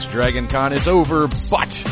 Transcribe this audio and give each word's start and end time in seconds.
Phantomaniacs, 0.00 0.10
Dragon 0.10 0.48
Con 0.48 0.72
is 0.72 0.88
over, 0.88 1.28
but 1.50 1.84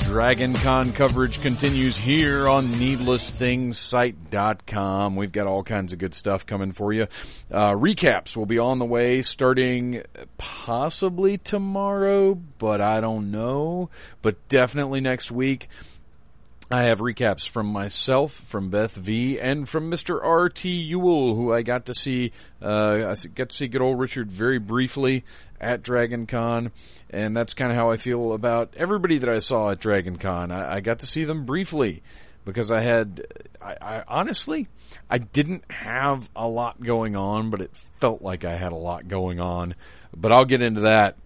Dragon 0.00 0.54
Con 0.54 0.92
coverage 0.92 1.40
continues 1.40 1.96
here 1.96 2.48
on 2.48 2.66
needlessthingssite.com. 2.74 5.16
We've 5.16 5.32
got 5.32 5.46
all 5.46 5.62
kinds 5.62 5.92
of 5.92 5.98
good 5.98 6.14
stuff 6.14 6.46
coming 6.46 6.72
for 6.72 6.92
you. 6.92 7.06
Uh, 7.50 7.70
recaps 7.70 8.36
will 8.36 8.46
be 8.46 8.58
on 8.58 8.78
the 8.78 8.84
way 8.84 9.22
starting 9.22 10.02
possibly 10.38 11.38
tomorrow, 11.38 12.34
but 12.34 12.80
I 12.80 13.00
don't 13.00 13.30
know. 13.30 13.90
But 14.22 14.48
definitely 14.48 15.00
next 15.00 15.30
week. 15.30 15.68
I 16.72 16.84
have 16.84 17.00
recaps 17.00 17.50
from 17.50 17.66
myself, 17.66 18.32
from 18.32 18.70
Beth 18.70 18.94
V, 18.94 19.40
and 19.40 19.68
from 19.68 19.90
Mr. 19.90 20.20
R.T. 20.22 20.68
Ewell, 20.68 21.34
who 21.34 21.52
I 21.52 21.62
got 21.62 21.86
to 21.86 21.96
see, 21.96 22.30
uh, 22.62 23.08
I 23.08 23.14
got 23.34 23.48
to 23.48 23.56
see 23.56 23.66
good 23.66 23.82
old 23.82 23.98
Richard 23.98 24.30
very 24.30 24.60
briefly 24.60 25.24
at 25.60 25.82
Dragon 25.82 26.26
Con, 26.26 26.72
and 27.10 27.36
that's 27.36 27.54
kind 27.54 27.70
of 27.70 27.76
how 27.76 27.90
I 27.90 27.96
feel 27.96 28.32
about 28.32 28.74
everybody 28.76 29.18
that 29.18 29.28
I 29.28 29.38
saw 29.38 29.70
at 29.70 29.80
Dragon 29.80 30.16
Con. 30.16 30.50
I, 30.50 30.76
I 30.76 30.80
got 30.80 31.00
to 31.00 31.06
see 31.06 31.24
them 31.24 31.44
briefly 31.44 32.02
because 32.44 32.72
I 32.72 32.80
had, 32.80 33.26
I, 33.60 33.76
I 33.80 34.04
honestly, 34.08 34.68
I 35.08 35.18
didn't 35.18 35.70
have 35.70 36.28
a 36.34 36.48
lot 36.48 36.80
going 36.82 37.16
on, 37.16 37.50
but 37.50 37.60
it 37.60 37.70
felt 38.00 38.22
like 38.22 38.44
I 38.44 38.56
had 38.56 38.72
a 38.72 38.76
lot 38.76 39.08
going 39.08 39.40
on. 39.40 39.74
But 40.16 40.32
I'll 40.32 40.44
get 40.44 40.62
into 40.62 40.82
that 40.82 41.16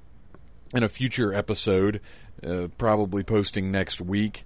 in 0.75 0.83
a 0.83 0.89
future 0.89 1.33
episode, 1.33 2.01
uh, 2.45 2.69
probably 2.77 3.23
posting 3.23 3.71
next 3.71 4.01
week. 4.01 4.45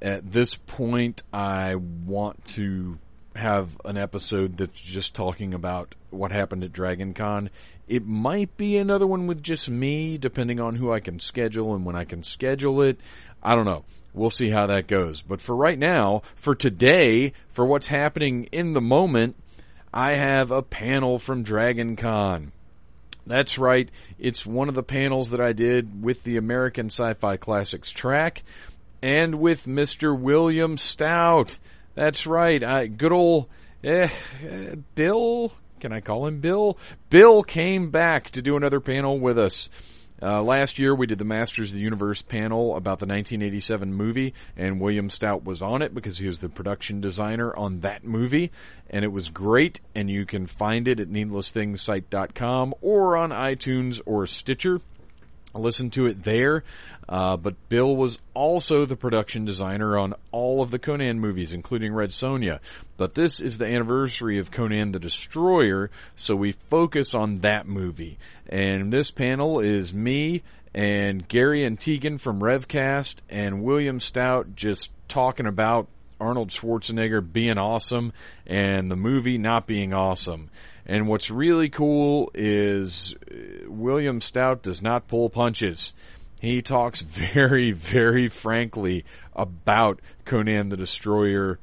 At 0.00 0.30
this 0.30 0.54
point, 0.54 1.22
I 1.32 1.74
want 1.74 2.44
to 2.46 2.98
have 3.36 3.76
an 3.84 3.96
episode 3.96 4.56
that's 4.56 4.80
just 4.80 5.14
talking 5.14 5.54
about 5.54 5.94
what 6.10 6.32
happened 6.32 6.64
at 6.64 6.72
Dragon 6.72 7.14
Con. 7.14 7.50
It 7.88 8.04
might 8.04 8.56
be 8.56 8.76
another 8.78 9.06
one 9.06 9.26
with 9.26 9.42
just 9.42 9.68
me, 9.68 10.18
depending 10.18 10.60
on 10.60 10.76
who 10.76 10.92
I 10.92 11.00
can 11.00 11.20
schedule 11.20 11.74
and 11.74 11.84
when 11.84 11.96
I 11.96 12.04
can 12.04 12.22
schedule 12.22 12.82
it. 12.82 12.98
I 13.42 13.54
don't 13.54 13.64
know. 13.64 13.84
We'll 14.12 14.30
see 14.30 14.50
how 14.50 14.66
that 14.66 14.86
goes. 14.86 15.20
But 15.20 15.40
for 15.40 15.54
right 15.54 15.78
now, 15.78 16.22
for 16.34 16.54
today, 16.54 17.32
for 17.48 17.66
what's 17.66 17.88
happening 17.88 18.44
in 18.44 18.72
the 18.72 18.80
moment, 18.80 19.36
I 19.92 20.16
have 20.16 20.50
a 20.50 20.62
panel 20.62 21.18
from 21.18 21.42
Dragon 21.42 21.96
Con. 21.96 22.52
That's 23.26 23.58
right. 23.58 23.88
It's 24.18 24.46
one 24.46 24.68
of 24.68 24.74
the 24.74 24.82
panels 24.82 25.30
that 25.30 25.40
I 25.40 25.52
did 25.52 26.02
with 26.02 26.22
the 26.24 26.36
American 26.36 26.86
Sci-Fi 26.86 27.36
Classics 27.36 27.90
track 27.90 28.42
and 29.02 29.36
with 29.36 29.66
Mr. 29.66 30.18
William 30.18 30.76
Stout. 30.76 31.58
That's 31.96 32.26
right. 32.26 32.62
I, 32.62 32.86
good 32.86 33.10
old 33.10 33.48
eh, 33.82 34.08
eh, 34.44 34.74
Bill. 34.94 35.50
Can 35.80 35.92
I 35.92 36.00
call 36.00 36.26
him 36.26 36.40
Bill? 36.40 36.78
Bill 37.08 37.42
came 37.42 37.90
back 37.90 38.30
to 38.32 38.42
do 38.42 38.56
another 38.56 38.80
panel 38.80 39.18
with 39.18 39.38
us. 39.38 39.70
Uh, 40.20 40.42
last 40.42 40.78
year 40.78 40.94
we 40.94 41.06
did 41.06 41.18
the 41.18 41.24
Masters 41.24 41.70
of 41.70 41.76
the 41.76 41.82
Universe 41.82 42.22
panel 42.22 42.76
about 42.76 42.98
the 42.98 43.06
1987 43.06 43.92
movie, 43.92 44.34
and 44.56 44.80
William 44.80 45.10
Stout 45.10 45.44
was 45.44 45.62
on 45.62 45.82
it 45.82 45.94
because 45.94 46.18
he 46.18 46.26
was 46.26 46.38
the 46.38 46.48
production 46.48 47.00
designer 47.00 47.54
on 47.54 47.80
that 47.80 48.04
movie, 48.04 48.50
and 48.88 49.04
it 49.04 49.12
was 49.12 49.30
great. 49.30 49.80
And 49.94 50.10
you 50.10 50.26
can 50.26 50.46
find 50.46 50.88
it 50.88 51.00
at 51.00 51.08
needlessthingssite.com 51.08 52.74
or 52.82 53.16
on 53.16 53.30
iTunes 53.30 54.00
or 54.04 54.26
Stitcher. 54.26 54.80
Listen 55.54 55.90
to 55.90 56.06
it 56.06 56.22
there. 56.22 56.64
Uh, 57.08 57.36
but 57.36 57.68
Bill 57.68 57.94
was 57.94 58.18
also 58.34 58.84
the 58.84 58.96
production 58.96 59.44
designer 59.44 59.96
on 59.96 60.14
all 60.32 60.60
of 60.60 60.70
the 60.70 60.78
Conan 60.78 61.20
movies, 61.20 61.52
including 61.52 61.94
Red 61.94 62.10
Sonja. 62.10 62.58
But 62.96 63.14
this 63.14 63.40
is 63.40 63.58
the 63.58 63.66
anniversary 63.66 64.38
of 64.38 64.50
Conan 64.50 64.92
the 64.92 64.98
Destroyer, 64.98 65.90
so 66.16 66.34
we 66.34 66.52
focus 66.52 67.14
on 67.14 67.38
that 67.38 67.66
movie. 67.66 68.18
And 68.48 68.92
this 68.92 69.10
panel 69.10 69.60
is 69.60 69.94
me 69.94 70.42
and 70.74 71.26
Gary 71.28 71.64
and 71.64 71.78
Tegan 71.78 72.18
from 72.18 72.40
Revcast 72.40 73.16
and 73.30 73.62
William 73.62 74.00
Stout 74.00 74.56
just 74.56 74.90
talking 75.08 75.46
about 75.46 75.88
Arnold 76.20 76.48
Schwarzenegger 76.48 77.20
being 77.32 77.58
awesome 77.58 78.12
and 78.46 78.90
the 78.90 78.96
movie 78.96 79.38
not 79.38 79.66
being 79.66 79.94
awesome. 79.94 80.50
And 80.86 81.08
what's 81.08 81.30
really 81.30 81.68
cool 81.68 82.30
is 82.32 83.14
William 83.66 84.20
Stout 84.20 84.62
does 84.62 84.80
not 84.80 85.08
pull 85.08 85.28
punches. 85.28 85.92
He 86.40 86.62
talks 86.62 87.00
very, 87.02 87.72
very 87.72 88.28
frankly 88.28 89.04
about 89.34 90.00
Conan 90.24 90.68
the 90.68 90.76
Destroyer. 90.76 91.58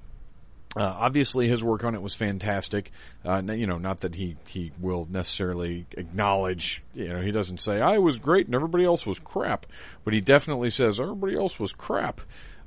Uh, 0.75 0.83
obviously, 0.83 1.47
his 1.47 1.63
work 1.63 1.83
on 1.83 1.93
it 1.93 2.01
was 2.01 2.15
fantastic. 2.15 2.91
Uh, 3.23 3.41
you 3.43 3.67
know, 3.67 3.77
not 3.77 4.01
that 4.01 4.15
he, 4.15 4.35
he 4.47 4.71
will 4.79 5.07
necessarily 5.09 5.85
acknowledge, 5.91 6.81
you 6.95 7.09
know, 7.09 7.21
he 7.21 7.31
doesn't 7.31 7.59
say, 7.61 7.79
I 7.79 7.99
was 7.99 8.19
great 8.19 8.47
and 8.47 8.55
everybody 8.55 8.83
else 8.83 9.05
was 9.05 9.19
crap. 9.19 9.67
But 10.03 10.15
he 10.15 10.21
definitely 10.21 10.71
says, 10.71 10.99
everybody 10.99 11.35
else 11.35 11.59
was 11.59 11.71
crap. 11.71 12.21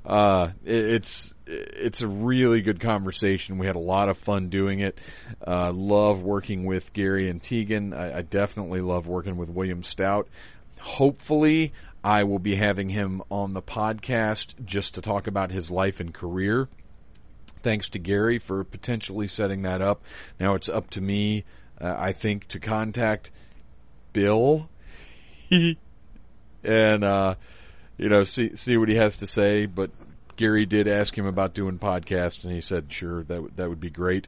Uh, 0.05 0.51
it, 0.63 0.85
it's, 0.85 1.35
it's 1.45 2.01
a 2.01 2.07
really 2.07 2.61
good 2.61 2.79
conversation. 2.79 3.57
We 3.57 3.65
had 3.65 3.75
a 3.75 3.79
lot 3.79 4.09
of 4.09 4.17
fun 4.17 4.49
doing 4.49 4.79
it. 4.79 4.99
Uh, 5.45 5.71
love 5.71 6.21
working 6.23 6.65
with 6.65 6.93
Gary 6.93 7.29
and 7.29 7.41
Tegan. 7.41 7.93
I, 7.93 8.19
I 8.19 8.21
definitely 8.21 8.81
love 8.81 9.07
working 9.07 9.37
with 9.37 9.49
William 9.49 9.83
Stout. 9.83 10.27
Hopefully, 10.79 11.73
I 12.03 12.23
will 12.23 12.39
be 12.39 12.55
having 12.55 12.89
him 12.89 13.21
on 13.29 13.53
the 13.53 13.61
podcast 13.61 14.53
just 14.63 14.95
to 14.95 15.01
talk 15.01 15.27
about 15.27 15.51
his 15.51 15.69
life 15.69 15.99
and 15.99 16.13
career. 16.13 16.69
Thanks 17.61 17.89
to 17.89 17.99
Gary 17.99 18.39
for 18.39 18.63
potentially 18.63 19.27
setting 19.27 19.63
that 19.63 19.81
up. 19.81 20.03
Now 20.39 20.55
it's 20.55 20.69
up 20.69 20.89
to 20.91 21.01
me, 21.01 21.43
uh, 21.81 21.95
I 21.97 22.13
think, 22.13 22.45
to 22.47 22.59
contact 22.59 23.31
Bill 24.13 24.69
and, 25.51 27.03
uh, 27.03 27.35
you 27.97 28.09
know, 28.09 28.23
see, 28.23 28.55
see 28.55 28.77
what 28.77 28.89
he 28.89 28.95
has 28.95 29.17
to 29.17 29.25
say. 29.25 29.65
But 29.65 29.91
Gary 30.35 30.65
did 30.65 30.87
ask 30.87 31.17
him 31.17 31.25
about 31.25 31.53
doing 31.53 31.79
podcasts 31.79 32.43
and 32.43 32.53
he 32.53 32.61
said, 32.61 32.91
sure, 32.91 33.23
that, 33.23 33.35
w- 33.35 33.51
that 33.55 33.69
would 33.69 33.79
be 33.79 33.89
great. 33.89 34.27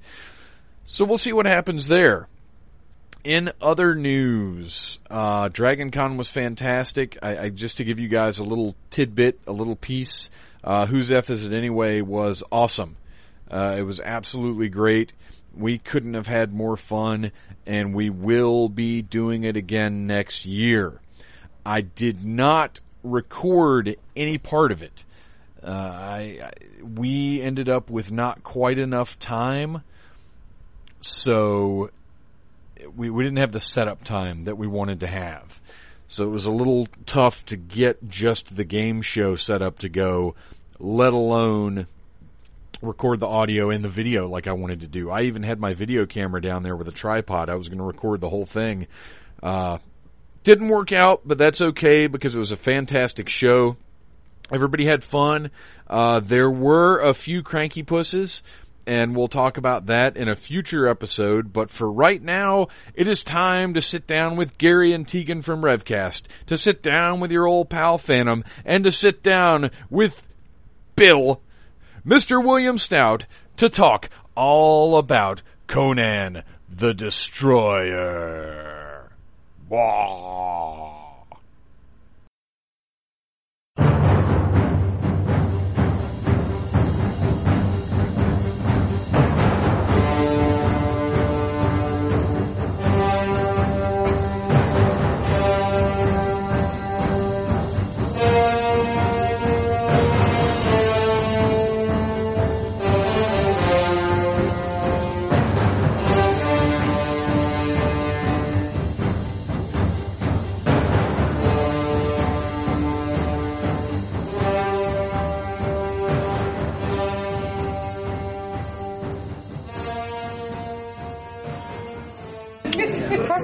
So 0.83 1.05
we'll 1.05 1.17
see 1.19 1.33
what 1.33 1.45
happens 1.45 1.87
there. 1.87 2.27
In 3.23 3.51
other 3.61 3.95
news, 3.95 4.97
uh, 5.09 5.49
Dragon 5.49 5.91
Con 5.91 6.17
was 6.17 6.31
fantastic. 6.31 7.17
I, 7.21 7.37
I, 7.37 7.49
just 7.49 7.77
to 7.77 7.83
give 7.83 7.99
you 7.99 8.07
guys 8.07 8.39
a 8.39 8.43
little 8.43 8.75
tidbit, 8.89 9.39
a 9.45 9.51
little 9.51 9.75
piece. 9.75 10.29
Uh, 10.63 10.85
Whose 10.85 11.11
F 11.11 11.29
is 11.29 11.45
it 11.45 11.53
anyway? 11.53 12.01
Was 12.01 12.43
awesome. 12.51 12.95
Uh, 13.51 13.75
it 13.77 13.83
was 13.83 13.99
absolutely 13.99 14.69
great. 14.69 15.13
We 15.55 15.79
couldn't 15.79 16.13
have 16.13 16.27
had 16.27 16.53
more 16.53 16.77
fun, 16.77 17.31
and 17.65 17.93
we 17.93 18.09
will 18.09 18.69
be 18.69 19.01
doing 19.01 19.43
it 19.43 19.57
again 19.57 20.07
next 20.07 20.45
year. 20.45 21.01
I 21.65 21.81
did 21.81 22.23
not 22.23 22.79
record 23.03 23.95
any 24.15 24.37
part 24.37 24.71
of 24.71 24.83
it. 24.83 25.05
Uh, 25.63 25.67
I, 25.69 26.39
I, 26.43 26.51
we 26.83 27.41
ended 27.41 27.69
up 27.69 27.89
with 27.89 28.11
not 28.11 28.43
quite 28.43 28.77
enough 28.77 29.19
time, 29.19 29.83
so 31.01 31.89
we, 32.95 33.09
we 33.09 33.23
didn't 33.23 33.39
have 33.39 33.51
the 33.51 33.59
setup 33.59 34.03
time 34.03 34.45
that 34.45 34.57
we 34.57 34.67
wanted 34.67 35.01
to 35.01 35.07
have. 35.07 35.59
So 36.07 36.25
it 36.25 36.29
was 36.29 36.45
a 36.45 36.51
little 36.51 36.87
tough 37.05 37.45
to 37.47 37.57
get 37.57 38.09
just 38.09 38.55
the 38.55 38.63
game 38.63 39.01
show 39.01 39.35
set 39.35 39.61
up 39.61 39.79
to 39.79 39.89
go, 39.89 40.35
let 40.79 41.13
alone 41.13 41.87
record 42.81 43.19
the 43.19 43.27
audio 43.27 43.69
and 43.69 43.83
the 43.83 43.89
video 43.89 44.27
like 44.27 44.47
I 44.47 44.53
wanted 44.53 44.81
to 44.81 44.87
do. 44.87 45.09
I 45.09 45.23
even 45.23 45.43
had 45.43 45.59
my 45.59 45.73
video 45.73 46.05
camera 46.05 46.41
down 46.41 46.63
there 46.63 46.75
with 46.75 46.87
a 46.87 46.93
tripod. 46.93 47.49
I 47.49 47.55
was 47.55 47.67
going 47.67 47.77
to 47.79 47.83
record 47.83 48.21
the 48.21 48.29
whole 48.29 48.45
thing. 48.45 48.87
Uh, 49.43 49.79
didn't 50.49 50.69
work 50.69 50.91
out, 50.91 51.21
but 51.25 51.37
that's 51.37 51.61
okay 51.61 52.07
because 52.07 52.33
it 52.33 52.39
was 52.39 52.51
a 52.51 52.55
fantastic 52.55 53.29
show. 53.29 53.77
Everybody 54.51 54.87
had 54.87 55.03
fun. 55.03 55.51
Uh, 55.87 56.21
there 56.21 56.49
were 56.49 56.99
a 57.01 57.13
few 57.13 57.43
cranky 57.43 57.83
pusses 57.83 58.41
and 58.87 59.15
we'll 59.15 59.27
talk 59.27 59.57
about 59.57 59.85
that 59.85 60.17
in 60.17 60.27
a 60.27 60.35
future 60.35 60.87
episode. 60.87 61.53
But 61.53 61.69
for 61.69 61.91
right 61.91 62.19
now, 62.19 62.69
it 62.95 63.07
is 63.07 63.21
time 63.21 63.75
to 63.75 63.81
sit 63.81 64.07
down 64.07 64.37
with 64.37 64.57
Gary 64.57 64.91
and 64.91 65.07
Tegan 65.07 65.43
from 65.43 65.61
Revcast, 65.61 66.23
to 66.47 66.57
sit 66.57 66.81
down 66.81 67.19
with 67.19 67.31
your 67.31 67.45
old 67.45 67.69
pal 67.69 67.99
Phantom, 67.99 68.43
and 68.65 68.83
to 68.85 68.91
sit 68.91 69.21
down 69.21 69.69
with 69.91 70.25
Bill, 70.95 71.41
Mr. 72.03 72.43
William 72.43 72.79
Stout, 72.79 73.25
to 73.57 73.69
talk 73.69 74.09
all 74.33 74.97
about 74.97 75.43
Conan 75.67 76.41
the 76.67 76.95
Destroyer. 76.95 78.58
哇。 79.69 80.98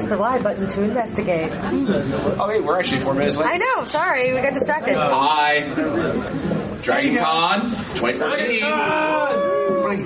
Press 0.05 0.17
the 0.17 0.21
Y 0.21 0.39
button 0.39 0.69
to 0.69 0.83
investigate. 0.83 1.51
Oh 2.37 2.47
wait, 2.47 2.63
we're 2.63 2.77
actually 2.77 2.99
four 2.99 3.15
minutes 3.15 3.37
late. 3.37 3.47
I 3.47 3.57
know, 3.57 3.83
sorry, 3.85 4.33
we 4.33 4.41
got 4.41 4.53
distracted. 4.53 4.95
Hi. 4.95 5.61
Dragon 6.81 7.17
Con 7.17 7.71
2014. 7.95 8.59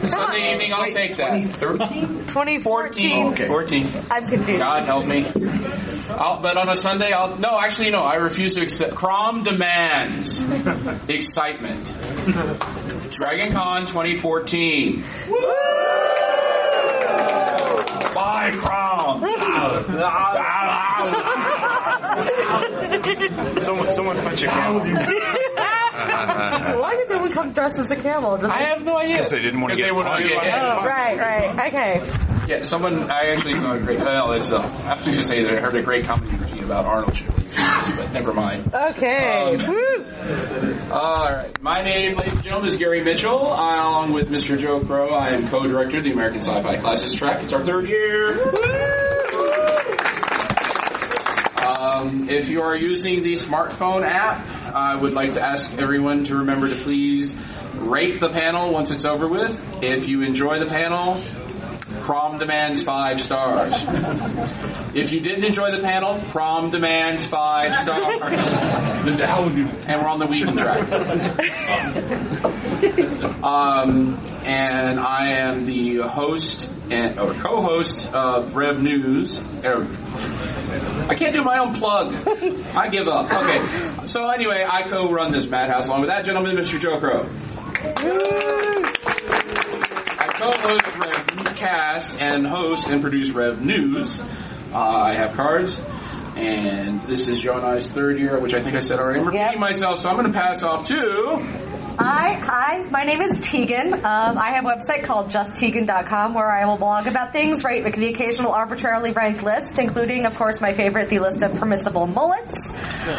Sunday 0.08 0.54
evening, 0.54 0.74
I'll 0.74 0.92
take 0.92 1.18
that. 1.18 1.34
2013? 1.60 2.28
2014. 2.28 3.28
Okay. 3.28 3.48
14. 3.48 4.06
I'm 4.10 4.26
confused. 4.26 4.60
God 4.60 4.86
help 4.86 5.06
me. 5.06 5.26
I'll, 6.10 6.42
but 6.42 6.58
on 6.58 6.70
a 6.70 6.76
Sunday, 6.76 7.12
I'll, 7.12 7.38
no, 7.38 7.60
actually 7.60 7.90
no, 7.90 8.00
I 8.00 8.16
refuse 8.16 8.56
to 8.56 8.62
accept. 8.62 8.96
Crom 8.96 9.44
demands 9.44 10.42
excitement. 11.10 11.86
Dragon 13.12 13.54
Con 13.54 13.82
2014. 13.82 15.04
Bye, 18.20 18.52
Crom. 18.58 19.24
Someone, 23.62 23.90
someone 23.92 24.18
punch 24.22 24.42
a 24.44 24.48
camel. 24.48 24.82
Why 26.80 26.96
did 26.98 27.10
no 27.10 27.20
one 27.20 27.32
come 27.32 27.52
dressed 27.54 27.78
as 27.78 27.90
a 27.92 27.96
camel? 27.96 28.38
Did 28.38 28.50
I 28.50 28.64
have 28.64 28.82
no 28.84 28.98
idea. 28.98 29.22
they 29.24 29.40
didn't 29.40 29.62
want 29.62 29.74
to 29.74 29.78
Because 29.78 29.78
get 29.78 29.86
they 29.86 29.92
wouldn't 29.92 30.16
Oh, 30.54 30.84
right, 30.86 31.18
right. 31.18 31.68
Okay. 31.68 32.02
Yeah, 32.48 32.64
someone 32.64 33.10
I 33.12 33.28
actually 33.34 33.56
saw 33.56 33.74
a 33.74 33.80
great. 33.80 34.00
Well, 34.00 34.32
it's 34.34 34.50
uh, 34.50 34.58
I 34.60 34.70
have 34.82 35.04
to 35.04 35.12
just 35.12 35.28
say 35.28 35.44
that 35.44 35.56
I 35.58 35.62
heard 35.62 35.76
a 35.76 35.84
great 35.84 36.06
comedy 36.06 36.36
routine 36.36 36.49
about 36.70 36.86
Arnold 36.86 37.14
Schwarzenegger, 37.14 37.98
but 37.98 38.12
never 38.12 38.32
mind. 38.32 38.72
Okay. 38.72 39.56
Um, 39.56 39.74
Woo. 39.74 40.92
All 40.92 41.26
right, 41.26 41.62
my 41.64 41.82
name, 41.82 42.16
ladies 42.16 42.36
and 42.36 42.44
gentlemen, 42.44 42.72
is 42.72 42.78
Gary 42.78 43.04
Mitchell. 43.04 43.48
Along 43.48 44.14
with 44.14 44.30
Mr. 44.30 44.60
Joe 44.60 44.80
Crow, 44.80 45.10
I 45.10 45.30
am 45.30 45.48
co-director 45.48 45.98
of 45.98 46.04
the 46.04 46.12
American 46.12 46.42
Sci-Fi 46.42 46.78
Classics 46.78 47.16
track. 47.16 47.42
It's 47.42 47.54
our 47.54 47.66
third 47.66 47.90
year. 47.90 48.40
Um, 51.66 52.30
if 52.30 52.50
you 52.50 52.62
are 52.62 52.76
using 52.76 53.24
the 53.24 53.34
smartphone 53.34 54.08
app, 54.08 54.46
I 54.76 54.96
would 54.96 55.14
like 55.14 55.34
to 55.34 55.42
ask 55.42 55.74
everyone 55.80 56.26
to 56.26 56.36
remember 56.36 56.68
to 56.68 56.76
please 56.76 57.36
rate 57.78 58.20
the 58.20 58.30
panel 58.30 58.72
once 58.72 58.92
it's 58.92 59.06
over 59.06 59.28
with. 59.28 59.80
If 59.82 60.08
you 60.08 60.22
enjoy 60.22 60.60
the 60.60 60.68
panel, 60.70 61.20
Crom 62.10 62.40
demands 62.40 62.82
five 62.82 63.22
stars. 63.22 63.72
If 64.96 65.12
you 65.12 65.20
didn't 65.20 65.44
enjoy 65.44 65.70
the 65.70 65.84
panel, 65.84 66.20
Crom 66.32 66.72
demands 66.72 67.28
five 67.30 67.78
stars. 67.78 68.48
and 69.86 70.02
we're 70.02 70.08
on 70.08 70.18
the 70.18 70.26
weekend 70.26 70.58
track. 70.58 70.90
Um, 73.44 74.20
and 74.44 75.00
I 75.00 75.34
am 75.34 75.68
the 75.68 75.98
host 76.00 76.74
and 76.90 77.20
or 77.20 77.36
co-host 77.36 78.12
of 78.12 78.56
Rev 78.56 78.80
News. 78.80 79.38
Er, 79.64 79.86
I 81.08 81.14
can't 81.14 81.36
do 81.36 81.44
my 81.44 81.60
own 81.60 81.76
plug. 81.76 82.16
I 82.76 82.90
give 82.90 83.08
up. 83.08 83.32
Okay. 83.32 84.08
So 84.08 84.28
anyway, 84.30 84.66
I 84.68 84.90
co-run 84.90 85.32
this 85.32 85.48
madhouse 85.48 85.86
along 85.86 86.02
with 86.02 86.10
that 86.10 86.26
gentleman, 86.26 86.58
Mr. 86.58 86.80
Joe 86.80 87.00
Crow. 87.00 87.30
I 90.18 90.28
co-host 90.40 90.98
Rev 90.98 91.39
Cast 91.60 92.20
and 92.22 92.48
host 92.48 92.88
and 92.88 93.02
produce 93.02 93.30
Rev 93.32 93.62
News. 93.62 94.22
Uh, 94.72 94.78
I 94.78 95.14
have 95.16 95.34
cards. 95.34 95.82
And 96.38 97.02
this 97.04 97.24
is 97.24 97.40
Joe 97.40 97.58
and 97.58 97.66
I's 97.66 97.84
third 97.92 98.18
year, 98.18 98.40
which 98.40 98.54
I 98.54 98.62
think 98.64 98.78
I 98.78 98.80
said 98.80 98.98
already. 98.98 99.20
I'm 99.20 99.26
repeating 99.26 99.48
Yep. 99.52 99.60
myself, 99.60 100.00
so 100.00 100.10
I'm 100.10 100.16
going 100.16 100.32
to 100.32 100.40
pass 100.40 100.64
off 100.64 100.88
to 100.88 101.69
Hi, 102.02 102.40
hi. 102.42 102.88
My 102.90 103.04
name 103.04 103.20
is 103.20 103.42
Tegan. 103.42 103.94
Um, 103.94 104.38
I 104.38 104.52
have 104.52 104.64
a 104.64 104.70
website 104.70 105.04
called 105.04 105.32
justtegan.com 105.32 106.34
where 106.34 106.50
I 106.50 106.64
will 106.64 106.78
blog 106.78 107.08
about 107.08 107.34
things, 107.34 107.62
write 107.62 107.84
the 107.84 108.08
occasional 108.08 108.54
arbitrarily 108.54 109.12
ranked 109.12 109.44
list, 109.44 109.80
including, 109.80 110.26
of 110.26 110.34
course, 110.34 110.62
my 110.62 110.74
favorite, 110.74 111.10
the 111.10 111.20
list 111.20 111.44
of 111.44 111.56
permissible 111.56 112.08
mullets. 112.08 112.74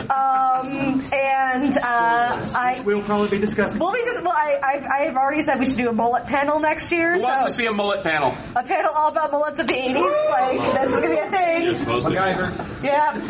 Um, 0.09 1.07
and 1.13 1.77
uh, 1.77 2.47
I 2.55 2.83
We'll 2.83 3.03
probably 3.03 3.29
be 3.29 3.39
discussing. 3.45 3.79
Well, 3.79 3.93
we 3.93 4.03
just, 4.03 4.23
well, 4.23 4.33
I, 4.35 4.59
I've, 4.65 4.85
I've 4.85 5.17
already 5.17 5.43
said 5.43 5.59
we 5.59 5.67
should 5.67 5.77
do 5.77 5.91
a 5.91 5.93
mullet 5.93 6.25
panel 6.25 6.59
next 6.59 6.91
year. 6.91 7.17
Who 7.17 7.23
wants 7.23 7.45
to 7.45 7.53
see 7.53 7.67
a 7.67 7.73
mullet 7.73 8.03
panel? 8.03 8.35
a 8.57 8.63
panel 8.63 8.93
all 8.97 9.11
about 9.11 9.31
mullets 9.31 9.59
of 9.59 9.67
the 9.67 9.75
80s. 9.75 10.31
Like, 10.31 10.73
that's 10.73 10.91
going 10.93 11.03
to 11.03 11.09
be 11.09 11.19
a 11.19 11.31
thing. 11.31 11.75
MacGyver. 11.85 12.83
Yeah. 12.83 13.21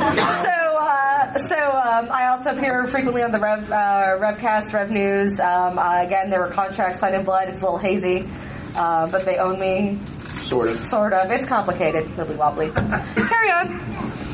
So, 0.43 0.77
uh, 0.79 1.39
so 1.49 1.57
um, 1.57 2.09
I 2.13 2.29
also 2.29 2.51
appear 2.51 2.87
frequently 2.87 3.25
on 3.25 3.33
the 3.33 3.41
Rev, 3.41 3.71
uh, 3.73 3.75
Revcast, 4.21 4.73
Rev 4.73 4.91
News. 4.91 5.40
Um, 5.41 5.79
uh, 5.79 6.03
again, 6.03 6.31
there 6.31 6.41
were 6.41 6.51
contracts 6.51 7.01
signed 7.01 7.15
in 7.15 7.25
blood. 7.25 7.49
It's 7.49 7.59
a 7.59 7.63
little 7.63 7.79
hazy, 7.79 8.29
uh, 8.77 9.09
but 9.11 9.25
they 9.25 9.39
own 9.39 9.59
me, 9.59 9.99
Sort 10.45 10.69
of. 10.69 10.81
sort 10.83 11.13
of. 11.13 11.31
It's 11.31 11.47
complicated, 11.47 12.11
really 12.17 12.37
wobbly. 12.37 12.71
Carry 12.75 13.51
on. 13.51 14.30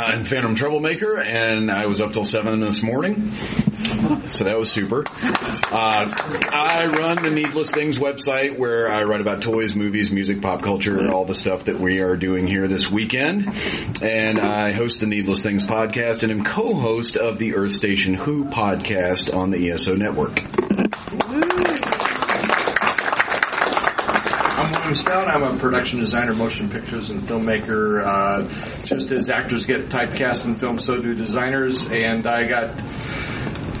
I'm 0.00 0.24
Phantom 0.24 0.54
Troublemaker, 0.54 1.18
and 1.20 1.70
I 1.70 1.84
was 1.86 2.00
up 2.00 2.14
till 2.14 2.24
seven 2.24 2.58
this 2.60 2.82
morning, 2.82 3.34
so 4.30 4.44
that 4.44 4.56
was 4.58 4.70
super. 4.70 5.04
Uh, 5.06 6.08
I 6.54 6.86
run 6.86 7.22
the 7.22 7.28
Needless 7.30 7.68
Things 7.68 7.98
website 7.98 8.56
where 8.56 8.90
I 8.90 9.02
write 9.02 9.20
about 9.20 9.42
toys, 9.42 9.76
movies, 9.76 10.10
music, 10.10 10.40
pop 10.40 10.62
culture, 10.62 11.12
all 11.12 11.26
the 11.26 11.34
stuff 11.34 11.64
that 11.64 11.78
we 11.78 11.98
are 11.98 12.16
doing 12.16 12.46
here 12.46 12.66
this 12.66 12.90
weekend. 12.90 13.52
And 14.00 14.38
I 14.38 14.72
host 14.72 15.00
the 15.00 15.06
Needless 15.06 15.42
Things 15.42 15.64
podcast 15.64 16.22
and 16.22 16.32
am 16.32 16.44
co-host 16.44 17.18
of 17.18 17.38
the 17.38 17.56
Earth 17.56 17.74
Station 17.74 18.14
Who 18.14 18.46
podcast 18.46 19.36
on 19.36 19.50
the 19.50 19.70
ESO 19.70 19.96
network. 19.96 20.89
I'm 24.90 24.96
William 24.96 25.06
Stout. 25.06 25.28
I'm 25.28 25.42
a 25.44 25.56
production 25.60 26.00
designer, 26.00 26.34
motion 26.34 26.68
pictures, 26.68 27.10
and 27.10 27.22
filmmaker. 27.22 28.04
Uh, 28.04 28.84
just 28.86 29.12
as 29.12 29.28
actors 29.28 29.64
get 29.64 29.88
typecast 29.88 30.46
in 30.46 30.56
film, 30.56 30.80
so 30.80 31.00
do 31.00 31.14
designers. 31.14 31.78
And 31.78 32.26
I 32.26 32.44
got 32.48 32.70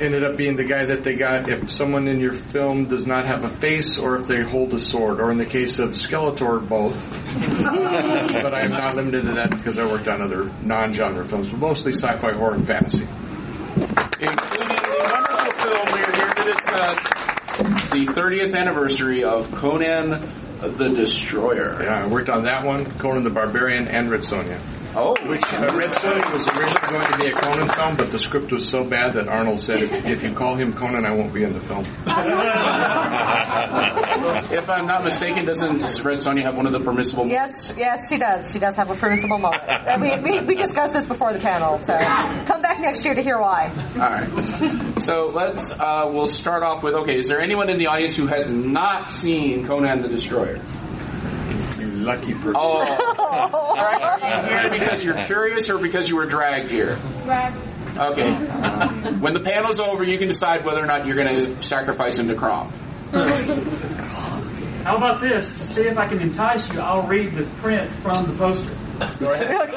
ended 0.00 0.22
up 0.22 0.36
being 0.36 0.54
the 0.54 0.62
guy 0.62 0.84
that 0.84 1.02
they 1.02 1.16
got 1.16 1.50
if 1.50 1.68
someone 1.68 2.06
in 2.06 2.20
your 2.20 2.32
film 2.32 2.84
does 2.84 3.08
not 3.08 3.26
have 3.26 3.42
a 3.42 3.48
face, 3.48 3.98
or 3.98 4.20
if 4.20 4.28
they 4.28 4.42
hold 4.42 4.72
a 4.72 4.78
sword, 4.78 5.18
or 5.18 5.32
in 5.32 5.36
the 5.36 5.46
case 5.46 5.80
of 5.80 5.90
Skeletor, 5.90 6.68
both. 6.68 6.94
but 7.60 8.54
I 8.54 8.66
am 8.66 8.70
not 8.70 8.94
limited 8.94 9.24
to 9.24 9.32
that 9.32 9.50
because 9.50 9.80
I 9.80 9.86
worked 9.86 10.06
on 10.06 10.22
other 10.22 10.44
non-genre 10.62 11.24
films, 11.24 11.48
but 11.48 11.58
mostly 11.58 11.92
sci-fi, 11.92 12.34
horror, 12.34 12.54
and 12.54 12.64
fantasy. 12.64 13.02
Including 13.02 14.78
the 14.78 15.00
wonderful 15.02 15.50
film 15.58 15.86
we 15.92 16.04
are 16.04 16.14
here 16.14 16.30
to 16.30 16.52
discuss. 16.52 16.98
The 17.90 18.06
30th 18.14 18.56
anniversary 18.56 19.24
of 19.24 19.50
Conan 19.50 20.49
the 20.60 20.88
Destroyer. 20.90 21.82
Yeah, 21.82 22.04
I 22.04 22.06
worked 22.06 22.28
on 22.28 22.44
that 22.44 22.64
one, 22.64 22.98
Conan 22.98 23.24
the 23.24 23.30
Barbarian, 23.30 23.88
and 23.88 24.10
Red 24.10 24.20
Sonja. 24.20 24.60
Oh, 24.92 25.14
Which 25.24 25.44
uh, 25.52 25.68
Red 25.76 25.92
Sonja 25.92 26.32
was 26.32 26.48
originally 26.48 26.88
going 26.88 27.04
to 27.04 27.18
be 27.18 27.26
a 27.28 27.32
Conan 27.32 27.68
film, 27.68 27.96
but 27.96 28.10
the 28.10 28.18
script 28.18 28.50
was 28.50 28.66
so 28.66 28.82
bad 28.82 29.14
that 29.14 29.28
Arnold 29.28 29.60
said, 29.60 29.82
if, 29.84 30.04
if 30.04 30.22
you 30.24 30.32
call 30.32 30.56
him 30.56 30.72
Conan, 30.72 31.04
I 31.06 31.12
won't 31.12 31.32
be 31.32 31.44
in 31.44 31.52
the 31.52 31.60
film. 31.60 31.84
if 34.52 34.68
I'm 34.68 34.86
not 34.86 35.04
mistaken, 35.04 35.44
doesn't 35.44 35.80
Red 36.04 36.18
Sonja 36.18 36.42
have 36.42 36.56
one 36.56 36.66
of 36.66 36.72
the 36.72 36.80
permissible? 36.80 37.28
Yes, 37.28 37.72
yes, 37.76 38.00
she 38.08 38.16
does. 38.16 38.48
She 38.52 38.58
does 38.58 38.74
have 38.74 38.90
a 38.90 38.96
permissible 38.96 39.38
mullet. 39.38 39.60
And 39.68 40.02
we, 40.02 40.10
we, 40.18 40.40
we 40.40 40.54
discussed 40.56 40.92
this 40.92 41.06
before 41.06 41.32
the 41.32 41.38
panel, 41.38 41.78
so 41.78 41.96
come 42.46 42.60
back 42.60 42.80
next 42.80 43.04
year 43.04 43.14
to 43.14 43.22
hear 43.22 43.38
why. 43.38 43.70
All 43.94 44.00
right. 44.00 45.02
So 45.02 45.26
let's. 45.26 45.70
Uh, 45.72 46.10
we'll 46.12 46.26
start 46.26 46.64
off 46.64 46.82
with. 46.82 46.94
Okay, 46.94 47.16
is 47.16 47.28
there 47.28 47.40
anyone 47.40 47.70
in 47.70 47.78
the 47.78 47.86
audience 47.86 48.16
who 48.16 48.26
has 48.26 48.50
not 48.50 49.10
seen 49.10 49.66
Conan 49.66 50.02
the 50.02 50.08
Destroyer? 50.08 50.60
Oh. 52.00 52.02
You 52.02 52.06
lucky 52.06 52.34
person. 52.34 52.54
Oh, 52.56 53.76
are 53.76 54.42
you 54.42 54.48
here 54.48 54.70
because 54.78 55.02
you're 55.02 55.24
curious 55.26 55.68
or 55.68 55.78
because 55.78 56.08
you 56.08 56.16
were 56.16 56.26
dragged 56.26 56.70
here? 56.70 56.96
Drag. 57.22 57.54
Okay. 57.96 58.32
When 59.18 59.34
the 59.34 59.40
panel's 59.40 59.80
over, 59.80 60.04
you 60.04 60.18
can 60.18 60.28
decide 60.28 60.64
whether 60.64 60.82
or 60.82 60.86
not 60.86 61.06
you're 61.06 61.16
going 61.16 61.56
to 61.56 61.62
sacrifice 61.62 62.16
him 62.16 62.28
to 62.28 62.34
Crom. 62.34 62.70
How 64.84 64.96
about 64.96 65.20
this? 65.20 65.46
To 65.58 65.74
see 65.74 65.82
if 65.82 65.98
I 65.98 66.06
can 66.06 66.22
entice 66.22 66.72
you, 66.72 66.80
I'll 66.80 67.06
read 67.06 67.34
the 67.34 67.44
print 67.60 67.90
from 68.02 68.26
the 68.26 68.36
poster. 68.38 68.74
Go 69.18 69.32
ahead. 69.32 69.50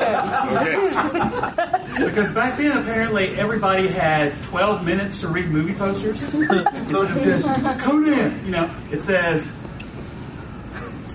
okay. 1.89 2.05
because 2.05 2.31
back 2.33 2.57
then, 2.57 2.77
apparently, 2.77 3.35
everybody 3.37 3.89
had 3.91 4.41
12 4.43 4.85
minutes 4.85 5.19
to 5.21 5.27
read 5.29 5.49
movie 5.49 5.73
posters. 5.73 6.19
so 6.19 6.27
it 6.39 7.23
just, 7.23 7.45
Conan, 7.81 8.45
you 8.45 8.51
know, 8.51 8.65
it 8.91 9.01
says, 9.01 9.45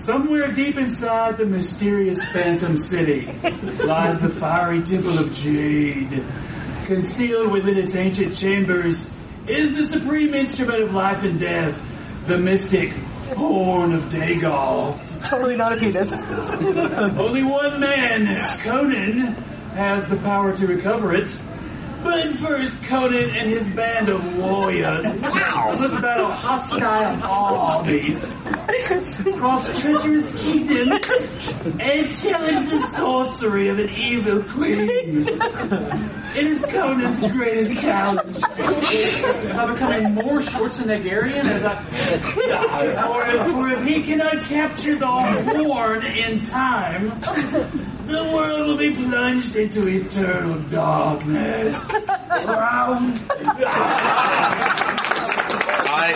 Somewhere 0.01 0.53
deep 0.53 0.77
inside 0.77 1.37
the 1.37 1.45
mysterious 1.45 2.17
Phantom 2.29 2.77
City 2.77 3.25
lies 3.83 4.17
the 4.19 4.33
fiery 4.39 4.81
temple 4.81 5.19
of 5.19 5.33
Jade. 5.33 6.23
Concealed 6.85 7.51
within 7.51 7.77
its 7.77 7.93
ancient 7.95 8.35
chambers 8.37 9.05
is 9.45 9.71
the 9.71 9.87
supreme 9.87 10.33
instrument 10.33 10.83
of 10.83 10.93
life 10.93 11.21
and 11.23 11.37
death, 11.37 11.85
the 12.27 12.37
mystic 12.37 12.93
Horn 13.35 13.93
of 13.93 14.05
Dagoth. 14.05 14.99
Totally 15.29 15.57
not 15.57 15.73
a 15.73 15.77
penis. 15.77 16.09
Only 17.19 17.43
one 17.43 17.79
man, 17.81 18.59
Conan, 18.63 19.35
has 19.75 20.07
the 20.07 20.17
power 20.23 20.55
to 20.55 20.65
recover 20.65 21.13
it. 21.13 21.29
But 22.01 22.39
first, 22.39 22.81
Conan 22.83 23.29
and 23.31 23.49
his 23.49 23.63
band 23.75 24.09
of 24.09 24.37
warriors 24.37 25.03
must 25.19 26.01
battle 26.01 26.31
hostile 26.31 27.23
armies, 27.23 28.17
cross 29.37 29.65
treacherous 29.81 30.31
kingdoms, 30.41 31.05
and 31.79 32.21
challenge 32.21 32.69
the 32.69 32.93
sorcery 32.95 33.67
of 33.69 33.79
an 33.79 33.89
evil 33.89 34.43
queen. 34.43 35.27
It 36.35 36.45
is 36.45 36.63
Conan's 36.65 37.19
greatest 37.33 37.81
challenge. 37.81 38.37
Am 38.37 39.59
I 39.59 39.73
becoming 39.73 40.13
more 40.13 40.41
Schwarzeneggerian 40.41 41.45
as 41.45 41.65
I... 41.65 41.75
Or 43.09 43.27
if, 43.27 43.53
or 43.53 43.69
if 43.71 43.83
he 43.85 44.03
cannot 44.03 44.45
capture 44.47 44.97
the 44.97 45.07
horn 45.07 46.05
in 46.05 46.41
time, 46.41 47.11
the 48.09 48.23
world 48.33 48.67
will 48.67 48.77
be 48.77 48.93
plunged 48.93 49.55
into 49.55 49.87
eternal 49.87 50.59
darkness. 50.69 51.75
I, 55.91 56.13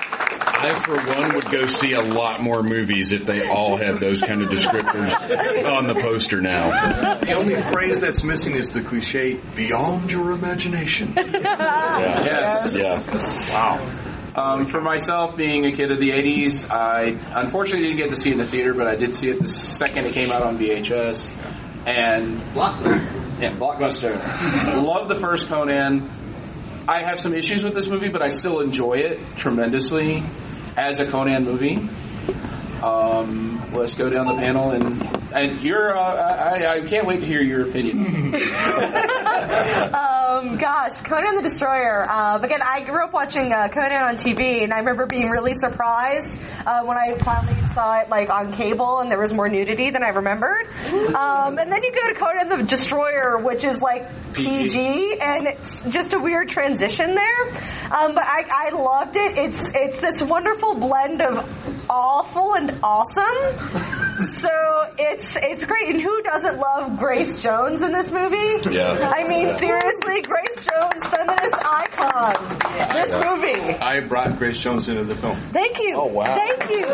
I 0.65 0.79
for 0.83 0.95
one 0.95 1.35
would 1.35 1.51
go 1.51 1.65
see 1.65 1.93
a 1.93 2.01
lot 2.01 2.41
more 2.41 2.63
movies 2.63 3.11
if 3.11 3.25
they 3.25 3.47
all 3.47 3.77
had 3.77 3.99
those 3.99 4.19
kind 4.21 4.41
of 4.41 4.49
descriptors 4.49 5.11
on 5.65 5.87
the 5.87 5.95
poster 5.95 6.41
now. 6.41 7.19
The 7.19 7.33
only 7.33 7.61
phrase 7.61 7.99
that's 7.99 8.23
missing 8.23 8.55
is 8.55 8.69
the 8.69 8.81
cliche, 8.81 9.39
beyond 9.55 10.11
your 10.11 10.31
imagination. 10.31 11.15
Yes. 11.23 12.73
Yeah. 12.73 13.01
Wow. 13.51 14.13
Um, 14.35 14.65
for 14.65 14.81
myself, 14.81 15.35
being 15.35 15.65
a 15.65 15.71
kid 15.71 15.91
of 15.91 15.99
the 15.99 16.09
80s, 16.09 16.69
I 16.71 17.15
unfortunately 17.41 17.87
didn't 17.89 17.99
get 17.99 18.09
to 18.09 18.15
see 18.15 18.29
it 18.29 18.33
in 18.33 18.39
the 18.39 18.47
theater, 18.47 18.73
but 18.73 18.87
I 18.87 18.95
did 18.95 19.13
see 19.13 19.27
it 19.29 19.39
the 19.39 19.47
second 19.47 20.07
it 20.07 20.13
came 20.15 20.31
out 20.31 20.41
on 20.41 20.57
VHS. 20.57 21.31
And 21.85 22.41
Blockbuster. 22.53 23.41
Yeah, 23.41 23.55
Blockbuster. 23.55 24.83
Love 24.83 25.09
the 25.09 25.19
first 25.19 25.47
Conan. 25.47 26.09
I 26.87 27.03
have 27.07 27.19
some 27.19 27.33
issues 27.33 27.63
with 27.63 27.73
this 27.73 27.87
movie, 27.87 28.09
but 28.09 28.21
I 28.21 28.27
still 28.27 28.59
enjoy 28.59 28.95
it 28.95 29.21
tremendously 29.37 30.23
as 30.77 30.99
a 30.99 31.05
Conan 31.05 31.45
movie. 31.45 31.75
Um, 32.81 33.71
let's 33.73 33.93
go 33.93 34.09
down 34.09 34.25
the 34.25 34.35
panel 34.35 34.71
and 34.71 35.01
and 35.33 35.61
you're. 35.61 35.97
Uh, 35.97 36.01
I, 36.01 36.75
I 36.75 36.81
can't 36.81 37.07
wait 37.07 37.21
to 37.21 37.25
hear 37.25 37.41
your 37.41 37.61
opinion. 37.69 38.33
Um, 40.33 40.57
gosh, 40.57 40.93
Conan 41.03 41.35
the 41.35 41.43
Destroyer. 41.43 42.09
Um, 42.09 42.43
again, 42.43 42.61
I 42.63 42.81
grew 42.81 43.03
up 43.03 43.13
watching 43.13 43.53
uh, 43.53 43.67
Conan 43.67 44.01
on 44.01 44.15
TV, 44.15 44.63
and 44.63 44.73
I 44.73 44.79
remember 44.79 45.05
being 45.05 45.29
really 45.29 45.53
surprised 45.53 46.37
uh, 46.65 46.81
when 46.83 46.97
I 46.97 47.15
finally 47.19 47.55
saw 47.73 47.99
it 47.99 48.09
like 48.09 48.29
on 48.29 48.53
cable, 48.53 48.99
and 48.99 49.11
there 49.11 49.19
was 49.19 49.31
more 49.31 49.47
nudity 49.47 49.91
than 49.91 50.03
I 50.03 50.09
remembered. 50.09 50.67
Um, 51.13 51.59
and 51.59 51.71
then 51.71 51.83
you 51.83 51.91
go 51.91 52.07
to 52.07 52.19
Conan 52.19 52.49
the 52.49 52.63
Destroyer, 52.63 53.37
which 53.37 53.63
is 53.63 53.79
like 53.79 54.09
PG, 54.33 55.19
and 55.19 55.45
it's 55.45 55.79
just 55.89 56.13
a 56.13 56.19
weird 56.19 56.49
transition 56.49 57.13
there. 57.13 57.47
Um, 57.91 58.15
but 58.15 58.23
I, 58.23 58.45
I 58.49 58.69
loved 58.71 59.15
it. 59.15 59.37
It's 59.37 59.59
it's 59.75 59.99
this 59.99 60.21
wonderful 60.21 60.75
blend 60.75 61.21
of 61.21 61.87
awful 61.89 62.55
and 62.55 62.79
awesome. 62.81 64.12
So 64.31 64.49
it's 64.97 65.35
it's 65.35 65.65
great. 65.65 65.89
And 65.89 66.01
who 66.01 66.21
doesn't 66.23 66.59
love 66.59 66.97
Grace 66.97 67.37
Jones 67.39 67.81
in 67.81 67.91
this 67.91 68.11
movie? 68.11 68.69
Yeah. 68.71 69.11
I 69.13 69.27
mean, 69.27 69.57
seriously, 69.59 70.21
Grace 70.21 70.55
Jones, 70.55 71.05
feminist 71.09 71.55
icon. 71.65 72.33
This 72.93 73.09
movie. 73.25 73.75
I 73.79 74.01
brought 74.07 74.37
Grace 74.37 74.59
Jones 74.59 74.89
into 74.89 75.03
the 75.03 75.15
film. 75.15 75.39
Thank 75.51 75.79
you. 75.79 75.95
Oh, 75.95 76.05
wow. 76.05 76.35
Thank 76.35 76.69
you. 76.69 76.85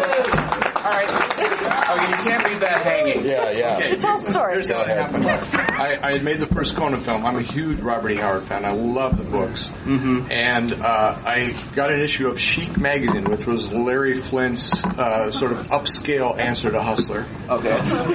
All 0.79 0.86
right. 0.86 1.09
Okay, 1.09 2.07
you 2.07 2.24
can't 2.24 2.45
leave 2.50 2.59
that 2.62 2.81
hanging. 2.83 3.25
Yeah, 3.25 3.51
yeah. 3.51 3.75
Okay, 3.77 3.95
Tell 3.98 4.21
the 4.21 4.29
story. 4.29 4.53
Here's 4.53 4.69
how 4.69 4.81
it 4.81 4.88
happened. 4.89 5.25
I, 5.25 6.00
I 6.01 6.12
had 6.13 6.24
made 6.24 6.39
the 6.39 6.48
first 6.48 6.75
Conan 6.75 7.01
film. 7.01 7.25
I'm 7.25 7.38
a 7.38 7.41
huge 7.41 7.79
Robert 7.79 8.12
E. 8.12 8.15
Howard 8.15 8.45
fan. 8.48 8.65
I 8.65 8.71
love 8.71 9.17
the 9.17 9.24
books. 9.29 9.65
Mm-hmm. 9.65 10.31
And 10.31 10.71
uh, 10.74 11.21
I 11.25 11.53
got 11.75 11.91
an 11.91 12.00
issue 12.00 12.27
of 12.29 12.39
Chic 12.39 12.77
magazine, 12.77 13.25
which 13.25 13.45
was 13.45 13.71
Larry 13.74 14.15
Flynt's 14.15 14.81
uh, 14.83 15.31
sort 15.31 15.53
of 15.53 15.67
upscale 15.67 16.39
answer 16.39 16.71
to 16.71 16.81
Hustler. 16.81 17.18
Okay. 17.49 17.69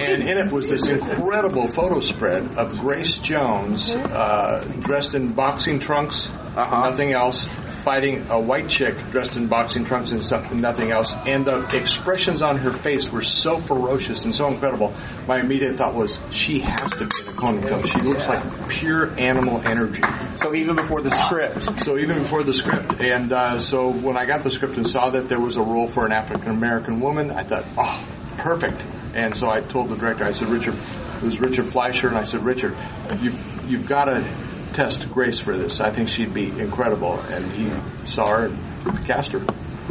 And 0.05 0.23
in 0.23 0.39
it 0.39 0.53
was 0.53 0.67
this 0.67 0.87
incredible 0.87 1.69
photo 1.69 2.01
spread 2.01 2.57
of 2.57 2.79
Grace 2.79 3.17
Jones 3.19 3.91
uh, 3.91 4.65
dressed 4.81 5.15
in 5.15 5.33
boxing 5.33 5.79
trunks, 5.81 6.29
Uh-huh. 6.29 6.89
nothing 6.89 7.13
else, 7.13 7.49
fighting 7.85 8.31
a 8.31 8.39
white 8.41 8.69
chick 8.69 8.97
dressed 9.11 9.37
in 9.37 9.49
boxing 9.49 9.85
trunks 9.85 10.13
and 10.13 10.23
something, 10.23 10.61
nothing 10.61 10.91
else. 10.93 11.13
And 11.27 11.45
the 11.45 11.77
expressions 11.77 12.43
on 12.43 12.57
her 12.59 12.73
face 12.73 13.09
were 13.11 13.23
so 13.23 13.59
ferocious 13.59 14.25
and 14.25 14.35
so 14.35 14.47
incredible. 14.49 14.95
My 15.27 15.41
immediate 15.41 15.77
thought 15.77 15.95
was, 15.95 16.19
she 16.31 16.61
has 16.61 16.89
to 16.91 17.07
be 17.07 17.23
in 17.23 17.29
a 17.29 17.33
Conan 17.37 17.67
film. 17.67 17.83
She 17.83 17.99
looks 17.99 18.27
like 18.29 18.69
pure 18.69 19.21
animal 19.21 19.61
energy. 19.67 20.01
So 20.37 20.55
even 20.55 20.77
before 20.77 21.03
the 21.03 21.11
script. 21.11 21.85
So 21.85 21.99
even 21.99 22.23
before 22.23 22.43
the 22.45 22.53
script, 22.55 23.03
and 23.03 23.33
uh, 23.33 23.59
so 23.59 23.91
when 23.91 24.17
I 24.17 24.25
got 24.25 24.45
the 24.45 24.51
script 24.51 24.77
and 24.77 24.87
saw 24.87 25.11
that 25.11 25.29
there 25.29 25.41
was 25.41 25.57
a 25.57 25.63
role 25.63 25.87
for 25.89 26.07
an 26.07 26.13
African 26.13 26.51
American 26.53 27.01
woman, 27.01 27.31
I 27.33 27.43
thought, 27.43 27.67
oh, 27.77 28.05
perfect. 28.39 28.83
And 29.15 29.35
so 29.35 29.49
I 29.49 29.61
told 29.61 29.89
the 29.91 29.97
director, 29.97 30.25
I 30.25 30.33
said, 30.33 30.49
Richard, 30.49 30.75
it 30.75 31.23
was 31.23 31.39
Richard 31.41 31.71
Fleischer, 31.71 32.09
and 32.09 32.17
I 32.17 32.25
said, 32.25 32.45
Richard, 32.45 32.77
you've 33.21 33.71
you've 33.71 33.87
got 33.87 34.07
to 34.07 34.27
test 34.73 35.09
Grace 35.11 35.39
for 35.41 35.57
this. 35.57 35.81
I 35.81 35.91
think 35.91 36.09
she'd 36.09 36.35
be 36.35 36.49
incredible. 36.51 37.19
And 37.21 37.53
he 37.53 37.71
saw 38.07 38.29
her 38.37 38.47
and 38.47 39.07
cast 39.07 39.33
her. 39.33 39.41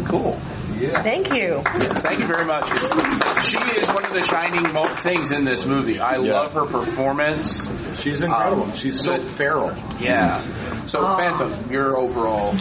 Cool. 0.06 0.40
Yeah. 0.76 1.02
Thank 1.04 1.34
you. 1.34 1.62
Thank 1.66 2.20
you 2.20 2.28
very 2.28 2.46
much. 2.46 2.66
She 2.68 3.58
is 3.80 3.88
one 3.88 4.06
of 4.06 4.12
the 4.12 4.26
shining 4.30 4.74
mo- 4.74 4.96
things 5.04 5.32
in 5.32 5.46
this 5.46 5.66
movie. 5.66 6.00
I 6.00 6.18
Yeah. 6.18 6.34
love 6.42 6.54
her 6.54 6.66
performance. 6.66 7.62
She's 8.02 8.24
incredible. 8.24 8.64
Um, 8.64 8.72
She's 8.74 9.00
so 9.02 9.18
but- 9.18 9.22
feral. 9.22 9.76
Yeah. 10.02 10.40
So, 10.88 11.00
Phantom, 11.16 11.72
your 11.72 11.96
overall. 11.98 12.56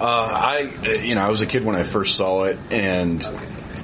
Uh, 0.00 0.04
I, 0.04 0.72
uh, 0.86 0.90
you 0.92 1.16
know, 1.16 1.22
I 1.22 1.28
was 1.28 1.42
a 1.42 1.46
kid 1.46 1.64
when 1.64 1.74
I 1.76 1.82
first 1.82 2.16
saw 2.16 2.44
it, 2.44 2.58
and 2.70 3.20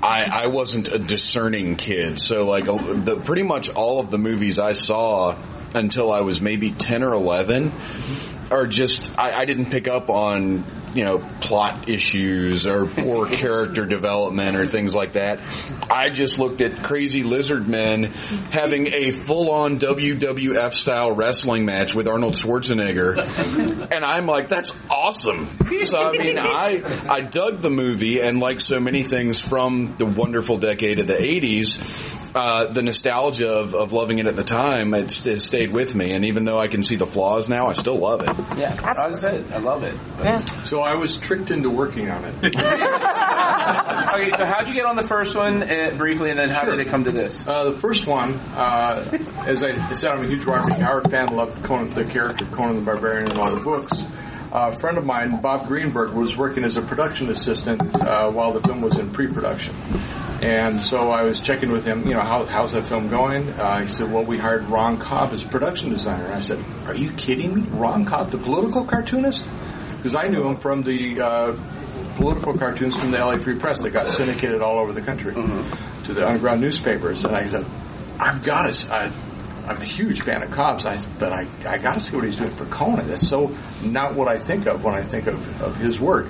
I, 0.06 0.44
I 0.44 0.46
wasn't 0.46 0.88
a 0.88 0.98
discerning 0.98 1.76
kid. 1.76 2.20
So, 2.20 2.46
like, 2.46 2.68
uh, 2.68 2.76
the 2.76 3.16
pretty 3.16 3.42
much 3.42 3.68
all 3.68 3.98
of 3.98 4.10
the 4.10 4.18
movies 4.18 4.58
I 4.58 4.72
saw 4.72 5.36
until 5.74 6.12
I 6.12 6.20
was 6.20 6.40
maybe 6.40 6.70
ten 6.70 7.02
or 7.02 7.12
eleven 7.12 7.72
are 8.50 8.66
just 8.66 9.00
I, 9.18 9.32
I 9.32 9.44
didn't 9.44 9.70
pick 9.70 9.88
up 9.88 10.10
on 10.10 10.64
you 10.94 11.04
know 11.04 11.18
plot 11.40 11.88
issues 11.88 12.66
or 12.66 12.86
poor 12.86 13.26
character 13.30 13.84
development 13.84 14.56
or 14.56 14.64
things 14.64 14.94
like 14.94 15.12
that. 15.12 15.40
I 15.90 16.10
just 16.10 16.38
looked 16.38 16.60
at 16.60 16.82
crazy 16.82 17.22
lizard 17.22 17.68
men 17.68 18.04
having 18.50 18.86
a 18.88 19.12
full 19.12 19.50
on 19.50 19.78
WWF 19.78 20.72
style 20.72 21.12
wrestling 21.12 21.64
match 21.64 21.94
with 21.94 22.08
Arnold 22.08 22.34
Schwarzenegger, 22.34 23.90
and 23.92 24.04
I'm 24.04 24.26
like, 24.26 24.48
that's 24.48 24.72
awesome. 24.90 25.58
So 25.86 25.98
I 25.98 26.12
mean, 26.12 26.38
I 26.38 26.82
I 27.08 27.20
dug 27.20 27.60
the 27.60 27.70
movie, 27.70 28.20
and 28.20 28.40
like 28.40 28.60
so 28.60 28.80
many 28.80 29.04
things 29.04 29.40
from 29.40 29.96
the 29.98 30.06
wonderful 30.06 30.56
decade 30.56 30.98
of 30.98 31.06
the 31.06 31.14
'80s. 31.14 32.24
Uh, 32.34 32.72
the 32.72 32.82
nostalgia 32.82 33.48
of, 33.48 33.74
of 33.74 33.92
loving 33.92 34.18
it 34.18 34.26
at 34.26 34.36
the 34.36 34.44
time, 34.44 34.92
it's, 34.94 35.24
it 35.26 35.38
stayed 35.38 35.72
with 35.72 35.94
me. 35.94 36.12
And 36.12 36.24
even 36.26 36.44
though 36.44 36.58
I 36.58 36.68
can 36.68 36.82
see 36.82 36.96
the 36.96 37.06
flaws 37.06 37.48
now, 37.48 37.66
I 37.68 37.72
still 37.72 37.98
love 37.98 38.22
it. 38.22 38.58
Yeah, 38.58 38.76
I 38.82 39.18
said 39.18 39.50
I 39.52 39.58
love 39.58 39.82
it. 39.82 39.94
Yeah. 40.18 40.40
So 40.62 40.80
I 40.80 40.94
was 40.96 41.16
tricked 41.16 41.50
into 41.50 41.70
working 41.70 42.10
on 42.10 42.24
it. 42.24 42.34
okay, 42.44 44.30
so 44.36 44.44
how'd 44.44 44.68
you 44.68 44.74
get 44.74 44.84
on 44.86 44.96
the 44.96 45.06
first 45.06 45.34
one 45.34 45.62
uh, 45.62 45.92
briefly, 45.96 46.30
and 46.30 46.38
then 46.38 46.50
how 46.50 46.64
Sure. 46.64 46.76
did 46.76 46.86
it 46.86 46.90
come 46.90 47.04
to 47.04 47.10
this? 47.12 47.46
Uh, 47.46 47.70
the 47.70 47.78
first 47.78 48.06
one, 48.06 48.32
uh, 48.54 49.18
as 49.46 49.62
I 49.62 49.76
said, 49.94 50.10
I'm 50.12 50.24
a 50.24 50.28
huge 50.28 50.44
Roderick 50.44 50.78
Howard 50.78 51.10
fan. 51.10 51.26
Loved 51.28 51.62
Conan, 51.64 51.90
the 51.90 52.04
character 52.04 52.44
Conan 52.46 52.76
the 52.76 52.82
Barbarian 52.82 53.30
in 53.30 53.38
all 53.38 53.54
the 53.54 53.60
books. 53.60 54.02
Uh, 54.52 54.72
a 54.74 54.78
friend 54.78 54.96
of 54.96 55.04
mine, 55.04 55.40
Bob 55.40 55.66
Greenberg, 55.66 56.10
was 56.10 56.36
working 56.36 56.64
as 56.64 56.76
a 56.76 56.82
production 56.82 57.28
assistant 57.30 57.82
uh, 58.02 58.30
while 58.30 58.52
the 58.52 58.60
film 58.60 58.80
was 58.80 58.96
in 58.96 59.10
pre-production. 59.10 59.74
And 60.42 60.82
so 60.82 61.10
I 61.10 61.22
was 61.22 61.40
checking 61.40 61.70
with 61.72 61.84
him, 61.84 62.06
you 62.06 62.14
know, 62.14 62.20
how, 62.20 62.44
how's 62.44 62.72
that 62.72 62.84
film 62.84 63.08
going? 63.08 63.48
Uh, 63.50 63.80
he 63.80 63.88
said, 63.88 64.12
well, 64.12 64.24
we 64.24 64.38
hired 64.38 64.64
Ron 64.68 64.98
Cobb 64.98 65.32
as 65.32 65.42
production 65.42 65.90
designer. 65.90 66.26
And 66.26 66.34
I 66.34 66.40
said, 66.40 66.62
are 66.86 66.94
you 66.94 67.12
kidding 67.12 67.54
me? 67.54 67.62
Ron 67.70 68.04
Cobb, 68.04 68.30
the 68.30 68.38
political 68.38 68.84
cartoonist? 68.84 69.48
Because 69.96 70.14
I 70.14 70.28
knew 70.28 70.46
him 70.46 70.56
from 70.56 70.82
the 70.82 71.20
uh, 71.20 71.56
political 72.16 72.56
cartoons 72.56 72.96
from 72.96 73.10
the 73.10 73.18
LA 73.18 73.38
Free 73.38 73.58
Press 73.58 73.80
that 73.80 73.90
got 73.90 74.10
syndicated 74.10 74.60
all 74.60 74.78
over 74.78 74.92
the 74.92 75.02
country 75.02 75.34
to 75.34 76.14
the 76.14 76.26
underground 76.26 76.60
newspapers. 76.60 77.24
And 77.24 77.34
I 77.34 77.46
said, 77.46 77.66
I've 78.18 78.42
got 78.42 78.72
to, 78.72 78.94
I, 78.94 79.12
I'm 79.68 79.82
a 79.82 79.84
huge 79.84 80.22
fan 80.22 80.42
of 80.42 80.52
Cobb's, 80.52 80.86
I, 80.86 80.98
but 81.18 81.32
I, 81.32 81.48
I 81.66 81.78
got 81.78 81.94
to 81.94 82.00
see 82.00 82.14
what 82.14 82.24
he's 82.24 82.36
doing 82.36 82.50
for 82.50 82.66
Conan. 82.66 83.08
That's 83.08 83.26
so 83.26 83.56
not 83.82 84.14
what 84.14 84.28
I 84.28 84.38
think 84.38 84.66
of 84.66 84.84
when 84.84 84.94
I 84.94 85.02
think 85.02 85.26
of, 85.26 85.60
of 85.60 85.76
his 85.76 85.98
work. 85.98 86.28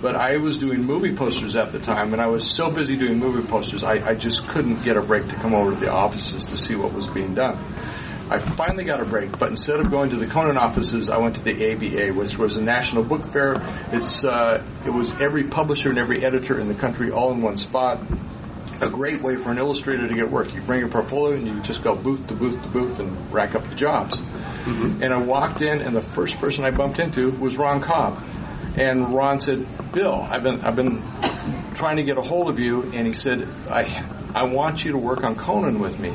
But 0.00 0.16
I 0.16 0.38
was 0.38 0.56
doing 0.56 0.84
movie 0.84 1.14
posters 1.14 1.54
at 1.54 1.72
the 1.72 1.80
time, 1.80 2.14
and 2.14 2.22
I 2.22 2.28
was 2.28 2.50
so 2.50 2.70
busy 2.70 2.96
doing 2.96 3.18
movie 3.18 3.46
posters, 3.46 3.84
I, 3.84 3.94
I 4.06 4.14
just 4.14 4.46
couldn't 4.48 4.82
get 4.84 4.96
a 4.96 5.02
break 5.02 5.28
to 5.28 5.34
come 5.34 5.54
over 5.54 5.72
to 5.72 5.76
the 5.76 5.90
offices 5.90 6.44
to 6.44 6.56
see 6.56 6.76
what 6.76 6.94
was 6.94 7.06
being 7.08 7.34
done. 7.34 7.62
I 8.30 8.38
finally 8.38 8.84
got 8.84 9.00
a 9.00 9.06
break, 9.06 9.38
but 9.38 9.50
instead 9.50 9.80
of 9.80 9.90
going 9.90 10.10
to 10.10 10.16
the 10.16 10.26
Conan 10.26 10.58
offices, 10.58 11.08
I 11.08 11.16
went 11.18 11.36
to 11.36 11.42
the 11.42 11.72
ABA, 11.72 12.12
which 12.12 12.36
was 12.36 12.58
a 12.58 12.62
national 12.62 13.04
book 13.04 13.32
fair. 13.32 13.54
It's 13.90 14.22
uh, 14.22 14.62
it 14.84 14.90
was 14.90 15.18
every 15.18 15.44
publisher 15.44 15.88
and 15.88 15.98
every 15.98 16.22
editor 16.24 16.60
in 16.60 16.68
the 16.68 16.74
country 16.74 17.10
all 17.10 17.32
in 17.32 17.40
one 17.40 17.56
spot. 17.56 18.00
A 18.80 18.88
great 18.88 19.22
way 19.22 19.36
for 19.36 19.50
an 19.50 19.58
illustrator 19.58 20.06
to 20.06 20.14
get 20.14 20.30
work. 20.30 20.54
You 20.54 20.60
bring 20.62 20.78
your 20.80 20.88
portfolio 20.88 21.36
and 21.36 21.46
you 21.48 21.60
just 21.62 21.82
go 21.82 21.96
booth 21.96 22.28
to 22.28 22.34
booth 22.34 22.62
to 22.62 22.68
booth 22.68 23.00
and 23.00 23.32
rack 23.32 23.56
up 23.56 23.68
the 23.68 23.74
jobs. 23.74 24.20
Mm-hmm. 24.20 25.02
And 25.02 25.12
I 25.12 25.20
walked 25.20 25.62
in, 25.62 25.80
and 25.80 25.96
the 25.96 26.00
first 26.00 26.38
person 26.38 26.64
I 26.64 26.70
bumped 26.70 27.00
into 27.00 27.32
was 27.32 27.56
Ron 27.56 27.80
Cobb. 27.80 28.22
And 28.76 29.12
Ron 29.12 29.40
said, 29.40 29.66
"Bill, 29.92 30.14
I've 30.14 30.44
been 30.44 30.60
I've 30.60 30.76
been 30.76 31.02
trying 31.74 31.96
to 31.96 32.04
get 32.04 32.18
a 32.18 32.22
hold 32.22 32.48
of 32.48 32.60
you." 32.60 32.84
And 32.92 33.04
he 33.04 33.12
said, 33.12 33.48
"I 33.68 34.04
I 34.32 34.44
want 34.44 34.84
you 34.84 34.92
to 34.92 34.98
work 34.98 35.24
on 35.24 35.34
Conan 35.34 35.80
with 35.80 35.98
me." 35.98 36.14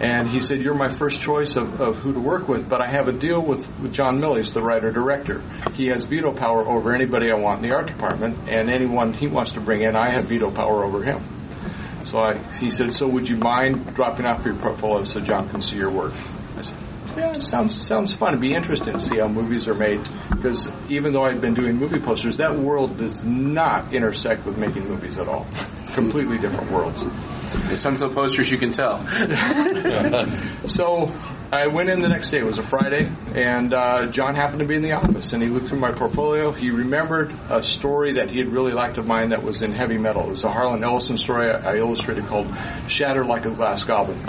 And 0.00 0.26
he 0.26 0.40
said, 0.40 0.62
"You're 0.62 0.74
my 0.74 0.88
first 0.88 1.20
choice 1.20 1.56
of, 1.56 1.82
of 1.82 1.98
who 1.98 2.14
to 2.14 2.20
work 2.20 2.48
with, 2.48 2.66
but 2.66 2.80
I 2.80 2.90
have 2.90 3.08
a 3.08 3.12
deal 3.12 3.42
with, 3.42 3.68
with 3.78 3.92
John 3.92 4.20
Milius, 4.20 4.54
the 4.54 4.62
writer 4.62 4.90
director. 4.90 5.42
He 5.74 5.88
has 5.88 6.04
veto 6.04 6.32
power 6.32 6.66
over 6.66 6.94
anybody 6.94 7.30
I 7.30 7.34
want 7.34 7.62
in 7.62 7.68
the 7.68 7.76
art 7.76 7.88
department, 7.88 8.48
and 8.48 8.70
anyone 8.70 9.12
he 9.12 9.26
wants 9.26 9.52
to 9.52 9.60
bring 9.60 9.82
in, 9.82 9.96
I 9.96 10.08
have 10.08 10.24
veto 10.26 10.50
power 10.50 10.84
over 10.84 11.02
him." 11.02 11.20
So 12.10 12.18
I, 12.18 12.36
he 12.58 12.72
said, 12.72 12.92
"So 12.92 13.06
would 13.06 13.28
you 13.28 13.36
mind 13.36 13.94
dropping 13.94 14.26
off 14.26 14.44
your 14.44 14.54
portfolio 14.54 15.04
so 15.04 15.20
John 15.20 15.48
can 15.48 15.62
see 15.62 15.76
your 15.76 15.92
work?" 15.92 16.12
I 16.56 16.62
said, 16.62 16.76
"Yeah, 17.16 17.30
it 17.30 17.42
sounds 17.42 17.86
sounds 17.86 18.12
fun. 18.12 18.30
It'd 18.30 18.40
be 18.40 18.52
interesting 18.52 18.94
to 18.94 19.00
see 19.00 19.18
how 19.18 19.28
movies 19.28 19.68
are 19.68 19.74
made 19.74 20.08
because 20.30 20.68
even 20.88 21.12
though 21.12 21.22
I'd 21.22 21.40
been 21.40 21.54
doing 21.54 21.76
movie 21.76 22.00
posters, 22.00 22.38
that 22.38 22.58
world 22.58 22.96
does 22.96 23.22
not 23.24 23.94
intersect 23.94 24.44
with 24.44 24.58
making 24.58 24.88
movies 24.88 25.18
at 25.18 25.28
all. 25.28 25.46
Completely 25.94 26.38
different 26.38 26.72
worlds." 26.72 27.02
Some 27.80 27.94
of 27.94 28.00
the 28.00 28.10
posters 28.12 28.50
you 28.50 28.58
can 28.58 28.72
tell. 28.72 28.98
So 30.66 31.12
I 31.52 31.66
went 31.66 31.90
in 31.90 31.98
the 32.00 32.08
next 32.08 32.30
day. 32.30 32.38
It 32.38 32.46
was 32.46 32.58
a 32.58 32.62
Friday, 32.62 33.10
and 33.34 33.74
uh, 33.74 34.06
John 34.06 34.36
happened 34.36 34.60
to 34.60 34.66
be 34.66 34.76
in 34.76 34.82
the 34.82 34.92
office, 34.92 35.32
and 35.32 35.42
he 35.42 35.48
looked 35.48 35.66
through 35.66 35.80
my 35.80 35.90
portfolio. 35.90 36.52
He 36.52 36.70
remembered 36.70 37.34
a 37.48 37.60
story 37.60 38.12
that 38.12 38.30
he 38.30 38.38
had 38.38 38.52
really 38.52 38.72
liked 38.72 38.98
of 38.98 39.06
mine 39.08 39.30
that 39.30 39.42
was 39.42 39.60
in 39.60 39.72
heavy 39.72 39.98
metal. 39.98 40.28
It 40.28 40.30
was 40.30 40.44
a 40.44 40.50
Harlan 40.50 40.84
Ellison 40.84 41.16
story 41.16 41.50
I 41.50 41.72
I 41.72 41.76
illustrated 41.78 42.26
called 42.26 42.48
"Shattered 42.86 43.26
Like 43.26 43.46
a 43.46 43.50
Glass 43.50 43.82
Goblin." 43.82 44.24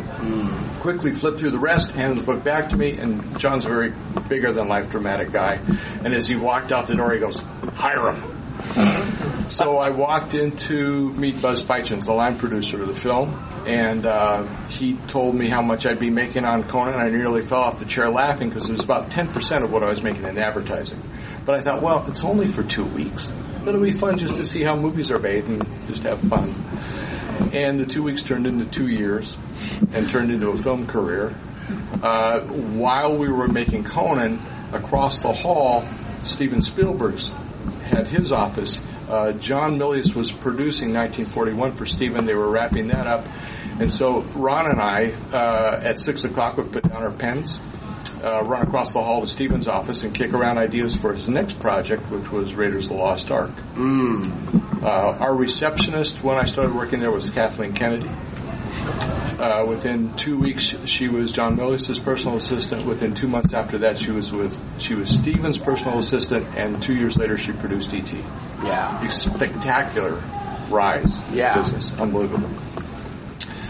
Quickly 0.80 1.12
flipped 1.12 1.38
through 1.38 1.52
the 1.52 1.60
rest, 1.60 1.92
handed 1.92 2.18
the 2.18 2.24
book 2.24 2.44
back 2.44 2.70
to 2.70 2.76
me, 2.76 2.98
and 2.98 3.40
John's 3.40 3.66
a 3.66 3.70
very 3.70 3.94
bigger 4.28 4.52
than 4.52 4.68
life 4.68 4.90
dramatic 4.90 5.32
guy. 5.32 5.60
And 6.04 6.16
as 6.16 6.28
he 6.28 6.36
walked 6.36 6.72
out 6.72 6.88
the 6.88 6.96
door, 6.96 7.14
he 7.14 7.20
goes, 7.20 7.40
"Hire 7.76 8.14
him." 8.14 8.21
So 9.52 9.80
I 9.80 9.90
walked 9.90 10.34
into 10.34 11.12
meet 11.12 11.42
Buzz 11.42 11.66
Feitshans, 11.66 12.06
the 12.06 12.14
line 12.14 12.38
producer 12.38 12.82
of 12.82 12.88
the 12.88 12.96
film, 12.96 13.34
and 13.68 14.06
uh, 14.06 14.46
he 14.70 14.94
told 15.08 15.36
me 15.36 15.50
how 15.50 15.62
much 15.62 15.86
I'd 15.86 16.00
be 16.00 16.10
making 16.10 16.46
on 16.46 16.64
Conan. 16.64 16.94
I 16.94 17.10
nearly 17.10 17.42
fell 17.42 17.60
off 17.60 17.78
the 17.78 17.86
chair 17.86 18.10
laughing 18.10 18.48
because 18.48 18.70
it 18.70 18.72
was 18.72 18.80
about 18.80 19.10
10% 19.10 19.64
of 19.66 19.70
what 19.70 19.84
I 19.84 19.88
was 19.88 20.02
making 20.02 20.26
in 20.26 20.38
advertising. 20.38 21.04
But 21.46 21.56
I 21.56 21.60
thought, 21.60 21.82
well, 21.82 22.06
it's 22.08 22.24
only 22.24 22.48
for 22.48 22.64
two 22.64 22.86
weeks. 22.86 23.28
It'll 23.68 23.82
be 23.82 23.92
fun 23.92 24.18
just 24.18 24.36
to 24.36 24.46
see 24.46 24.64
how 24.64 24.78
movies 24.78 25.12
are 25.12 25.20
made 25.20 25.44
and 25.44 25.62
just 25.86 26.04
have 26.04 26.22
fun. 26.22 26.50
And 27.52 27.78
the 27.78 27.86
two 27.86 28.04
weeks 28.04 28.24
turned 28.24 28.48
into 28.48 28.64
two 28.64 28.88
years 28.88 29.38
and 29.92 30.08
turned 30.08 30.32
into 30.32 30.48
a 30.48 30.58
film 30.58 30.88
career. 30.88 31.36
Uh, 32.02 32.40
while 32.40 33.18
we 33.18 33.28
were 33.30 33.50
making 33.50 33.84
Conan, 33.84 34.40
across 34.72 35.22
the 35.22 35.34
hall, 35.34 35.86
Steven 36.24 36.62
Spielberg's 36.62 37.30
had 37.84 38.08
his 38.08 38.32
office. 38.32 38.80
Uh, 39.12 39.34
John 39.34 39.78
Milius 39.78 40.16
was 40.16 40.32
producing 40.32 40.94
1941 40.94 41.74
for 41.74 41.86
Steven. 41.86 42.24
They 42.24 42.34
were 42.34 42.50
wrapping 42.50 42.88
that 42.88 43.08
up. 43.08 43.28
And 43.78 43.92
so 43.92 44.22
Ron 44.22 44.68
and 44.68 44.80
I, 44.80 45.12
uh, 45.34 45.82
at 45.84 46.00
6 46.00 46.24
o'clock, 46.24 46.56
would 46.56 46.72
put 46.72 46.84
down 46.84 47.04
our 47.04 47.12
pens, 47.12 47.60
uh, 48.24 48.42
run 48.44 48.62
across 48.62 48.94
the 48.94 49.02
hall 49.02 49.20
to 49.20 49.28
Steven's 49.28 49.68
office, 49.68 50.04
and 50.04 50.16
kick 50.16 50.32
around 50.34 50.60
ideas 50.60 50.96
for 50.96 51.14
his 51.14 51.28
next 51.28 51.60
project, 51.60 52.10
which 52.10 52.32
was 52.32 52.54
Raiders 52.56 52.86
of 52.86 52.92
the 52.92 52.96
Lost 52.98 53.30
Ark. 53.32 53.52
Uh, 54.82 54.88
our 54.88 55.36
receptionist, 55.36 56.24
when 56.24 56.38
I 56.38 56.46
started 56.46 56.74
working 56.74 57.02
there, 57.02 57.12
was 57.12 57.30
Kathleen 57.30 57.74
Kennedy. 57.74 58.10
Uh, 58.96 59.66
within 59.68 60.16
two 60.16 60.38
weeks, 60.38 60.76
she 60.86 61.08
was 61.08 61.32
John 61.32 61.58
Milius's 61.58 61.98
personal 61.98 62.38
assistant. 62.38 62.86
Within 62.86 63.14
two 63.14 63.28
months 63.28 63.54
after 63.54 63.80
that, 63.80 63.98
she 63.98 64.12
was 64.12 64.32
with 64.32 64.58
she 64.80 64.94
was 64.94 65.10
Steven's 65.10 65.58
personal 65.58 65.98
assistant, 65.98 66.48
and 66.56 66.82
two 66.82 66.94
years 66.94 67.18
later, 67.18 67.38
she 67.38 67.52
produced 67.52 67.94
E.T. 67.94 68.18
Yeah. 68.64 69.08
Spectacular 69.10 70.22
rise 70.70 71.18
Yeah. 71.34 71.56
business, 71.56 71.92
unbelievable. 71.98 72.50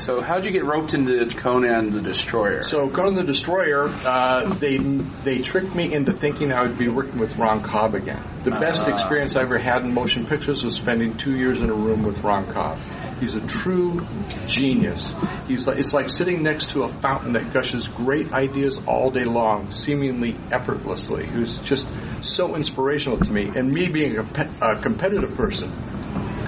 So 0.06 0.20
how'd 0.20 0.46
you 0.46 0.52
get 0.52 0.66
roped 0.66 0.96
into 0.96 1.24
Conan 1.28 1.92
the 1.92 2.02
Destroyer? 2.02 2.64
So 2.64 2.90
Conan 2.90 3.14
the 3.14 3.24
Destroyer, 3.24 3.88
uh, 3.88 4.52
they 4.56 4.78
they 4.78 5.40
tricked 5.40 5.76
me 5.76 5.94
into 5.94 6.12
thinking 6.12 6.52
I 6.52 6.64
would 6.64 6.78
be 6.78 6.90
working 6.90 7.20
with 7.20 7.38
Ron 7.38 7.62
Cobb 7.62 7.94
again. 7.94 8.22
The 8.44 8.50
best 8.50 8.88
experience 8.88 9.36
I 9.36 9.44
ever 9.44 9.60
had 9.60 9.84
in 9.84 9.94
motion 9.94 10.26
pictures 10.26 10.64
was 10.64 10.76
spending 10.76 11.18
two 11.18 11.38
years 11.38 11.62
in 11.62 11.70
a 11.70 11.74
room 11.74 12.02
with 12.02 12.24
Ron 12.24 12.48
Cobb. 12.52 12.80
He's 13.20 13.36
a 13.36 13.42
true 13.42 14.04
genius. 14.48 15.14
He's 15.48 15.68
like 15.68 15.78
it's 15.78 15.94
like 15.94 16.10
sitting 16.10 16.42
next 16.42 16.72
to 16.72 16.82
a 16.82 16.88
fountain 16.88 17.34
that 17.34 17.54
gushes 17.54 17.88
great 17.88 18.34
ideas 18.34 18.82
all 18.88 19.12
day 19.12 19.26
long, 19.26 19.72
seemingly 19.72 20.36
effortlessly. 20.52 21.28
He 21.28 21.38
was 21.38 21.60
just 21.60 21.88
so 22.22 22.56
inspirational 22.56 23.20
to 23.20 23.32
me. 23.32 23.52
And 23.56 23.72
me 23.72 23.88
being 23.88 24.18
a, 24.18 24.24
a 24.62 24.82
competitive 24.82 25.36
person, 25.36 25.72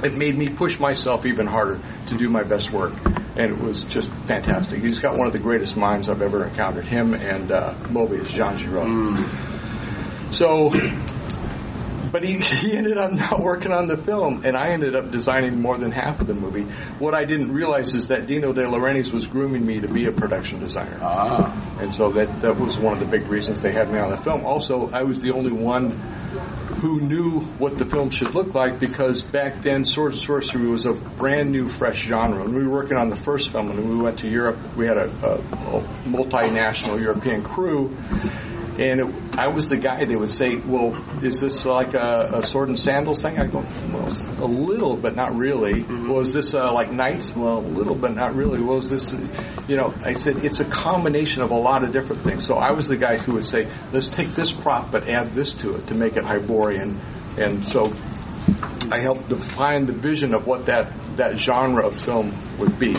it 0.03 0.15
made 0.15 0.37
me 0.37 0.49
push 0.49 0.77
myself 0.79 1.25
even 1.25 1.47
harder 1.47 1.79
to 2.07 2.15
do 2.15 2.29
my 2.29 2.43
best 2.43 2.71
work. 2.71 2.93
And 3.35 3.51
it 3.51 3.59
was 3.59 3.83
just 3.83 4.09
fantastic. 4.25 4.81
He's 4.81 4.99
got 4.99 5.17
one 5.17 5.27
of 5.27 5.33
the 5.33 5.39
greatest 5.39 5.75
minds 5.75 6.09
I've 6.09 6.21
ever 6.21 6.45
encountered. 6.45 6.85
Him 6.85 7.13
and 7.13 7.51
uh, 7.51 7.73
Moebius, 7.89 8.31
Jean 8.31 8.55
Giraud. 8.55 10.33
So, 10.33 10.71
but 12.11 12.23
he, 12.23 12.37
he 12.39 12.77
ended 12.77 12.97
up 12.97 13.11
not 13.11 13.39
working 13.39 13.71
on 13.71 13.87
the 13.87 13.97
film, 13.97 14.43
and 14.45 14.55
I 14.55 14.69
ended 14.69 14.95
up 14.95 15.09
designing 15.11 15.61
more 15.61 15.77
than 15.77 15.91
half 15.91 16.21
of 16.21 16.27
the 16.27 16.35
movie. 16.35 16.63
What 16.99 17.15
I 17.15 17.25
didn't 17.25 17.51
realize 17.51 17.95
is 17.95 18.07
that 18.07 18.27
Dino 18.27 18.53
De 18.53 18.61
Laurentiis 18.61 19.11
was 19.11 19.25
grooming 19.25 19.65
me 19.65 19.79
to 19.79 19.87
be 19.87 20.05
a 20.05 20.11
production 20.11 20.59
designer. 20.59 20.99
ah. 21.01 21.79
And 21.79 21.93
so 21.93 22.09
that, 22.11 22.41
that 22.41 22.59
was 22.59 22.77
one 22.77 22.93
of 22.93 22.99
the 22.99 23.07
big 23.07 23.27
reasons 23.27 23.61
they 23.61 23.73
had 23.73 23.91
me 23.91 23.99
on 23.99 24.11
the 24.11 24.21
film. 24.21 24.45
Also, 24.45 24.89
I 24.93 25.03
was 25.03 25.21
the 25.21 25.31
only 25.31 25.51
one 25.51 25.99
who 26.83 26.99
knew 26.99 27.39
what 27.59 27.77
the 27.77 27.85
film 27.85 28.09
should 28.09 28.35
look 28.35 28.53
like 28.53 28.77
because 28.77 29.21
back 29.21 29.61
then 29.61 29.85
sword 29.85 30.11
and 30.11 30.21
sorcery 30.21 30.67
was 30.67 30.85
a 30.85 30.91
brand 30.91 31.49
new 31.49 31.65
fresh 31.65 32.03
genre. 32.03 32.43
And 32.43 32.53
we 32.53 32.61
were 32.67 32.73
working 32.73 32.97
on 32.97 33.07
the 33.07 33.15
first 33.15 33.53
film 33.53 33.71
and 33.71 33.89
we 33.89 33.95
went 34.03 34.19
to 34.19 34.27
Europe 34.27 34.57
we 34.75 34.85
had 34.85 34.97
a, 34.97 35.09
a, 35.25 35.35
a 35.77 35.81
multinational 36.03 36.99
European 36.99 37.41
crew 37.41 37.95
and 38.79 38.99
it, 38.99 39.37
I 39.37 39.47
was 39.47 39.67
the 39.67 39.77
guy 39.77 40.05
they 40.05 40.15
would 40.15 40.31
say 40.31 40.55
well 40.55 40.95
is 41.23 41.39
this 41.39 41.65
like 41.65 41.93
a, 41.93 42.39
a 42.39 42.43
sword 42.43 42.69
and 42.69 42.79
sandals 42.79 43.21
thing 43.21 43.39
I 43.39 43.45
go 43.45 43.59
well 43.91 44.07
a 44.43 44.47
little 44.47 44.95
but 44.95 45.15
not 45.15 45.35
really 45.35 45.83
well 45.83 46.19
is 46.19 46.33
this 46.33 46.53
uh, 46.53 46.71
like 46.73 46.91
knights 46.91 47.35
well 47.35 47.59
a 47.59 47.59
little 47.59 47.95
but 47.95 48.13
not 48.13 48.35
really 48.35 48.61
well 48.61 48.77
is 48.77 48.89
this 48.89 49.13
you 49.67 49.75
know 49.75 49.93
I 50.03 50.13
said 50.13 50.43
it's 50.43 50.59
a 50.59 50.65
combination 50.65 51.41
of 51.41 51.51
a 51.51 51.57
lot 51.57 51.83
of 51.83 51.91
different 51.91 52.23
things 52.23 52.45
so 52.45 52.55
I 52.55 52.71
was 52.71 52.87
the 52.87 52.97
guy 52.97 53.17
who 53.17 53.33
would 53.33 53.45
say 53.45 53.67
let's 53.91 54.09
take 54.09 54.29
this 54.33 54.51
prop 54.51 54.91
but 54.91 55.07
add 55.07 55.33
this 55.33 55.53
to 55.55 55.75
it 55.75 55.87
to 55.87 55.95
make 55.95 56.17
it 56.17 56.23
Hyborian 56.23 56.99
and 57.37 57.67
so 57.67 57.83
I 58.91 58.99
helped 58.99 59.29
define 59.29 59.85
the 59.85 59.93
vision 59.93 60.33
of 60.35 60.45
what 60.45 60.65
that, 60.65 60.91
that 61.17 61.37
genre 61.37 61.87
of 61.87 61.99
film 61.99 62.35
would 62.59 62.77
be. 62.77 62.93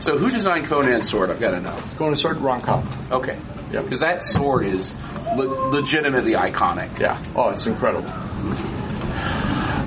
So 0.00 0.16
who 0.16 0.30
designed 0.30 0.66
Conan's 0.68 1.10
sword? 1.10 1.30
I've 1.30 1.40
got 1.40 1.50
to 1.50 1.60
know. 1.60 1.76
Conan's 1.96 2.20
sword, 2.20 2.38
Ron 2.38 2.60
Cobb. 2.60 2.86
Okay. 3.10 3.38
Yep. 3.72 3.84
Because 3.84 4.00
that 4.00 4.22
sword 4.22 4.66
is 4.66 4.88
le- 5.36 5.70
legitimately 5.70 6.32
iconic. 6.34 6.98
Yeah. 6.98 7.22
Oh, 7.36 7.50
it's 7.50 7.66
incredible. 7.66 8.10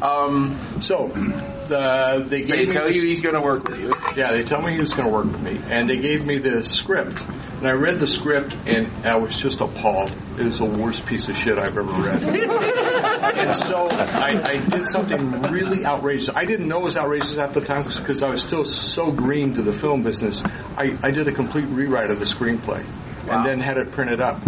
Um, 0.01 0.59
So, 0.79 1.07
uh, 1.09 2.19
they 2.19 2.41
gave 2.43 2.49
They 2.49 2.65
me 2.65 2.71
tell 2.73 2.85
this- 2.85 2.95
you 2.95 3.01
he's 3.01 3.21
going 3.21 3.33
to 3.33 3.41
work 3.41 3.67
with 3.67 3.79
you. 3.79 3.91
Yeah, 4.15 4.31
they 4.31 4.43
tell 4.43 4.61
me 4.61 4.73
he 4.73 4.79
was 4.79 4.93
going 4.93 5.07
to 5.09 5.13
work 5.13 5.25
with 5.25 5.41
me, 5.41 5.59
and 5.71 5.89
they 5.89 5.97
gave 5.97 6.23
me 6.25 6.37
the 6.37 6.61
script. 6.63 7.19
And 7.57 7.67
I 7.67 7.71
read 7.71 7.99
the 7.99 8.05
script, 8.05 8.55
and 8.67 8.87
I 9.05 9.15
was 9.17 9.33
just 9.35 9.59
appalled. 9.59 10.15
It 10.37 10.43
was 10.45 10.59
the 10.59 10.65
worst 10.65 11.05
piece 11.07 11.27
of 11.29 11.35
shit 11.35 11.57
I've 11.57 11.75
ever 11.77 11.81
read. 11.81 12.21
and 12.23 13.55
so 13.55 13.87
I, 13.89 14.43
I 14.45 14.57
did 14.57 14.85
something 14.85 15.41
really 15.51 15.83
outrageous. 15.83 16.29
I 16.35 16.45
didn't 16.45 16.67
know 16.67 16.77
it 16.77 16.83
was 16.83 16.97
outrageous 16.97 17.37
at 17.39 17.53
the 17.53 17.61
time 17.61 17.83
because 17.83 18.21
I 18.21 18.29
was 18.29 18.43
still 18.43 18.65
so 18.65 19.11
green 19.11 19.53
to 19.55 19.63
the 19.63 19.73
film 19.73 20.03
business. 20.03 20.43
I, 20.77 20.95
I 21.01 21.09
did 21.09 21.27
a 21.27 21.31
complete 21.31 21.67
rewrite 21.69 22.11
of 22.11 22.19
the 22.19 22.25
screenplay, 22.25 22.85
and 23.27 23.43
then 23.45 23.59
had 23.59 23.77
it 23.77 23.91
printed 23.91 24.21
up. 24.21 24.39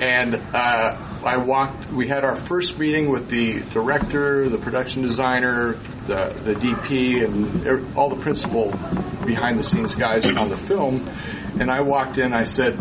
And 0.00 0.34
uh, 0.34 1.20
I 1.24 1.38
walked. 1.38 1.90
We 1.90 2.06
had 2.08 2.24
our 2.24 2.36
first 2.36 2.78
meeting 2.78 3.10
with 3.10 3.28
the 3.28 3.60
director, 3.60 4.48
the 4.48 4.58
production 4.58 5.02
designer, 5.02 5.74
the 6.06 6.32
the 6.42 6.54
DP, 6.54 7.24
and 7.24 7.66
er- 7.66 7.84
all 7.96 8.10
the 8.10 8.20
principal 8.22 8.70
behind 9.24 9.58
the 9.58 9.62
scenes 9.62 9.94
guys 9.94 10.26
on 10.26 10.48
the 10.48 10.56
film. 10.56 11.08
And 11.58 11.70
I 11.70 11.80
walked 11.80 12.18
in. 12.18 12.34
I 12.34 12.44
said, 12.44 12.74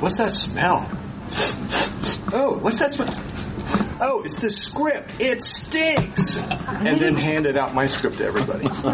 "What's 0.00 0.18
that 0.18 0.34
smell? 0.34 0.88
Oh, 2.32 2.58
what's 2.60 2.78
that 2.78 2.92
smell? 2.92 3.08
Oh, 4.00 4.22
it's 4.24 4.40
the 4.40 4.50
script. 4.50 5.20
It 5.20 5.42
stinks." 5.42 6.36
And 6.36 7.00
then 7.00 7.16
handed 7.16 7.56
out 7.56 7.74
my 7.74 7.86
script 7.86 8.18
to 8.18 8.24
everybody. 8.24 8.66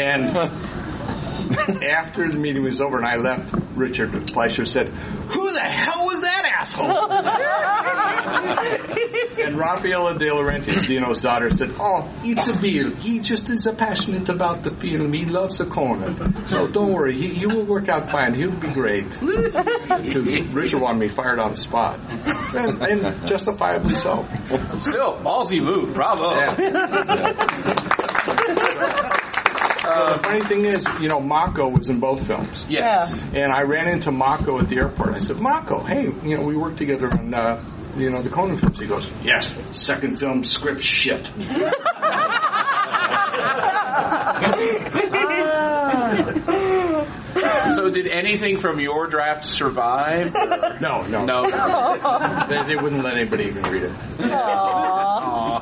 and 0.00 0.26
after 1.82 2.28
the 2.28 2.38
meeting 2.38 2.62
was 2.62 2.80
over 2.80 2.98
and 2.98 3.06
I 3.06 3.16
left, 3.16 3.54
Richard 3.74 4.30
Fleischer 4.30 4.64
said, 4.64 4.88
"Who 4.88 5.52
the 5.52 5.60
hell 5.60 6.06
was 6.06 6.20
that 6.20 6.54
asshole?" 6.58 6.86
and 9.46 9.56
Raffaella 9.56 10.18
De 10.18 10.26
Laurentiis, 10.26 10.86
Dino's 10.86 11.20
daughter, 11.20 11.50
said, 11.50 11.74
"Oh, 11.78 12.08
it's 12.22 12.46
a 12.46 12.58
Bill. 12.58 12.94
He 12.96 13.20
just 13.20 13.48
is 13.50 13.68
passionate 13.76 14.28
about 14.28 14.62
the 14.62 14.74
film. 14.74 15.12
He 15.12 15.26
loves 15.26 15.58
the 15.58 15.66
corner. 15.66 16.14
So 16.46 16.66
don't 16.66 16.92
worry. 16.92 17.14
He, 17.14 17.34
he 17.34 17.46
will 17.46 17.64
work 17.64 17.88
out 17.88 18.10
fine. 18.10 18.34
He'll 18.34 18.58
be 18.58 18.72
great." 18.72 19.20
Richard 19.20 20.80
wanted 20.80 21.00
me 21.00 21.08
fired 21.08 21.38
on 21.38 21.52
the 21.52 21.56
spot, 21.56 22.00
and, 22.54 22.82
and 22.82 23.26
justifiably 23.26 23.94
so. 23.94 24.26
Still, 24.80 25.18
ballsy 25.22 25.62
move. 25.62 25.94
Bravo. 25.94 26.30
So 29.96 30.12
the 30.16 30.22
funny 30.22 30.40
thing 30.40 30.64
is, 30.66 30.86
you 31.00 31.08
know, 31.08 31.20
Mako 31.20 31.68
was 31.68 31.88
in 31.88 32.00
both 32.00 32.26
films. 32.26 32.66
Yes. 32.68 33.12
And 33.34 33.50
I 33.52 33.62
ran 33.62 33.88
into 33.88 34.10
Mako 34.12 34.58
at 34.60 34.68
the 34.68 34.76
airport. 34.76 35.14
I 35.14 35.18
said, 35.18 35.36
Mako, 35.36 35.84
hey, 35.84 36.04
you 36.22 36.36
know, 36.36 36.44
we 36.44 36.56
worked 36.56 36.76
together 36.78 37.08
on, 37.10 37.32
uh, 37.32 37.64
you 37.96 38.10
know, 38.10 38.22
the 38.22 38.28
Conan 38.30 38.56
films. 38.56 38.78
He 38.78 38.86
goes, 38.86 39.08
yes, 39.24 39.52
second 39.70 40.18
film 40.18 40.44
script 40.44 40.82
shit. 40.82 41.28
So, 47.74 47.90
did 47.90 48.06
anything 48.06 48.60
from 48.60 48.80
your 48.80 49.06
draft 49.08 49.44
survive? 49.44 50.32
No, 50.80 51.02
no. 51.02 51.24
No. 51.24 51.42
They, 52.48 52.62
they 52.64 52.76
wouldn't 52.76 53.02
let 53.04 53.16
anybody 53.16 53.44
even 53.44 53.62
read 53.64 53.82
it. 53.84 53.92
Aw. 54.20 55.58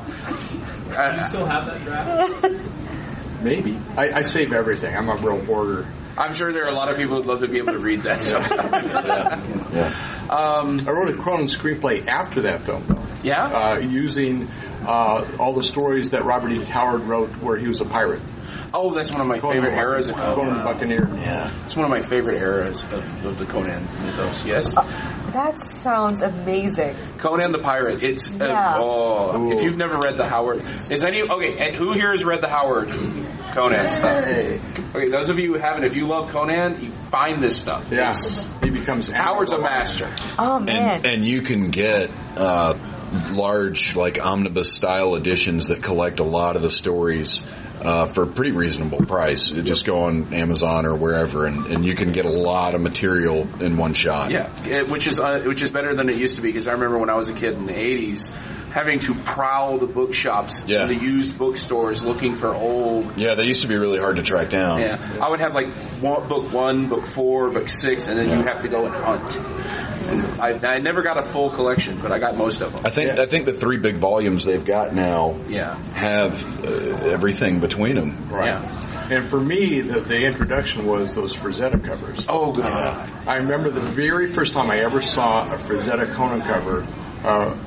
Uh, 0.95 1.25
Still 1.27 1.45
have 1.45 1.65
that 1.65 1.83
draft? 1.83 2.74
Maybe. 3.45 3.79
I, 3.95 4.11
I 4.11 4.21
save 4.23 4.51
everything. 4.51 4.95
I'm 4.95 5.07
a 5.09 5.15
real 5.15 5.39
hoarder. 5.45 5.87
I'm 6.17 6.33
sure 6.33 6.51
there 6.53 6.65
are 6.65 6.69
a 6.69 6.73
lot 6.75 6.89
of 6.89 6.97
people 6.97 7.17
who'd 7.17 7.25
love 7.25 7.41
to 7.41 7.47
be 7.47 7.57
able 7.57 7.73
to 7.73 7.79
read 7.79 8.01
that. 8.03 8.23
So. 8.23 8.39
Yeah. 9.75 10.27
Um, 10.29 10.79
I 10.87 10.91
wrote 10.91 11.09
a 11.09 11.17
Conan 11.21 11.47
screenplay 11.47 12.07
after 12.07 12.43
that 12.43 12.61
film, 12.61 12.85
though. 12.87 13.01
yeah. 13.23 13.43
Uh, 13.45 13.79
using 13.79 14.47
uh, 14.87 15.29
all 15.39 15.53
the 15.53 15.63
stories 15.63 16.11
that 16.11 16.23
Robert 16.23 16.51
E. 16.51 16.63
Howard 16.65 17.01
wrote 17.03 17.29
where 17.41 17.57
he 17.57 17.67
was 17.67 17.81
a 17.81 17.85
pirate. 17.85 18.21
oh, 18.73 18.93
that's 18.95 19.11
one 19.11 19.19
of 19.21 19.27
my 19.27 19.37
Conan 19.39 19.57
favorite 19.57 19.71
the- 19.75 19.81
eras 19.81 20.07
of 20.07 20.15
Conan 20.15 20.29
the 20.29 20.35
Conan. 20.35 20.63
Buccaneer. 20.63 21.09
Yeah. 21.15 21.65
It's 21.65 21.75
one 21.75 21.85
of 21.85 21.91
my 21.91 22.01
favorite 22.07 22.39
eras 22.41 22.81
of, 22.85 23.25
of 23.25 23.37
the 23.37 23.45
Conan 23.45 23.83
mythos. 24.05 24.45
Yes. 24.45 24.65
That 25.35 25.59
sounds 25.81 26.21
amazing. 26.21 26.95
Conan 27.17 27.51
the 27.51 27.59
Pirate. 27.59 28.01
It's 28.01 28.25
uh, 28.25 28.37
Yeah. 28.45 28.77
oh, 28.77 29.51
if 29.51 29.61
you've 29.61 29.75
never 29.75 29.97
read 29.97 30.15
the 30.17 30.25
Howard, 30.25 30.63
is 30.89 31.03
any 31.03 31.23
okay? 31.23 31.57
And 31.57 31.75
who 31.75 31.91
here 31.91 32.11
has 32.13 32.23
read 32.23 32.41
the 32.41 32.47
Howard 32.47 32.87
Conan 33.51 33.91
stuff? 33.91 34.23
Okay, 34.95 35.09
those 35.09 35.27
of 35.27 35.37
you 35.37 35.51
who 35.53 35.59
haven't, 35.59 35.83
if 35.83 35.93
you 35.97 36.07
love 36.07 36.31
Conan, 36.31 36.81
you 36.81 36.91
find 37.11 37.43
this 37.43 37.61
stuff. 37.61 37.91
Yeah. 37.91 38.13
He 38.63 38.69
becomes 38.69 39.09
Howard's 39.09 39.51
a 39.51 39.57
master. 39.57 40.09
Oh 40.39 40.57
man. 40.59 40.95
And, 40.99 41.05
and 41.05 41.27
you 41.27 41.41
can 41.41 41.65
get 41.69 42.11
uh, 42.37 42.75
large, 43.33 43.93
like 43.97 44.25
omnibus 44.25 44.71
style 44.71 45.15
editions 45.15 45.67
that 45.67 45.83
collect 45.83 46.21
a 46.21 46.23
lot 46.23 46.55
of 46.55 46.61
the 46.61 46.71
stories 46.71 47.45
uh, 47.85 48.05
for 48.07 48.23
a 48.23 48.27
pretty 48.27 48.51
reasonable 48.51 48.99
price. 49.05 49.51
Just 49.51 49.85
go 49.85 50.03
on 50.05 50.33
Amazon 50.33 50.85
or 50.85 50.95
wherever, 50.95 51.45
and, 51.45 51.67
and 51.67 51.85
you 51.85 51.95
can 51.95 52.11
get 52.11 52.25
a 52.25 52.29
lot 52.31 52.75
of 52.75 52.81
material 52.81 53.47
in 53.61 53.77
one 53.77 53.93
shot. 53.93 54.31
Yeah, 54.31 54.83
which 54.83 55.07
is 55.07 55.17
uh, 55.17 55.41
which 55.45 55.61
is 55.61 55.69
better 55.69 55.95
than 55.95 56.09
it 56.09 56.17
used 56.17 56.35
to 56.35 56.41
be 56.41 56.51
because 56.51 56.67
I 56.67 56.71
remember 56.71 56.97
when 56.99 57.09
I 57.09 57.15
was 57.15 57.29
a 57.29 57.33
kid 57.33 57.53
in 57.53 57.65
the 57.65 57.73
'80s, 57.73 58.27
having 58.71 58.99
to 58.99 59.13
prowl 59.23 59.77
the 59.77 59.87
bookshops, 59.87 60.53
Yeah. 60.67 60.81
and 60.81 60.89
the 60.89 60.95
used 61.01 61.37
bookstores 61.37 62.01
looking 62.01 62.35
for 62.35 62.53
old. 62.53 63.17
Yeah, 63.17 63.35
they 63.35 63.45
used 63.45 63.61
to 63.61 63.67
be 63.67 63.75
really 63.77 63.99
hard 63.99 64.15
to 64.17 64.23
track 64.23 64.49
down. 64.49 64.81
Yeah, 64.81 65.17
I 65.21 65.29
would 65.29 65.39
have 65.39 65.53
like 65.53 65.67
one, 66.01 66.27
book 66.27 66.51
one, 66.51 66.89
book 66.89 67.05
four, 67.07 67.49
book 67.51 67.69
six, 67.69 68.03
and 68.09 68.19
then 68.19 68.29
you 68.29 68.45
have 68.45 68.63
to 68.63 68.67
go 68.67 68.85
and 68.85 68.93
hunt. 68.95 69.35
And 70.07 70.41
I, 70.41 70.75
I 70.75 70.79
never 70.79 71.01
got 71.01 71.17
a 71.17 71.29
full 71.29 71.49
collection, 71.49 71.99
but 72.01 72.11
I 72.11 72.19
got 72.19 72.35
most 72.37 72.61
of 72.61 72.73
them. 72.73 72.85
I 72.85 72.89
think 72.89 73.19
I 73.19 73.25
think 73.25 73.45
the 73.45 73.53
three 73.53 73.77
big 73.77 73.97
volumes 73.97 74.45
they've 74.45 74.63
got 74.63 74.93
now 74.93 75.39
Yeah, 75.47 75.75
have 75.93 76.65
uh, 76.65 77.07
everything 77.07 77.59
between 77.59 77.95
them. 77.95 78.29
Right. 78.29 78.47
yeah. 78.47 79.07
And 79.11 79.29
for 79.29 79.39
me, 79.39 79.81
the, 79.81 80.01
the 80.01 80.25
introduction 80.25 80.85
was 80.87 81.13
those 81.13 81.35
Frazetta 81.35 81.83
covers. 81.83 82.25
Oh 82.27 82.51
god. 82.51 83.11
I 83.27 83.37
remember 83.37 83.69
the 83.69 83.81
very 83.91 84.33
first 84.33 84.53
time 84.53 84.69
I 84.71 84.79
ever 84.83 85.01
saw 85.01 85.43
a 85.43 85.57
Frazetta 85.57 86.13
Conan 86.13 86.41
cover. 86.41 86.81
Uh, 87.23 87.57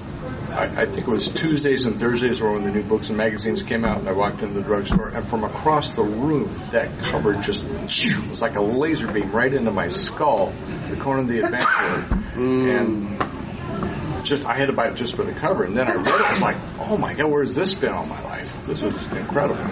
I, 0.50 0.82
I 0.82 0.86
think 0.86 1.06
it 1.06 1.08
was 1.08 1.28
Tuesdays 1.28 1.86
and 1.86 1.98
Thursdays 1.98 2.40
were 2.40 2.52
when 2.52 2.64
the 2.64 2.70
new 2.70 2.82
books 2.82 3.08
and 3.08 3.16
magazines 3.16 3.62
came 3.62 3.84
out, 3.84 3.98
and 4.00 4.08
I 4.08 4.12
walked 4.12 4.42
into 4.42 4.54
the 4.54 4.62
drugstore, 4.62 5.08
and 5.08 5.26
from 5.28 5.44
across 5.44 5.94
the 5.94 6.02
room, 6.02 6.50
that 6.70 6.98
cover 6.98 7.34
just 7.34 7.64
was 7.64 8.40
like 8.42 8.56
a 8.56 8.62
laser 8.62 9.10
beam 9.10 9.30
right 9.30 9.52
into 9.52 9.70
my 9.70 9.88
skull. 9.88 10.52
The 10.88 10.96
corner 10.96 11.22
of 11.22 11.28
the 11.28 11.40
Adventurer, 11.40 12.24
and 12.34 14.24
just 14.24 14.44
I 14.44 14.56
had 14.56 14.66
to 14.66 14.72
buy 14.72 14.88
it 14.88 14.96
just 14.96 15.14
for 15.16 15.24
the 15.24 15.32
cover, 15.32 15.64
and 15.64 15.76
then 15.76 15.88
I 15.88 15.94
read 15.94 16.06
it. 16.06 16.14
I 16.14 16.32
was 16.32 16.40
like, 16.40 16.56
oh 16.80 16.96
my 16.96 17.14
god, 17.14 17.30
where's 17.30 17.54
this 17.54 17.74
been 17.74 17.92
all 17.92 18.04
my 18.04 18.20
life? 18.22 18.66
This 18.66 18.82
is 18.82 19.12
incredible. 19.12 19.62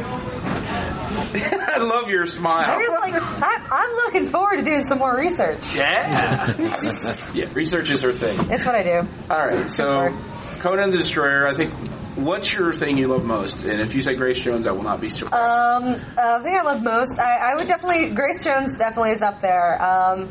I 0.47 1.79
love 1.79 2.09
your 2.09 2.27
smile. 2.27 2.65
I'm 2.69 2.81
just 2.81 2.99
like, 3.01 3.15
I, 3.15 3.69
I'm 3.71 3.95
looking 3.97 4.29
forward 4.31 4.57
to 4.59 4.63
doing 4.63 4.85
some 4.89 4.99
more 4.99 5.17
research. 5.17 5.75
Yeah. 5.75 6.55
yeah. 7.35 7.53
Research 7.53 7.91
is 7.91 8.03
her 8.03 8.13
thing. 8.13 8.51
It's 8.51 8.65
what 8.65 8.75
I 8.75 8.83
do. 8.83 9.09
All 9.31 9.47
right. 9.47 9.71
So, 9.71 9.85
Sorry. 9.85 10.15
Conan 10.67 10.91
the 10.91 10.97
Destroyer. 10.99 11.47
I 11.47 11.55
think. 11.55 11.75
What's 12.17 12.51
your 12.51 12.73
thing 12.73 12.97
you 12.97 13.09
love 13.09 13.25
most? 13.25 13.55
And 13.57 13.79
if 13.79 13.95
you 13.95 14.03
say 14.03 14.15
Grace 14.15 14.39
Jones, 14.39 14.67
I 14.67 14.73
will 14.73 14.83
not 14.83 15.03
be 15.03 15.11
surprised. 15.11 15.35
Um, 15.35 16.01
uh, 16.17 16.39
the 16.39 16.45
thing 16.45 16.57
I 16.59 16.63
love 16.63 16.83
most, 16.83 17.19
I, 17.21 17.53
I 17.53 17.55
would 17.57 17.69
definitely, 17.69 18.15
Grace 18.15 18.43
Jones 18.43 18.71
definitely 18.79 19.11
is 19.11 19.21
up 19.21 19.43
there. 19.43 19.77
Um, 19.85 20.27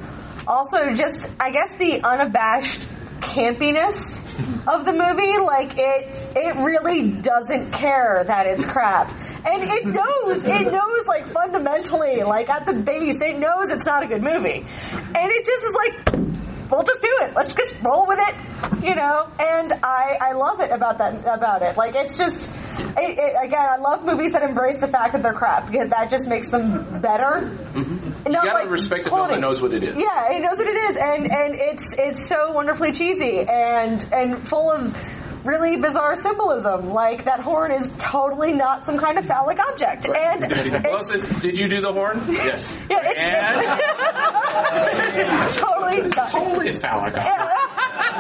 also, 0.47 0.95
just, 0.95 1.29
I 1.39 1.51
guess 1.51 1.69
the 1.77 2.01
unabashed 2.03 2.83
campiness 3.19 4.25
of 4.67 4.83
the 4.83 4.93
movie, 4.93 5.37
like 5.37 5.77
it, 5.77 6.35
it 6.35 6.55
really 6.57 7.21
doesn't 7.21 7.71
care 7.71 8.23
that 8.25 8.47
it's 8.47 8.65
crap. 8.65 9.11
And 9.45 9.61
it 9.61 9.85
knows, 9.85 10.39
it 10.39 10.71
knows 10.71 11.05
like 11.07 11.31
fundamentally, 11.31 12.23
like 12.23 12.49
at 12.49 12.65
the 12.65 12.73
base, 12.73 13.21
it 13.21 13.37
knows 13.37 13.67
it's 13.69 13.85
not 13.85 14.01
a 14.01 14.07
good 14.07 14.23
movie. 14.23 14.65
And 14.91 15.31
it 15.31 15.45
just 15.45 15.63
is 15.63 15.75
like, 15.75 16.34
we'll 16.69 16.83
just 16.83 17.01
do 17.01 17.09
it. 17.21 17.33
Let's 17.35 17.55
just 17.55 17.81
roll 17.83 18.07
with 18.07 18.19
it, 18.21 18.83
you 18.83 18.95
know. 18.95 19.27
And 19.39 19.73
I, 19.83 20.17
I 20.21 20.33
love 20.33 20.59
it 20.59 20.71
about 20.71 20.97
that 20.97 21.13
about 21.21 21.61
it. 21.61 21.77
Like 21.77 21.95
it's 21.95 22.17
just, 22.17 22.51
it, 22.97 23.17
it, 23.19 23.35
again, 23.43 23.65
I 23.69 23.77
love 23.77 24.05
movies 24.05 24.31
that 24.31 24.43
embrace 24.43 24.77
the 24.77 24.87
fact 24.87 25.13
that 25.13 25.23
they're 25.23 25.33
crap 25.33 25.71
because 25.71 25.89
that 25.89 26.09
just 26.09 26.25
makes 26.25 26.47
them 26.47 27.01
better. 27.01 27.49
Mm-hmm. 27.73 28.27
you 28.27 28.33
gotta 28.33 28.69
respect 28.69 29.05
a 29.05 29.09
film 29.09 29.29
that 29.29 29.39
knows 29.39 29.61
what 29.61 29.73
it 29.73 29.83
is. 29.83 29.95
Yeah, 29.97 30.31
it 30.31 30.41
knows 30.41 30.57
what 30.57 30.67
it 30.67 30.77
is, 30.77 30.97
and 30.97 31.31
and 31.31 31.55
it's 31.55 31.93
it's 31.97 32.27
so 32.27 32.51
wonderfully 32.51 32.91
cheesy 32.91 33.39
and 33.39 34.05
and 34.13 34.47
full 34.47 34.71
of 34.71 34.95
really 35.45 35.77
bizarre 35.77 36.15
symbolism. 36.21 36.89
Like 36.91 37.25
that 37.25 37.39
horn 37.39 37.71
is 37.71 37.91
totally 37.97 38.53
not 38.53 38.85
some 38.85 38.97
kind 38.97 39.17
of 39.17 39.25
phallic 39.25 39.59
object, 39.59 40.05
and 40.05 40.41
Well, 40.85 41.05
it's, 41.09 41.27
did, 41.29 41.41
did 41.41 41.59
you 41.59 41.67
do 41.69 41.81
the 41.81 41.91
horn? 41.93 42.23
Yes. 42.29 42.75
yeah, 42.89 43.77
it's, 45.15 45.55
totally 45.55 46.01
not. 46.09 46.31
Totally 46.31 46.71
phallic. 46.79 47.15
Yeah, 47.15 47.49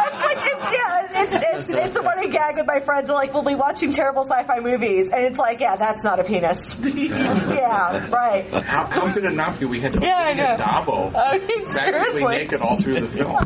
it's 0.07 0.15
like 0.15 0.37
it's 0.37 0.63
yeah, 0.63 1.21
it's 1.21 1.31
it's 1.33 1.69
it's 1.69 1.95
a 1.95 2.01
running 2.01 2.29
gag 2.31 2.55
with 2.57 2.67
my 2.67 2.79
friends. 2.79 3.09
Like 3.09 3.33
we'll 3.33 3.43
be 3.43 3.55
watching 3.55 3.93
terrible 3.93 4.23
sci-fi 4.23 4.59
movies, 4.59 5.07
and 5.11 5.25
it's 5.25 5.37
like, 5.37 5.59
yeah, 5.59 5.75
that's 5.75 6.03
not 6.03 6.19
a 6.19 6.23
penis. 6.23 6.75
yeah, 6.83 8.07
right. 8.09 8.49
How, 8.65 8.85
how 8.85 9.13
could 9.13 9.25
it 9.25 9.33
not 9.33 9.59
be? 9.59 9.65
We 9.65 9.79
had 9.81 9.95
Yeah, 10.01 10.15
I 10.17 10.31
we. 10.31 10.37
d'Abo 10.57 11.15
I 11.15 11.37
mean, 11.39 11.65
practically 11.69 12.21
seriously. 12.21 12.37
naked 12.37 12.61
all 12.61 12.77
through 12.77 13.01
the 13.01 13.07
film. 13.07 13.37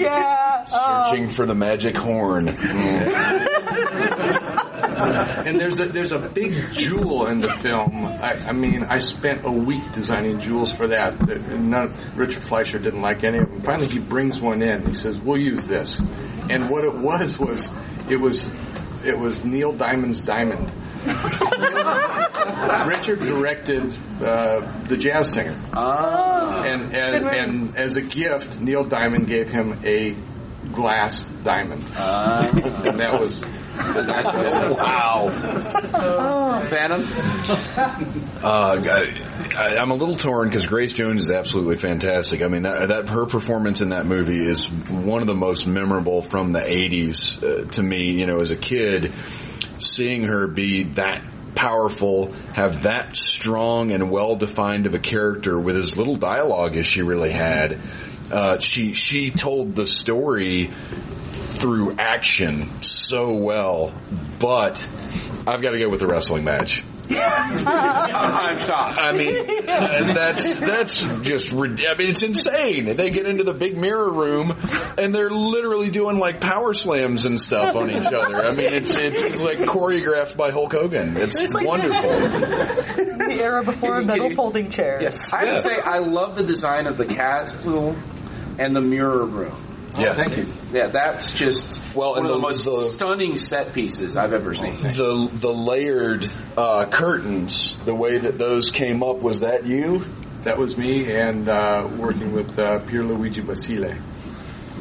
yeah. 0.00 0.64
oh. 0.72 1.04
Searching 1.04 1.26
um, 1.26 1.30
for 1.30 1.46
the 1.46 1.54
magic 1.54 1.96
horn. 1.96 2.48
and 5.46 5.60
there's 5.60 5.78
a, 5.78 5.86
there's 5.86 6.12
a 6.12 6.18
big 6.18 6.72
jewel 6.72 7.26
in 7.26 7.40
the 7.40 7.52
film. 7.62 8.04
I, 8.06 8.48
I 8.48 8.52
mean, 8.52 8.84
I 8.84 8.98
spent 8.98 9.44
a 9.44 9.50
week 9.50 9.92
designing 9.92 10.38
jewels 10.38 10.72
for 10.72 10.88
that. 10.88 11.20
None, 11.26 12.12
Richard 12.16 12.42
Fleischer 12.42 12.78
didn't 12.78 13.02
like 13.02 13.24
any 13.24 13.38
of 13.38 13.50
them. 13.50 13.62
Finally, 13.62 13.88
he 13.88 13.98
brings 13.98 14.40
one 14.40 14.62
in. 14.62 14.86
He 14.86 14.94
says, 14.94 15.18
"We'll 15.18 15.40
use 15.40 15.62
this." 15.62 16.00
And 16.50 16.68
what 16.70 16.84
it 16.84 16.94
was 16.94 17.38
was 17.38 17.68
it 18.08 18.20
was 18.20 18.50
it 19.04 19.18
was 19.18 19.44
Neil 19.44 19.72
Diamond's 19.72 20.20
diamond. 20.20 20.70
Richard 22.86 23.20
directed 23.20 23.96
uh, 24.22 24.82
the 24.84 24.96
jazz 24.98 25.30
singer, 25.30 25.58
Ah. 25.72 26.62
and 26.62 26.94
and, 26.94 27.26
and 27.26 27.76
as 27.76 27.96
a 27.96 28.02
gift, 28.02 28.60
Neil 28.60 28.84
Diamond 28.84 29.26
gave 29.26 29.48
him 29.48 29.80
a 29.84 30.14
glass 30.72 31.22
diamond, 31.44 31.84
Ah. 31.96 32.46
and 32.52 32.98
that 32.98 33.20
was 33.20 33.40
wow. 33.80 35.30
Phantom? 36.68 37.06
Uh, 38.42 38.76
I, 38.82 39.54
I, 39.56 39.76
I'm 39.78 39.90
a 39.90 39.94
little 39.94 40.16
torn 40.16 40.48
because 40.48 40.66
Grace 40.66 40.92
Jones 40.92 41.24
is 41.24 41.30
absolutely 41.30 41.76
fantastic. 41.76 42.42
I 42.42 42.48
mean, 42.48 42.62
that, 42.62 42.88
that 42.88 43.08
her 43.08 43.26
performance 43.26 43.80
in 43.80 43.90
that 43.90 44.06
movie 44.06 44.40
is 44.44 44.66
one 44.70 45.20
of 45.22 45.26
the 45.28 45.34
most 45.34 45.66
memorable 45.66 46.22
from 46.22 46.52
the 46.52 46.60
'80s 46.60 47.42
uh, 47.42 47.70
to 47.72 47.82
me. 47.82 48.12
You 48.12 48.26
know, 48.26 48.40
as 48.40 48.50
a 48.50 48.56
kid, 48.56 49.12
seeing 49.78 50.24
her 50.24 50.46
be 50.46 50.82
that 50.94 51.22
powerful, 51.54 52.32
have 52.54 52.82
that 52.82 53.16
strong 53.16 53.92
and 53.92 54.10
well 54.10 54.36
defined 54.36 54.86
of 54.86 54.94
a 54.94 54.98
character 54.98 55.58
with 55.58 55.76
as 55.76 55.96
little 55.96 56.16
dialogue 56.16 56.76
as 56.76 56.86
she 56.86 57.02
really 57.02 57.32
had. 57.32 57.80
Uh, 58.30 58.58
she 58.58 58.94
she 58.94 59.30
told 59.30 59.74
the 59.74 59.86
story 59.86 60.70
through 61.54 61.96
action 61.98 62.82
so 62.82 63.34
well, 63.34 63.92
but 64.38 64.86
I've 65.46 65.62
got 65.62 65.70
to 65.70 65.78
go 65.78 65.88
with 65.88 66.00
the 66.00 66.06
wrestling 66.06 66.44
match. 66.44 66.82
I'm 67.10 67.58
shocked. 68.60 68.98
I 68.98 69.12
mean, 69.12 69.34
that's 69.66 70.54
that's 70.60 71.00
just 71.22 71.50
rid- 71.50 71.84
I 71.84 71.94
mean, 71.96 72.10
it's 72.10 72.22
insane. 72.22 72.96
They 72.96 73.10
get 73.10 73.26
into 73.26 73.44
the 73.44 73.52
big 73.52 73.76
mirror 73.76 74.10
room 74.10 74.56
and 74.96 75.14
they're 75.14 75.30
literally 75.30 75.90
doing 75.90 76.18
like 76.18 76.40
power 76.40 76.72
slams 76.72 77.26
and 77.26 77.40
stuff 77.40 77.74
on 77.74 77.90
each 77.90 78.06
other. 78.06 78.44
I 78.44 78.52
mean, 78.52 78.72
it's 78.72 78.94
it's, 78.94 79.22
it's 79.22 79.42
like 79.42 79.58
choreographed 79.58 80.36
by 80.36 80.50
Hulk 80.50 80.72
Hogan. 80.72 81.16
It's 81.16 81.36
wonderful. 81.52 82.10
the 82.10 83.38
era 83.40 83.64
before 83.64 84.02
metal 84.02 84.34
folding 84.34 84.70
chairs. 84.70 85.02
Yes. 85.02 85.20
I 85.32 85.46
have 85.46 85.62
to 85.62 85.68
say, 85.68 85.80
I 85.80 85.98
love 85.98 86.36
the 86.36 86.44
design 86.44 86.86
of 86.86 86.96
the 86.96 87.06
cat 87.06 87.54
pool 87.62 87.96
and 88.60 88.76
the 88.76 88.80
mirror 88.80 89.24
room. 89.24 89.66
Yeah. 89.98 90.14
thank 90.14 90.36
you. 90.36 90.52
Yeah, 90.72 90.86
that's 90.92 91.32
just 91.32 91.80
Well, 91.96 92.10
one 92.12 92.18
and 92.18 92.26
of 92.26 92.32
the, 92.32 92.36
the- 92.36 92.40
most 92.42 92.64
the- 92.64 92.94
stunning 92.94 93.36
set 93.36 93.72
pieces 93.72 94.16
I've 94.16 94.32
ever 94.32 94.54
seen. 94.54 94.74
The 94.82 95.28
the 95.32 95.52
layered 95.52 96.26
uh, 96.56 96.86
curtains, 96.86 97.76
the 97.84 97.94
way 97.94 98.18
that 98.18 98.38
those 98.38 98.70
came 98.70 99.02
up, 99.02 99.16
was 99.22 99.40
that 99.40 99.66
you? 99.66 100.04
That 100.44 100.58
was 100.58 100.76
me, 100.76 101.10
and 101.12 101.48
uh, 101.48 101.88
working 101.98 102.32
with 102.32 102.56
uh, 102.58 102.78
Pierluigi 102.86 103.44
Basile. 103.44 103.98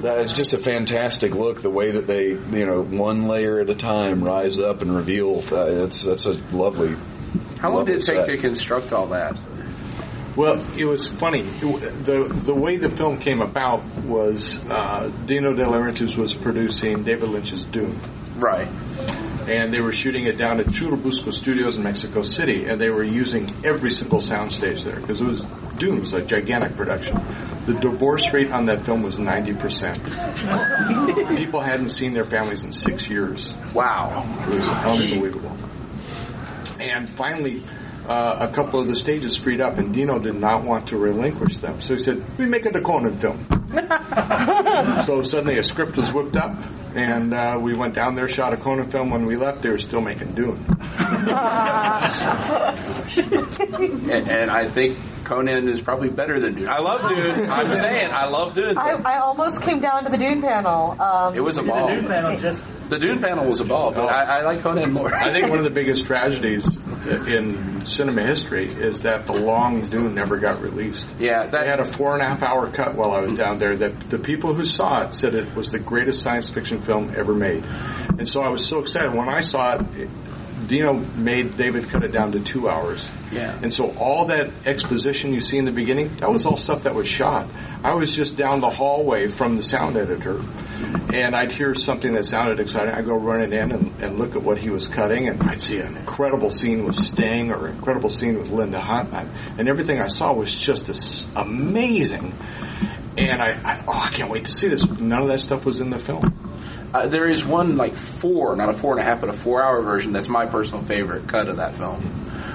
That 0.04 0.20
is 0.22 0.32
just 0.32 0.54
a 0.54 0.58
fantastic 0.58 1.34
look. 1.34 1.62
The 1.62 1.70
way 1.72 1.92
that 1.92 2.06
they, 2.08 2.28
you 2.28 2.66
know, 2.66 2.82
one 2.82 3.28
layer 3.28 3.60
at 3.60 3.70
a 3.70 3.76
time 3.76 4.24
rise 4.24 4.60
up 4.60 4.82
and 4.84 4.96
reveal. 4.96 5.40
Uh, 5.52 5.72
that's 5.82 6.04
that's 6.04 6.26
a 6.28 6.34
lovely. 6.56 6.96
How 7.60 7.74
long 7.74 7.86
did 7.86 7.96
it 7.98 8.06
take 8.06 8.18
set. 8.18 8.28
to 8.28 8.38
construct 8.38 8.94
all 8.94 9.08
that? 9.08 9.36
Well, 10.36 10.64
it 10.78 10.86
was 10.86 11.08
funny. 11.12 11.42
The 11.42 12.42
the 12.46 12.54
way 12.54 12.78
the 12.78 12.90
film 12.90 13.20
came 13.20 13.42
about 13.42 13.84
was 14.06 14.58
uh, 14.70 15.12
Dino 15.26 15.54
De 15.54 15.64
Laurentiis 15.66 16.16
was 16.16 16.34
producing 16.34 17.04
David 17.04 17.30
Lynch's 17.30 17.66
Dune, 17.66 18.00
Right. 18.38 18.68
and 19.50 19.74
they 19.74 19.82
were 19.82 19.92
shooting 19.92 20.28
it 20.28 20.38
down 20.38 20.60
at 20.60 20.68
Churubusco 20.68 21.34
Studios 21.34 21.76
in 21.76 21.84
Mexico 21.84 22.22
City, 22.22 22.66
and 22.66 22.80
they 22.80 22.90
were 22.90 23.04
using 23.04 23.50
every 23.66 23.92
single 23.92 24.20
soundstage 24.20 24.84
there 24.84 24.96
because 25.00 25.20
it 25.20 25.26
was 25.26 25.46
Dune 25.78 26.00
was 26.00 26.14
a 26.14 26.22
gigantic 26.22 26.76
production. 26.76 27.16
The 27.66 27.74
divorce 27.74 28.32
rate 28.32 28.52
on 28.52 28.66
that 28.66 28.86
film 28.86 29.02
was 29.02 29.20
ninety 29.20 29.54
percent. 29.56 30.02
People 31.36 31.60
hadn't 31.62 31.90
seen 31.90 32.14
their 32.14 32.24
families 32.26 32.64
in 32.64 32.72
six 32.72 33.10
years. 33.10 33.52
Wow. 33.74 34.24
It 34.48 34.50
was 34.56 34.70
unbelievable. 34.70 35.56
And 36.80 37.10
finally, 37.10 37.64
uh, 38.10 38.48
a 38.50 38.52
couple 38.52 38.80
of 38.80 38.88
the 38.88 38.96
stages 38.96 39.38
freed 39.38 39.62
up, 39.62 39.78
and 39.78 39.94
Dino 39.94 40.18
did 40.18 40.36
not 40.36 40.64
want 40.64 40.88
to 40.88 40.98
relinquish 40.98 41.58
them. 41.58 41.80
So 41.80 41.94
he 41.94 42.00
said, 42.00 42.38
"We 42.40 42.46
make 42.46 42.66
a 42.66 42.82
Conan 42.82 43.20
film." 43.20 43.46
so 45.06 45.22
suddenly, 45.22 45.60
a 45.60 45.64
script 45.64 45.96
was 45.96 46.12
whipped 46.12 46.36
up, 46.36 46.58
and 46.96 47.34
uh, 47.34 47.60
we 47.62 47.76
went 47.76 47.94
down 47.94 48.16
there, 48.16 48.28
shot 48.28 48.52
a 48.52 48.58
Conan 48.58 48.90
film. 48.90 49.12
When 49.12 49.28
we 49.28 49.36
left, 49.36 49.62
they 49.62 49.70
were 49.70 49.78
still 49.78 50.02
making 50.02 50.34
Dune. 50.34 50.66
And, 53.80 54.28
and 54.30 54.52
I 54.52 54.68
think 54.70 54.98
Conan 55.24 55.68
is 55.70 55.82
probably 55.82 56.10
better 56.10 56.40
than 56.40 56.56
Dune. 56.56 56.68
I 56.68 56.80
love 56.80 57.10
Dune. 57.10 57.50
I'm 57.50 57.80
saying, 57.80 58.10
I 58.12 58.26
love 58.26 58.56
Dune. 58.56 58.78
I, 58.78 58.94
I 59.06 59.18
almost 59.20 59.62
came 59.62 59.80
down 59.80 60.04
to 60.06 60.10
the 60.10 60.18
Dune 60.18 60.42
panel. 60.42 61.00
Um, 61.00 61.36
it 61.36 61.42
was 61.42 61.58
a 61.58 61.62
The 61.62 61.68
ball. 61.68 61.90
new 61.90 62.08
panel 62.08 62.38
just 62.40 62.64
The 62.90 62.98
Dune 62.98 63.20
panel 63.22 63.48
was 63.48 63.60
a 63.60 63.66
ball, 63.66 63.92
but 63.94 64.06
I, 64.10 64.40
I 64.40 64.42
like 64.44 64.62
Conan 64.62 64.92
more. 64.92 65.14
I 65.14 65.32
think 65.32 65.50
one 65.50 65.60
of 65.60 65.66
the 65.66 65.72
biggest 65.72 66.06
tragedies 66.06 66.66
Uh, 67.00 67.24
in 67.26 67.80
cinema 67.86 68.26
history 68.26 68.68
is 68.68 69.02
that 69.02 69.26
the 69.26 69.32
long 69.34 69.80
Dune 69.90 70.14
never 70.16 70.38
got 70.38 70.62
released. 70.62 71.08
yeah, 71.18 71.48
they 71.48 71.66
had 71.66 71.80
a 71.80 71.90
four 71.90 72.14
and 72.14 72.22
a 72.22 72.28
half 72.28 72.44
hour 72.44 72.70
cut 72.72 72.96
while 72.96 73.12
I 73.14 73.22
was 73.22 73.40
down 73.40 73.58
there 73.58 73.76
that 73.78 74.10
the 74.10 74.20
people 74.20 74.54
who 74.54 74.66
saw 74.66 75.04
it 75.04 75.14
said 75.14 75.34
it 75.34 75.56
was 75.56 75.70
the 75.70 75.80
greatest 75.80 76.22
science 76.22 76.50
fiction 76.50 76.82
film 76.82 77.14
ever 77.16 77.34
made. 77.34 77.64
And 77.64 78.28
so 78.28 78.42
I 78.42 78.50
was 78.50 78.68
so 78.68 78.80
excited. 78.80 79.14
When 79.14 79.30
I 79.30 79.40
saw 79.40 79.76
it, 79.76 79.82
it 79.96 80.10
Dino 80.70 80.94
made 80.94 81.58
David 81.58 81.90
cut 81.90 82.04
it 82.04 82.12
down 82.12 82.32
to 82.34 82.40
two 82.40 82.70
hours. 82.70 83.10
Yeah. 83.32 83.60
And 83.60 83.74
so 83.74 83.90
all 83.98 84.26
that 84.26 84.52
exposition 84.68 85.34
you 85.34 85.42
see 85.42 85.58
in 85.58 85.66
the 85.66 85.72
beginning, 85.72 86.16
that 86.18 86.32
was 86.32 86.46
all 86.46 86.58
stuff 86.58 86.84
that 86.84 86.94
was 86.94 87.08
shot. 87.08 87.50
I 87.84 87.96
was 87.96 88.16
just 88.16 88.38
down 88.38 88.62
the 88.62 88.70
hallway 88.70 89.30
from 89.30 89.56
the 89.56 89.64
sound 89.64 89.98
editor 89.98 90.40
and 91.12 91.36
I'd 91.36 91.52
hear 91.52 91.74
something 91.74 92.14
that 92.14 92.26
sounded 92.26 92.60
exciting. 92.60 92.94
I'd 92.94 93.06
go 93.06 93.16
running 93.16 93.52
in 93.52 93.72
and, 93.72 94.00
and 94.00 94.20
look 94.20 94.36
at 94.36 94.44
what 94.44 94.60
he 94.60 94.70
was 94.70 94.88
cutting 94.88 95.28
and 95.28 95.42
I'd 95.42 95.60
see 95.60 95.80
an 95.80 95.98
incredible 95.98 96.52
scene 96.52 96.86
with 96.86 96.96
Sting 96.96 97.52
or 97.52 97.68
an 97.68 97.76
incredible 97.76 98.10
scene 98.10 98.38
with 98.38 98.50
Linda 98.52 98.80
Hunt 98.80 99.12
and, 99.12 99.32
and 99.60 99.68
everything 99.68 100.00
I 100.00 100.08
saw 100.08 100.34
was 100.34 100.56
just 100.56 101.28
amazing. 101.36 102.36
And 103.18 103.42
I, 103.42 103.60
I, 103.64 103.84
oh, 103.88 103.92
I 103.92 104.12
can't 104.12 104.30
wait 104.30 104.46
to 104.46 104.54
see 104.54 104.68
this. 104.68 104.86
None 104.86 105.24
of 105.24 105.30
that 105.30 105.40
stuff 105.40 105.66
was 105.66 105.82
in 105.82 105.90
the 105.90 105.98
film. 105.98 106.50
Uh, 106.94 107.08
there 107.08 107.30
is 107.30 107.46
one 107.46 107.78
like 107.78 107.96
four, 108.20 108.56
not 108.56 108.70
a 108.70 108.78
four 108.80 108.98
and 108.98 109.02
a 109.02 109.10
half, 109.10 109.22
but 109.22 109.30
a 109.30 109.38
four-hour 109.38 109.82
version. 109.84 110.12
That's 110.12 110.28
my 110.28 110.46
personal 110.46 110.84
favorite 110.86 111.28
cut 111.28 111.48
of 111.48 111.58
that 111.58 111.76
film, 111.76 112.02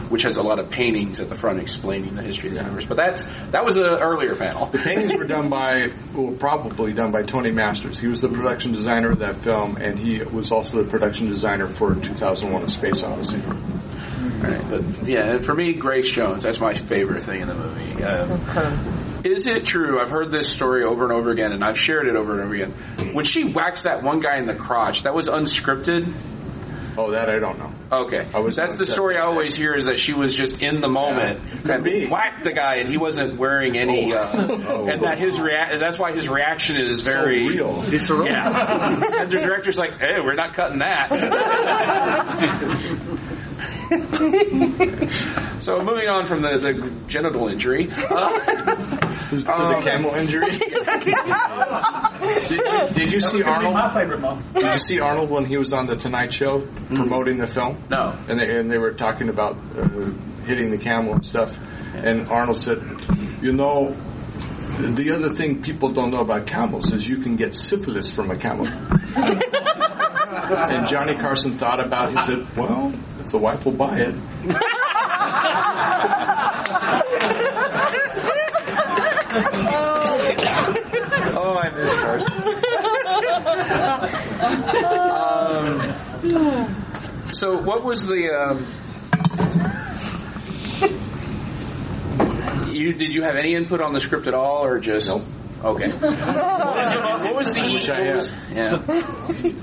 which 0.08 0.22
has 0.22 0.36
a 0.36 0.42
lot 0.42 0.58
of 0.58 0.70
paintings 0.70 1.20
at 1.20 1.28
the 1.28 1.36
front 1.36 1.60
explaining 1.60 2.14
the 2.16 2.22
history 2.22 2.48
of 2.48 2.56
the 2.56 2.62
universe. 2.62 2.84
But 2.84 2.96
that's 2.96 3.22
that 3.52 3.64
was 3.64 3.76
an 3.76 3.84
earlier 3.84 4.34
panel. 4.34 4.66
The 4.66 4.78
paintings 4.78 5.14
were 5.14 5.24
done 5.24 5.48
by, 5.48 5.88
well, 6.12 6.32
probably 6.32 6.92
done 6.92 7.12
by 7.12 7.22
Tony 7.22 7.52
Masters. 7.52 7.98
He 7.98 8.08
was 8.08 8.20
the 8.20 8.28
production 8.28 8.72
designer 8.72 9.12
of 9.12 9.20
that 9.20 9.42
film, 9.44 9.76
and 9.76 9.98
he 9.98 10.22
was 10.22 10.50
also 10.50 10.82
the 10.82 10.90
production 10.90 11.28
designer 11.28 11.68
for 11.68 11.94
2001: 11.94 12.62
A 12.62 12.68
Space 12.68 13.02
Odyssey. 13.04 13.40
Right, 13.40 14.68
but 14.68 15.06
yeah, 15.06 15.30
and 15.30 15.44
for 15.44 15.54
me, 15.54 15.74
Grace 15.74 16.08
Jones, 16.08 16.42
that's 16.42 16.60
my 16.60 16.74
favorite 16.74 17.22
thing 17.22 17.40
in 17.40 17.48
the 17.48 17.54
movie. 17.54 18.02
Um, 18.02 19.03
is 19.24 19.46
it 19.46 19.64
true? 19.66 20.00
I've 20.00 20.10
heard 20.10 20.30
this 20.30 20.48
story 20.50 20.84
over 20.84 21.04
and 21.04 21.12
over 21.12 21.30
again, 21.30 21.52
and 21.52 21.64
I've 21.64 21.78
shared 21.78 22.06
it 22.06 22.16
over 22.16 22.34
and 22.34 22.42
over 22.44 22.54
again. 22.54 22.72
When 23.14 23.24
she 23.24 23.44
whacks 23.52 23.82
that 23.82 24.02
one 24.02 24.20
guy 24.20 24.36
in 24.38 24.46
the 24.46 24.54
crotch, 24.54 25.02
that 25.04 25.14
was 25.14 25.26
unscripted. 25.26 26.12
Oh, 26.96 27.10
that 27.10 27.28
I 27.28 27.40
don't 27.40 27.58
know. 27.58 27.72
Okay, 27.90 28.24
I 28.32 28.38
was 28.38 28.54
that's 28.54 28.78
the 28.78 28.84
set. 28.86 28.92
story 28.92 29.16
I 29.16 29.22
always 29.22 29.52
hear 29.52 29.74
is 29.74 29.86
that 29.86 29.98
she 29.98 30.12
was 30.12 30.32
just 30.32 30.62
in 30.62 30.80
the 30.80 30.86
moment 30.88 31.40
Could 31.62 31.70
and 31.72 31.82
be. 31.82 32.06
whacked 32.06 32.44
the 32.44 32.52
guy, 32.52 32.76
and 32.76 32.88
he 32.88 32.98
wasn't 32.98 33.36
wearing 33.36 33.76
any, 33.76 34.14
uh, 34.14 34.46
and 34.46 35.02
that 35.02 35.18
his 35.18 35.36
rea- 35.40 35.76
that's 35.80 35.98
why 35.98 36.12
his 36.12 36.28
reaction 36.28 36.76
is 36.76 37.00
very 37.00 37.48
so 37.58 38.14
real. 38.14 38.26
Yeah, 38.26 39.22
and 39.22 39.28
the 39.32 39.38
director's 39.40 39.76
like, 39.76 39.98
"Hey, 39.98 40.20
we're 40.22 40.34
not 40.34 40.54
cutting 40.54 40.78
that." 40.78 41.10
so 45.62 45.78
moving 45.78 46.08
on 46.08 46.26
from 46.26 46.42
the, 46.42 46.58
the 46.58 46.90
genital 47.06 47.48
injury, 47.48 47.88
uh, 47.90 48.98
To 49.34 49.40
the 49.40 49.80
camel 49.84 50.14
injury. 50.14 50.50
did, 52.48 52.50
you, 52.50 52.94
did 52.94 53.12
you 53.12 53.20
see 53.20 53.42
Arnold? 53.42 53.74
my 53.74 53.92
favorite 53.92 54.20
moment. 54.20 54.54
Did 54.54 54.72
you 54.74 54.78
see 54.78 55.00
Arnold 55.00 55.30
when 55.30 55.44
he 55.44 55.56
was 55.56 55.72
on 55.72 55.86
the 55.86 55.96
Tonight 55.96 56.32
Show 56.32 56.60
promoting 56.94 57.38
the 57.38 57.46
film? 57.46 57.82
no, 57.90 58.16
And 58.28 58.40
they, 58.40 58.56
and 58.58 58.70
they 58.70 58.78
were 58.78 58.92
talking 58.92 59.28
about 59.28 59.56
uh, 59.76 60.10
hitting 60.44 60.70
the 60.70 60.78
camel 60.78 61.14
and 61.14 61.24
stuff. 61.24 61.56
And 61.94 62.28
Arnold 62.28 62.56
said, 62.58 62.78
"You 63.40 63.52
know, 63.52 63.96
the 64.78 65.10
other 65.12 65.28
thing 65.30 65.62
people 65.62 65.92
don't 65.92 66.10
know 66.10 66.20
about 66.20 66.46
camels 66.46 66.92
is 66.92 67.06
you 67.08 67.18
can 67.18 67.36
get 67.36 67.54
syphilis 67.54 68.10
from 68.10 68.30
a 68.30 68.36
camel." 68.36 68.66
and 68.66 69.42
Johnny 70.88 71.14
Carson 71.14 71.56
thought 71.58 71.84
about 71.84 72.10
it. 72.10 72.18
He 72.18 72.24
said, 72.24 72.56
"Well, 72.56 72.92
if 73.24 73.30
the 73.32 73.38
wife 73.38 73.64
will 73.64 73.72
buy 73.72 73.98
it." 73.98 74.14
oh, 81.36 81.56
I 81.60 81.70
miss 81.70 81.90
Carson. 82.00 82.40
um, 86.44 87.32
So, 87.32 87.60
what 87.62 87.82
was 87.84 88.00
the? 88.06 88.30
Um, 88.32 88.66
you 92.72 92.92
did 92.94 93.12
you 93.14 93.22
have 93.22 93.34
any 93.36 93.54
input 93.54 93.80
on 93.80 93.92
the 93.92 94.00
script 94.00 94.26
at 94.26 94.34
all, 94.34 94.64
or 94.64 94.78
just? 94.78 95.06
Nope. 95.06 95.22
Okay. 95.62 95.88
what 95.90 97.34
was 97.36 97.46
the? 97.48 97.70
Wish 97.72 97.88
I 97.88 98.00
what 98.00 98.16
was- 98.16 98.30
yeah, 98.52 98.82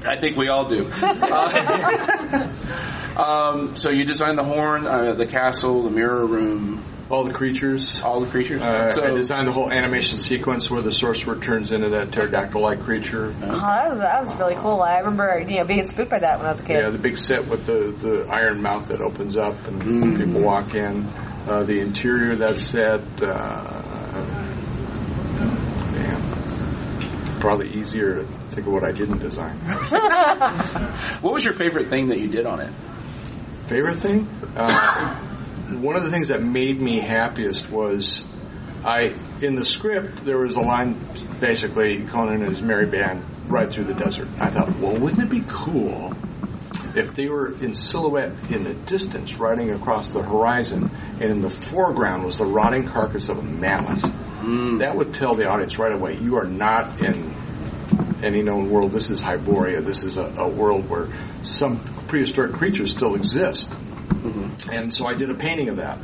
I 0.09 0.17
think 0.19 0.35
we 0.37 0.49
all 0.49 0.67
do. 0.67 0.89
Uh, 0.91 2.47
um, 3.17 3.75
so 3.75 3.89
you 3.89 4.05
designed 4.05 4.37
the 4.37 4.43
horn, 4.43 4.85
uh, 4.87 5.13
the 5.13 5.25
castle, 5.25 5.83
the 5.83 5.89
mirror 5.89 6.25
room, 6.25 6.83
All 7.09 7.23
the 7.25 7.33
creatures. 7.33 8.01
all 8.01 8.21
the 8.21 8.27
creatures. 8.29 8.61
Uh, 8.61 8.91
so, 8.93 9.03
I 9.03 9.09
designed 9.11 9.47
the 9.47 9.51
whole 9.51 9.71
animation 9.71 10.17
sequence 10.17 10.69
where 10.69 10.81
the 10.81 10.91
sorcerer 10.91 11.35
turns 11.37 11.71
into 11.71 11.89
that 11.89 12.11
pterodactyl-like 12.11 12.81
creature. 12.81 13.33
Oh, 13.43 13.47
that, 13.47 13.89
was, 13.89 13.99
that 13.99 14.21
was 14.21 14.33
really 14.35 14.55
cool. 14.55 14.81
I 14.81 14.99
remember 14.99 15.43
you 15.47 15.57
know 15.57 15.65
being 15.65 15.85
spooked 15.85 16.09
by 16.11 16.19
that 16.19 16.37
when 16.37 16.47
I 16.47 16.51
was 16.51 16.59
a 16.61 16.63
kid. 16.63 16.81
Yeah, 16.83 16.89
the 16.89 16.97
big 16.97 17.17
set 17.17 17.47
with 17.47 17.65
the, 17.65 17.91
the 18.01 18.27
iron 18.29 18.61
mouth 18.61 18.87
that 18.87 19.01
opens 19.01 19.35
up 19.37 19.67
and 19.67 19.81
Mm. 19.81 20.17
people 20.17 20.41
walk 20.41 20.73
in. 20.75 21.05
Uh, 21.47 21.63
the 21.63 21.79
interior 21.79 22.31
of 22.33 22.39
that 22.39 22.57
set, 22.57 23.01
uh, 23.23 23.81
man, 25.91 27.39
probably 27.39 27.69
easier 27.71 28.17
to 28.21 28.23
think 28.51 28.67
of 28.67 28.73
what 28.73 28.83
I 28.83 28.91
didn't 28.91 29.19
design. 29.19 29.57
what 31.21 31.33
was 31.33 31.43
your 31.43 31.53
favorite 31.53 31.89
thing 31.89 32.09
that 32.09 32.19
you 32.19 32.27
did 32.27 32.45
on 32.45 32.61
it? 32.61 32.71
Favorite 33.71 33.99
thing? 33.99 34.27
Uh, 34.53 35.15
one 35.79 35.95
of 35.95 36.03
the 36.03 36.11
things 36.11 36.27
that 36.27 36.43
made 36.43 36.81
me 36.81 36.99
happiest 36.99 37.69
was 37.69 38.21
I 38.83 39.17
in 39.41 39.55
the 39.55 39.63
script 39.63 40.25
there 40.25 40.39
was 40.39 40.55
a 40.55 40.59
line 40.59 40.99
basically 41.39 42.03
Conan 42.03 42.41
and 42.41 42.49
his 42.49 42.61
merry 42.61 42.87
band 42.87 43.23
ride 43.47 43.71
through 43.71 43.85
the 43.85 43.93
desert. 43.93 44.27
I 44.41 44.49
thought, 44.49 44.77
well, 44.77 44.97
wouldn't 44.97 45.23
it 45.23 45.29
be 45.29 45.45
cool 45.47 46.11
if 46.97 47.15
they 47.15 47.29
were 47.29 47.53
in 47.63 47.73
silhouette 47.73 48.33
in 48.49 48.65
the 48.65 48.73
distance 48.73 49.35
riding 49.35 49.71
across 49.71 50.11
the 50.11 50.21
horizon 50.21 50.91
and 51.21 51.31
in 51.31 51.39
the 51.39 51.49
foreground 51.49 52.25
was 52.25 52.35
the 52.35 52.45
rotting 52.45 52.85
carcass 52.85 53.29
of 53.29 53.37
a 53.37 53.41
mammoth? 53.41 54.01
That 54.79 54.97
would 54.97 55.13
tell 55.13 55.35
the 55.35 55.47
audience 55.47 55.79
right 55.79 55.93
away 55.93 56.17
you 56.17 56.35
are 56.35 56.45
not 56.45 56.99
in 56.99 57.33
any 58.23 58.41
known 58.41 58.69
world. 58.69 58.91
This 58.91 59.09
is 59.09 59.21
Hyboria. 59.21 59.83
This 59.83 60.03
is 60.03 60.17
a, 60.17 60.23
a 60.23 60.47
world 60.47 60.89
where 60.89 61.07
some 61.43 61.79
prehistoric 62.07 62.53
creatures 62.53 62.91
still 62.91 63.15
exist. 63.15 63.71
And 64.71 64.93
so 64.93 65.07
I 65.07 65.13
did 65.13 65.29
a 65.29 65.35
painting 65.35 65.69
of 65.69 65.77
that. 65.77 65.99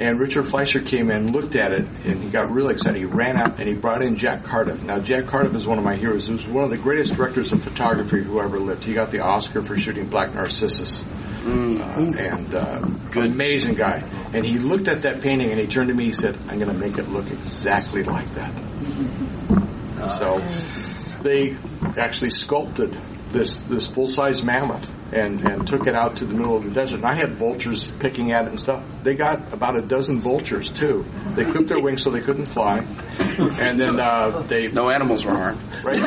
And 0.00 0.20
Richard 0.20 0.46
Fleischer 0.46 0.80
came 0.80 1.10
in, 1.10 1.32
looked 1.32 1.56
at 1.56 1.72
it, 1.72 1.84
and 2.04 2.22
he 2.22 2.30
got 2.30 2.52
really 2.52 2.74
excited. 2.74 2.98
He 2.98 3.04
ran 3.04 3.36
out 3.36 3.58
and 3.58 3.68
he 3.68 3.74
brought 3.74 4.00
in 4.00 4.14
Jack 4.14 4.44
Cardiff. 4.44 4.80
Now, 4.82 5.00
Jack 5.00 5.26
Cardiff 5.26 5.54
is 5.56 5.66
one 5.66 5.78
of 5.78 5.84
my 5.84 5.96
heroes. 5.96 6.26
He 6.26 6.32
was 6.32 6.46
one 6.46 6.62
of 6.62 6.70
the 6.70 6.76
greatest 6.76 7.14
directors 7.14 7.50
of 7.50 7.64
photography 7.64 8.22
who 8.22 8.40
ever 8.40 8.58
lived. 8.58 8.84
He 8.84 8.94
got 8.94 9.10
the 9.10 9.20
Oscar 9.20 9.60
for 9.62 9.76
shooting 9.76 10.08
Black 10.08 10.32
Narcissus. 10.32 11.02
Uh, 11.48 12.06
and 12.18 12.54
uh, 12.54 12.86
amazing 13.16 13.74
guy. 13.74 13.98
And 14.34 14.44
he 14.44 14.58
looked 14.58 14.86
at 14.86 15.02
that 15.02 15.22
painting 15.22 15.50
and 15.50 15.58
he 15.58 15.66
turned 15.66 15.88
to 15.88 15.94
me. 15.94 16.06
He 16.06 16.12
said, 16.12 16.36
"I'm 16.46 16.58
going 16.58 16.70
to 16.70 16.76
make 16.78 16.98
it 16.98 17.08
look 17.08 17.30
exactly 17.30 18.04
like 18.04 18.30
that." 18.34 19.64
So 20.10 20.38
they 21.22 21.56
actually 21.96 22.30
sculpted 22.30 22.96
this 23.32 23.56
this 23.68 23.86
full 23.86 24.06
size 24.06 24.42
mammoth 24.42 24.90
and 25.12 25.40
and 25.48 25.66
took 25.66 25.86
it 25.86 25.94
out 25.94 26.16
to 26.16 26.24
the 26.24 26.34
middle 26.34 26.56
of 26.56 26.64
the 26.64 26.70
desert. 26.70 26.96
And 26.96 27.06
I 27.06 27.14
had 27.16 27.34
vultures 27.36 27.90
picking 27.98 28.32
at 28.32 28.44
it 28.44 28.48
and 28.50 28.60
stuff. 28.60 28.82
They 29.02 29.14
got 29.14 29.52
about 29.52 29.76
a 29.78 29.86
dozen 29.86 30.20
vultures 30.20 30.70
too. 30.70 31.04
They 31.34 31.44
clipped 31.44 31.68
their 31.68 31.80
wings 31.80 32.02
so 32.02 32.10
they 32.10 32.20
couldn't 32.20 32.46
fly, 32.46 32.78
and 32.78 33.80
then 33.80 34.00
uh, 34.00 34.42
they 34.48 34.68
No 34.68 34.90
animals 34.90 35.24
were 35.24 35.32
harmed. 35.36 35.60
right. 35.84 35.98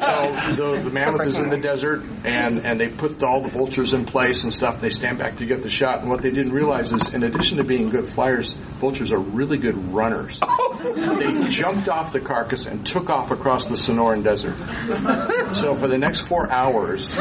so 0.00 0.54
the, 0.54 0.82
the 0.84 0.90
mammoth 0.90 1.26
is 1.26 1.38
in 1.38 1.48
the 1.48 1.56
desert, 1.58 2.02
and 2.24 2.64
and 2.64 2.78
they 2.78 2.88
put 2.88 3.22
all 3.22 3.40
the 3.40 3.48
vultures 3.50 3.92
in 3.92 4.04
place 4.04 4.44
and 4.44 4.52
stuff. 4.52 4.74
And 4.74 4.82
They 4.82 4.90
stand 4.90 5.18
back 5.18 5.38
to 5.38 5.46
get 5.46 5.62
the 5.62 5.70
shot. 5.70 6.00
And 6.00 6.08
what 6.10 6.22
they 6.22 6.30
didn't 6.30 6.52
realize 6.52 6.92
is, 6.92 7.12
in 7.12 7.22
addition 7.22 7.56
to 7.58 7.64
being 7.64 7.88
good 7.90 8.06
flyers, 8.08 8.52
vultures 8.78 9.12
are 9.12 9.18
really 9.20 9.58
good 9.58 9.92
runners. 9.92 10.40
They 10.94 11.48
jumped 11.48 11.88
off 11.88 12.12
the 12.12 12.20
carcass 12.20 12.66
and 12.66 12.86
took 12.86 13.10
off 13.10 13.30
across 13.32 13.64
the 13.64 13.74
Sonoran 13.74 14.22
Desert. 14.22 14.54
So 15.54 15.74
for 15.74 15.88
the 15.88 15.98
next 15.98 16.28
four 16.28 16.50
hours, 16.52 17.14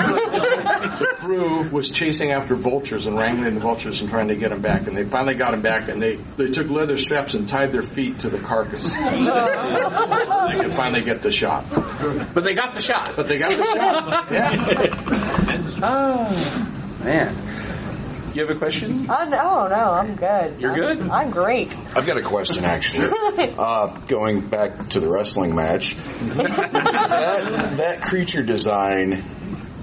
the 1.12 1.16
crew 1.18 1.70
was 1.70 1.90
chasing 1.90 2.32
after 2.32 2.56
vultures 2.56 3.06
and 3.08 3.18
wrangling 3.18 3.56
the 3.56 3.60
vultures 3.60 4.02
and 4.02 4.10
trying 4.10 4.28
to 4.30 4.36
get 4.36 4.50
them 4.50 4.62
back. 4.62 4.88
And 4.88 4.98
they 4.98 5.04
finally 5.04 5.36
got 5.36 5.52
them 5.52 5.62
back, 5.62 5.88
and 5.90 6.02
they 6.02 6.16
they 6.38 6.50
took 6.50 6.70
leather 6.70 6.98
straps 6.98 7.34
and 7.34 7.48
tied 7.48 7.72
their 7.72 7.84
feet 7.84 8.20
to 8.20 8.30
the 8.30 8.40
carcass. 8.40 8.84
they 8.84 10.60
could 10.64 10.74
finally 10.76 11.04
get 11.04 11.22
the 11.22 11.32
shot. 11.32 11.66
But 11.70 12.44
they 12.44 12.54
got 12.54 12.74
the 12.74 12.82
shot. 12.82 13.16
But 13.16 13.28
they 13.28 13.38
got 13.38 13.52
the 13.52 13.64
shot. 13.76 14.32
Yeah. 14.32 15.78
Oh, 15.84 17.04
man. 17.04 18.34
You 18.34 18.46
have 18.46 18.56
a 18.56 18.60
question? 18.60 19.08
Oh 19.10 19.24
no, 19.28 19.68
no, 19.68 19.76
I'm 19.94 20.16
good. 20.16 20.60
You're 20.62 20.72
I'm- 20.86 20.98
good? 21.00 21.10
I'm 21.10 21.32
great. 21.32 21.76
I've 21.96 22.06
got 22.06 22.18
a 22.18 22.22
question 22.22 22.64
actually. 22.66 23.08
Uh, 23.58 24.00
going 24.08 24.48
back 24.48 24.90
to 24.90 25.00
the 25.00 25.10
wrestling 25.10 25.56
match, 25.56 25.96
that, 26.22 27.74
that 27.78 28.02
creature 28.02 28.42
design, 28.44 29.24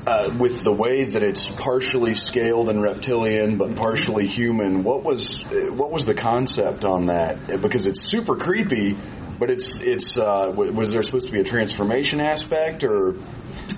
uh, 0.07 0.35
with 0.38 0.62
the 0.62 0.73
way 0.73 1.05
that 1.05 1.23
it's 1.23 1.49
partially 1.49 2.14
scaled 2.14 2.69
and 2.69 2.83
reptilian 2.83 3.57
but 3.57 3.77
partially 3.77 4.27
human, 4.27 4.83
what 4.83 5.03
was 5.03 5.43
what 5.45 5.90
was 5.90 6.05
the 6.05 6.14
concept 6.14 6.85
on 6.85 7.07
that? 7.07 7.61
Because 7.61 7.87
it's 7.87 8.03
super 8.03 8.37
creepy, 8.37 8.97
but 9.38 9.51
it's 9.51 9.81
it's 9.81 10.17
uh, 10.17 10.53
was 10.55 10.93
there 10.93 11.03
supposed 11.03 11.27
to 11.27 11.33
be 11.33 11.40
a 11.40 11.45
transformation 11.45 12.21
aspect 12.21 12.85
or? 12.85 13.17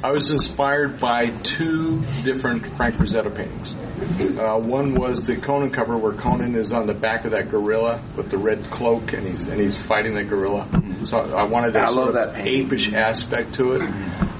I 0.03 0.11
was 0.11 0.31
inspired 0.31 1.01
by 1.01 1.29
two 1.29 2.05
different 2.23 2.67
Frank 2.67 2.97
Frazetta 2.97 3.35
paintings. 3.35 3.75
Uh, 3.96 4.59
one 4.59 4.94
was 4.94 5.22
the 5.26 5.37
Conan 5.37 5.70
cover 5.70 5.96
where 5.96 6.12
Conan 6.12 6.54
is 6.54 6.72
on 6.72 6.87
the 6.87 6.92
back 6.92 7.24
of 7.24 7.30
that 7.30 7.48
gorilla 7.48 8.02
with 8.14 8.30
the 8.30 8.37
red 8.37 8.70
cloak 8.70 9.12
and 9.14 9.26
he's 9.26 9.48
and 9.48 9.59
he's 9.61 9.76
fighting 9.76 10.14
the 10.14 10.24
gorilla. 10.24 10.68
So 11.06 11.16
I 11.16 11.44
wanted 11.44 11.72
that 11.74 11.82
I 11.88 11.92
sort 11.92 11.96
love 11.96 12.09
of 12.09 12.14
that 12.14 12.35
painting. 12.35 12.68
apish 12.68 12.92
aspect 12.92 13.54
to 13.54 13.72
it. 13.72 13.82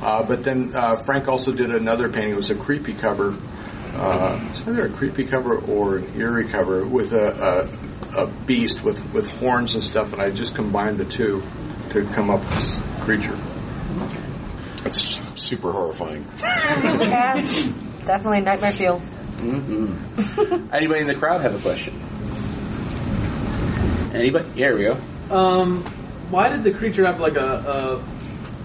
Uh, 0.02 0.22
but 0.24 0.44
then 0.44 0.72
uh, 0.76 0.96
Frank 1.06 1.26
also 1.28 1.52
did 1.52 1.70
another 1.70 2.10
painting. 2.10 2.32
It 2.32 2.36
was 2.36 2.50
a 2.50 2.54
creepy 2.54 2.92
cover. 2.94 3.34
Uh, 3.94 4.38
it's 4.50 4.60
either 4.66 4.84
a 4.84 4.90
creepy 4.90 5.24
cover 5.24 5.56
or 5.58 5.96
an 5.96 6.20
eerie 6.20 6.46
cover 6.48 6.84
with 6.86 7.12
a, 7.12 7.70
a, 8.14 8.24
a 8.24 8.26
beast 8.44 8.82
with, 8.82 9.02
with 9.14 9.26
horns 9.26 9.74
and 9.74 9.82
stuff, 9.82 10.12
and 10.12 10.20
I 10.20 10.28
just 10.30 10.54
combined 10.54 10.98
the 10.98 11.06
two 11.06 11.42
to 11.90 12.04
come 12.12 12.30
up 12.30 12.40
with 12.40 12.50
this 12.56 12.78
creature. 13.00 13.38
It's 14.84 15.18
super 15.40 15.72
horrifying. 15.72 16.26
Yeah, 16.38 17.34
definitely 18.04 18.42
nightmare 18.42 18.74
fuel. 18.76 19.00
Anybody 19.40 21.01
in 21.01 21.07
the 21.07 21.14
crowd 21.18 21.40
have 21.42 21.55
a 21.55 21.61
question? 21.61 21.94
Anybody? 24.14 24.49
Yeah, 24.51 24.72
here 24.72 24.79
we 24.79 24.85
go. 24.85 24.96
Um, 25.35 25.85
why 26.31 26.49
did 26.49 26.64
the 26.64 26.72
creature 26.72 27.05
have 27.07 27.20
like 27.20 27.37
a, 27.37 27.40
a 27.40 28.03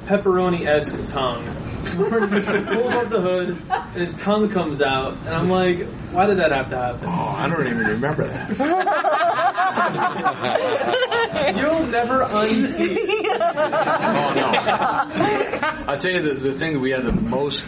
pepperoni-esque 0.08 1.06
tongue? 1.08 1.46
pulls 1.92 2.94
up 2.94 3.10
the 3.10 3.20
hood 3.20 3.58
and 3.70 3.94
his 3.96 4.14
tongue 4.14 4.48
comes 4.50 4.82
out, 4.82 5.18
and 5.18 5.28
I'm 5.30 5.50
like, 5.50 5.84
why 6.12 6.26
did 6.28 6.38
that 6.38 6.52
have 6.54 6.70
to 6.70 6.78
happen? 6.78 7.08
Oh, 7.08 7.12
I 7.12 7.48
don't 7.50 7.66
even 7.66 7.80
remember 7.80 8.26
that. 8.28 8.50
You'll 11.58 11.88
never 11.88 12.24
unsee. 12.24 12.98
Oh 13.54 14.34
no! 14.34 14.44
I'll 15.88 15.98
tell 15.98 16.12
you 16.12 16.22
the, 16.22 16.34
the 16.36 16.54
thing 16.54 16.74
that 16.74 16.80
we 16.80 16.92
had 16.92 17.04
the 17.04 17.12
most, 17.12 17.64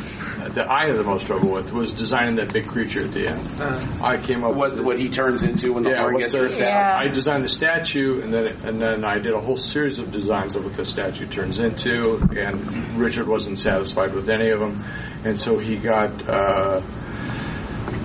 that 0.53 0.69
I 0.69 0.85
had 0.87 0.97
the 0.97 1.03
most 1.03 1.25
trouble 1.25 1.49
with 1.51 1.71
was 1.71 1.91
designing 1.91 2.35
that 2.35 2.53
big 2.53 2.67
creature 2.67 3.03
at 3.03 3.11
the 3.11 3.27
end. 3.27 3.59
I 4.03 4.17
came 4.21 4.43
up 4.43 4.55
What 4.55 4.71
with 4.73 4.81
what 4.81 4.99
he 4.99 5.09
turns 5.09 5.41
into 5.41 5.73
when 5.73 5.83
the 5.83 5.89
yeah, 5.91 5.97
horn 6.01 6.17
gets 6.17 6.33
the- 6.33 6.41
ripped 6.43 6.61
out. 6.61 6.67
Yeah. 6.67 6.97
I 7.01 7.07
designed 7.07 7.43
the 7.43 7.49
statue, 7.49 8.21
and 8.21 8.33
then 8.33 8.45
and 8.63 8.79
then 8.81 9.03
I 9.03 9.19
did 9.19 9.33
a 9.33 9.41
whole 9.41 9.57
series 9.57 9.99
of 9.99 10.11
designs 10.11 10.55
of 10.55 10.63
what 10.63 10.75
the 10.75 10.85
statue 10.85 11.25
turns 11.27 11.59
into. 11.59 12.17
And 12.37 12.97
Richard 12.99 13.27
wasn't 13.27 13.57
satisfied 13.59 14.13
with 14.13 14.29
any 14.29 14.49
of 14.49 14.59
them, 14.59 14.83
and 15.25 15.37
so 15.39 15.57
he 15.57 15.77
got 15.77 16.27
uh, 16.29 16.81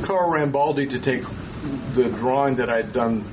Carlo 0.02 0.36
Rambaldi 0.36 0.90
to 0.90 0.98
take 0.98 1.24
the 1.94 2.08
drawing 2.08 2.56
that 2.56 2.70
I'd 2.70 2.92
done 2.92 3.24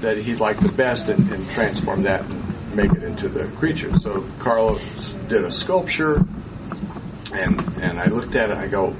that 0.00 0.18
he 0.18 0.34
liked 0.34 0.60
the 0.62 0.72
best 0.72 1.08
and, 1.08 1.30
and 1.32 1.48
transform 1.50 2.02
that 2.02 2.22
and 2.24 2.74
make 2.74 2.92
it 2.92 3.02
into 3.02 3.28
the 3.28 3.44
creature. 3.56 3.96
So 3.98 4.26
Carl 4.38 4.78
did 5.28 5.44
a 5.44 5.50
sculpture, 5.50 6.24
and 7.32 7.60
and 7.82 7.98
I 8.00 8.06
looked 8.06 8.34
at 8.34 8.50
it. 8.50 8.56
I 8.56 8.66
go, 8.66 8.94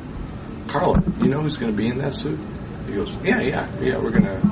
Carlo, 0.68 1.02
you 1.18 1.28
know 1.28 1.40
who's 1.42 1.58
going 1.58 1.72
to 1.72 1.76
be 1.76 1.88
in 1.88 1.98
that 1.98 2.12
suit? 2.12 2.38
He 2.86 2.94
goes, 2.94 3.12
Yeah, 3.22 3.40
yeah, 3.40 3.80
yeah. 3.80 3.98
We're 3.98 4.10
going 4.10 4.24
to 4.24 4.50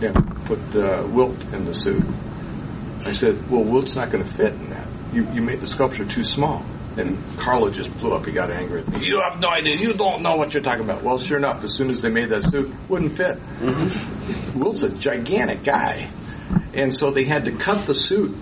yeah, 0.00 0.12
put 0.44 0.60
uh, 0.76 1.06
Wilt 1.08 1.40
in 1.52 1.64
the 1.64 1.74
suit. 1.74 2.04
I 3.04 3.12
said, 3.12 3.50
Well, 3.50 3.64
Wilt's 3.64 3.96
not 3.96 4.10
going 4.10 4.24
to 4.24 4.32
fit 4.32 4.52
in 4.52 4.70
that. 4.70 4.88
You 5.12 5.28
you 5.32 5.42
made 5.42 5.60
the 5.60 5.66
sculpture 5.66 6.04
too 6.04 6.22
small. 6.22 6.64
And 6.96 7.18
Carlo 7.38 7.70
just 7.70 7.92
blew 7.98 8.12
up. 8.12 8.24
He 8.24 8.30
got 8.30 8.52
angry 8.52 8.82
at 8.82 8.88
me. 8.88 9.04
You 9.04 9.20
have 9.28 9.40
no 9.40 9.48
idea. 9.48 9.74
You 9.74 9.94
don't 9.94 10.22
know 10.22 10.36
what 10.36 10.54
you're 10.54 10.62
talking 10.62 10.84
about. 10.84 11.02
Well, 11.02 11.18
sure 11.18 11.38
enough, 11.38 11.64
as 11.64 11.74
soon 11.74 11.90
as 11.90 12.00
they 12.00 12.08
made 12.08 12.28
that 12.28 12.44
suit, 12.44 12.72
wouldn't 12.88 13.16
fit. 13.16 13.40
Wilt's 14.54 14.84
a 14.84 14.90
gigantic 14.90 15.64
guy, 15.64 16.12
and 16.72 16.94
so 16.94 17.10
they 17.10 17.24
had 17.24 17.46
to 17.46 17.52
cut 17.52 17.86
the 17.86 17.94
suit, 17.94 18.36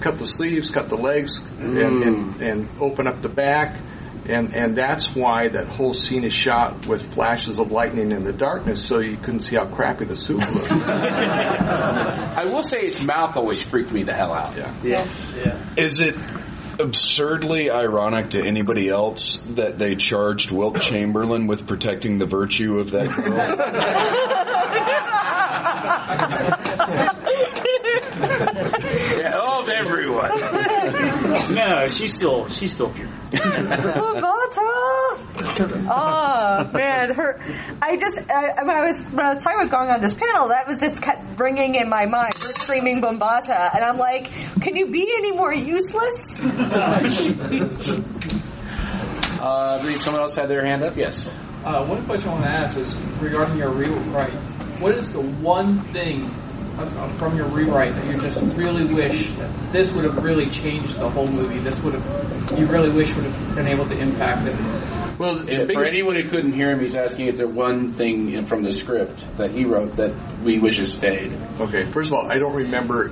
cut 0.00 0.18
the 0.18 0.26
sleeves, 0.26 0.70
cut 0.70 0.88
the 0.88 0.96
legs, 0.96 1.38
and, 1.58 1.78
and, 1.78 2.04
mm. 2.04 2.40
and 2.40 2.68
open 2.80 3.06
up 3.06 3.22
the 3.22 3.28
back. 3.28 3.80
And, 4.28 4.54
and 4.56 4.76
that's 4.76 5.14
why 5.14 5.48
that 5.48 5.68
whole 5.68 5.94
scene 5.94 6.24
is 6.24 6.32
shot 6.32 6.86
with 6.86 7.14
flashes 7.14 7.60
of 7.60 7.70
lightning 7.70 8.10
in 8.10 8.24
the 8.24 8.32
darkness 8.32 8.84
so 8.84 8.98
you 8.98 9.16
couldn't 9.16 9.40
see 9.40 9.54
how 9.54 9.66
crappy 9.66 10.04
the 10.04 10.16
suit 10.16 10.38
looked. 10.38 10.72
I 10.72 12.44
will 12.46 12.64
say 12.64 12.78
its 12.78 13.04
mouth 13.04 13.36
always 13.36 13.62
freaked 13.62 13.92
me 13.92 14.02
the 14.02 14.14
hell 14.14 14.34
out. 14.34 14.56
Yeah. 14.56 14.74
Yeah. 14.82 15.74
Is 15.76 16.00
it 16.00 16.16
absurdly 16.78 17.70
ironic 17.70 18.30
to 18.30 18.40
anybody 18.40 18.88
else 18.88 19.38
that 19.50 19.78
they 19.78 19.94
charged 19.94 20.50
Wilt 20.50 20.80
Chamberlain 20.80 21.46
with 21.46 21.66
protecting 21.66 22.18
the 22.18 22.26
virtue 22.26 22.78
of 22.78 22.90
that 22.90 23.06
Yeah, 23.06 23.54
oh, 28.48 28.52
everyone. 29.86 30.30
No, 31.54 31.88
she's 31.88 32.12
still 32.12 32.46
she's 32.48 32.72
still 32.74 32.90
pure. 32.90 33.08
oh 35.88 36.70
man, 36.72 37.14
her. 37.14 37.40
I 37.82 37.96
just 37.96 38.16
I, 38.30 38.62
when 38.62 38.76
I 38.76 38.86
was 38.86 39.00
when 39.12 39.24
I 39.26 39.28
was 39.30 39.38
talking 39.38 39.60
about 39.60 39.70
going 39.70 39.90
on 39.90 40.00
this 40.00 40.14
panel, 40.14 40.48
that 40.48 40.66
was 40.66 40.80
just 40.80 41.02
kept 41.02 41.38
ringing 41.38 41.74
in 41.74 41.88
my 41.88 42.06
mind. 42.06 42.34
Her 42.42 42.52
screaming 42.62 43.00
Bombaata, 43.00 43.74
and 43.74 43.84
I'm 43.84 43.96
like, 43.96 44.30
can 44.60 44.76
you 44.76 44.86
be 44.90 45.02
any 45.18 45.32
more 45.32 45.52
useless? 45.52 46.40
Uh, 49.38 49.78
I 49.78 49.82
believe 49.82 50.00
someone 50.00 50.22
else 50.22 50.34
had 50.34 50.48
their 50.48 50.64
hand 50.64 50.82
up. 50.82 50.96
Yes. 50.96 51.18
Uh, 51.64 51.84
one 51.86 52.04
question 52.06 52.28
I 52.30 52.32
want 52.32 52.44
to 52.44 52.50
ask 52.50 52.76
is 52.76 52.94
regarding 53.20 53.58
your 53.58 53.70
rewrite. 53.70 54.32
What 54.80 54.94
is 54.94 55.12
the 55.12 55.20
one 55.20 55.80
thing 55.92 56.30
from 57.18 57.36
your 57.36 57.46
rewrite 57.48 57.94
that 57.94 58.06
you 58.06 58.20
just 58.20 58.40
really 58.56 58.84
wish 58.84 59.30
that 59.36 59.72
this 59.72 59.90
would 59.92 60.04
have 60.04 60.22
really 60.22 60.48
changed 60.50 60.98
the 60.98 61.08
whole 61.08 61.26
movie? 61.26 61.58
This 61.58 61.78
would 61.80 61.94
have 61.94 62.58
you 62.58 62.66
really 62.66 62.90
wish 62.90 63.12
would 63.14 63.24
have 63.24 63.54
been 63.54 63.66
able 63.66 63.86
to 63.86 63.98
impact 63.98 64.46
it. 64.46 64.54
Well, 65.18 65.36
the 65.36 65.62
If, 65.62 65.72
for 65.72 65.82
anyone 65.84 66.16
who 66.16 66.28
couldn't 66.28 66.52
hear 66.52 66.70
him, 66.72 66.80
he's 66.80 66.94
asking 66.94 67.28
if 67.28 67.38
there 67.38 67.48
one 67.48 67.94
thing 67.94 68.32
in- 68.32 68.44
from 68.44 68.62
the 68.62 68.70
script 68.72 69.24
that 69.38 69.50
he 69.50 69.64
wrote 69.64 69.96
that 69.96 70.12
we 70.42 70.58
wish 70.58 70.78
had 70.78 70.88
stayed. 70.88 71.32
Okay, 71.58 71.86
first 71.86 72.08
of 72.08 72.12
all, 72.12 72.30
I 72.30 72.38
don't 72.38 72.54
remember 72.54 73.10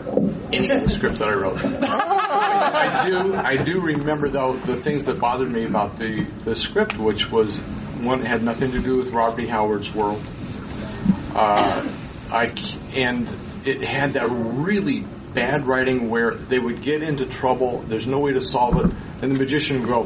any 0.52 0.70
of 0.70 0.84
the 0.84 0.90
script 0.90 1.18
that 1.20 1.28
I 1.28 1.32
wrote. 1.34 1.58
I 1.64 3.06
do, 3.08 3.34
I 3.34 3.56
do 3.56 3.80
remember 3.80 4.28
though 4.28 4.56
the 4.56 4.74
things 4.74 5.06
that 5.06 5.18
bothered 5.18 5.50
me 5.50 5.64
about 5.64 5.98
the, 5.98 6.26
the 6.44 6.54
script, 6.54 6.98
which 6.98 7.30
was 7.30 7.56
one 7.56 8.20
it 8.20 8.26
had 8.26 8.42
nothing 8.42 8.72
to 8.72 8.80
do 8.80 8.98
with 8.98 9.10
Robert 9.10 9.40
E. 9.40 9.46
Howard's 9.46 9.92
world. 9.94 10.22
Uh, 11.34 11.88
I 12.30 12.54
c- 12.54 12.78
and 13.02 13.26
it 13.66 13.86
had 13.86 14.14
that 14.14 14.28
really 14.30 15.04
bad 15.34 15.66
writing 15.66 16.08
where 16.08 16.34
they 16.34 16.58
would 16.58 16.82
get 16.82 17.02
into 17.02 17.26
trouble. 17.26 17.80
There's 17.80 18.06
no 18.06 18.20
way 18.20 18.32
to 18.32 18.42
solve 18.42 18.76
it, 18.76 18.92
and 19.22 19.34
the 19.34 19.38
magician 19.38 19.80
would 19.80 19.88
go. 19.88 20.04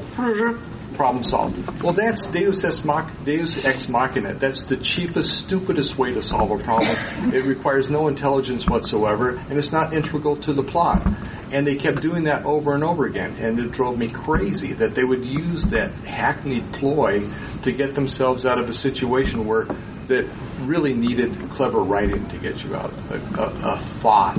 Problem 0.94 1.22
solved. 1.22 1.82
Well, 1.82 1.92
that's 1.92 2.22
Deus 2.22 2.64
ex, 2.64 2.82
mach, 2.82 3.24
Deus 3.24 3.62
ex 3.64 3.88
machina. 3.88 4.34
That's 4.34 4.64
the 4.64 4.76
cheapest, 4.76 5.44
stupidest 5.44 5.98
way 5.98 6.12
to 6.14 6.22
solve 6.22 6.50
a 6.50 6.58
problem. 6.58 6.96
it 7.32 7.44
requires 7.44 7.90
no 7.90 8.08
intelligence 8.08 8.66
whatsoever, 8.66 9.36
and 9.36 9.58
it's 9.58 9.70
not 9.70 9.92
integral 9.92 10.36
to 10.38 10.52
the 10.54 10.62
plot. 10.62 11.06
And 11.52 11.66
they 11.66 11.76
kept 11.76 12.00
doing 12.00 12.24
that 12.24 12.44
over 12.46 12.74
and 12.74 12.82
over 12.82 13.06
again, 13.06 13.36
and 13.38 13.58
it 13.58 13.70
drove 13.70 13.98
me 13.98 14.08
crazy 14.08 14.72
that 14.74 14.94
they 14.94 15.04
would 15.04 15.24
use 15.24 15.62
that 15.64 15.92
hackneyed 16.04 16.72
ploy 16.72 17.20
to 17.62 17.72
get 17.72 17.94
themselves 17.94 18.46
out 18.46 18.58
of 18.60 18.68
a 18.68 18.74
situation 18.74 19.46
where 19.46 19.66
that 20.08 20.26
really 20.60 20.92
needed 20.94 21.50
clever 21.50 21.80
writing 21.80 22.26
to 22.28 22.38
get 22.38 22.62
you 22.64 22.74
out 22.74 22.92
of 22.92 23.10
a, 23.10 23.42
a, 23.42 23.74
a 23.74 23.78
thought. 23.78 24.36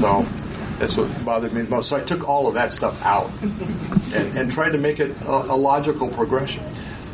So 0.00 0.26
that's 0.78 0.96
what 0.96 1.24
bothered 1.24 1.52
me 1.52 1.62
the 1.62 1.70
most. 1.70 1.88
So 1.90 1.96
I 1.96 2.00
took 2.00 2.28
all 2.28 2.48
of 2.48 2.54
that 2.54 2.72
stuff 2.72 3.00
out 3.02 3.30
and, 3.40 4.36
and 4.38 4.52
tried 4.52 4.70
to 4.70 4.78
make 4.78 5.00
it 5.00 5.10
a, 5.22 5.30
a 5.30 5.56
logical 5.56 6.08
progression. 6.08 6.62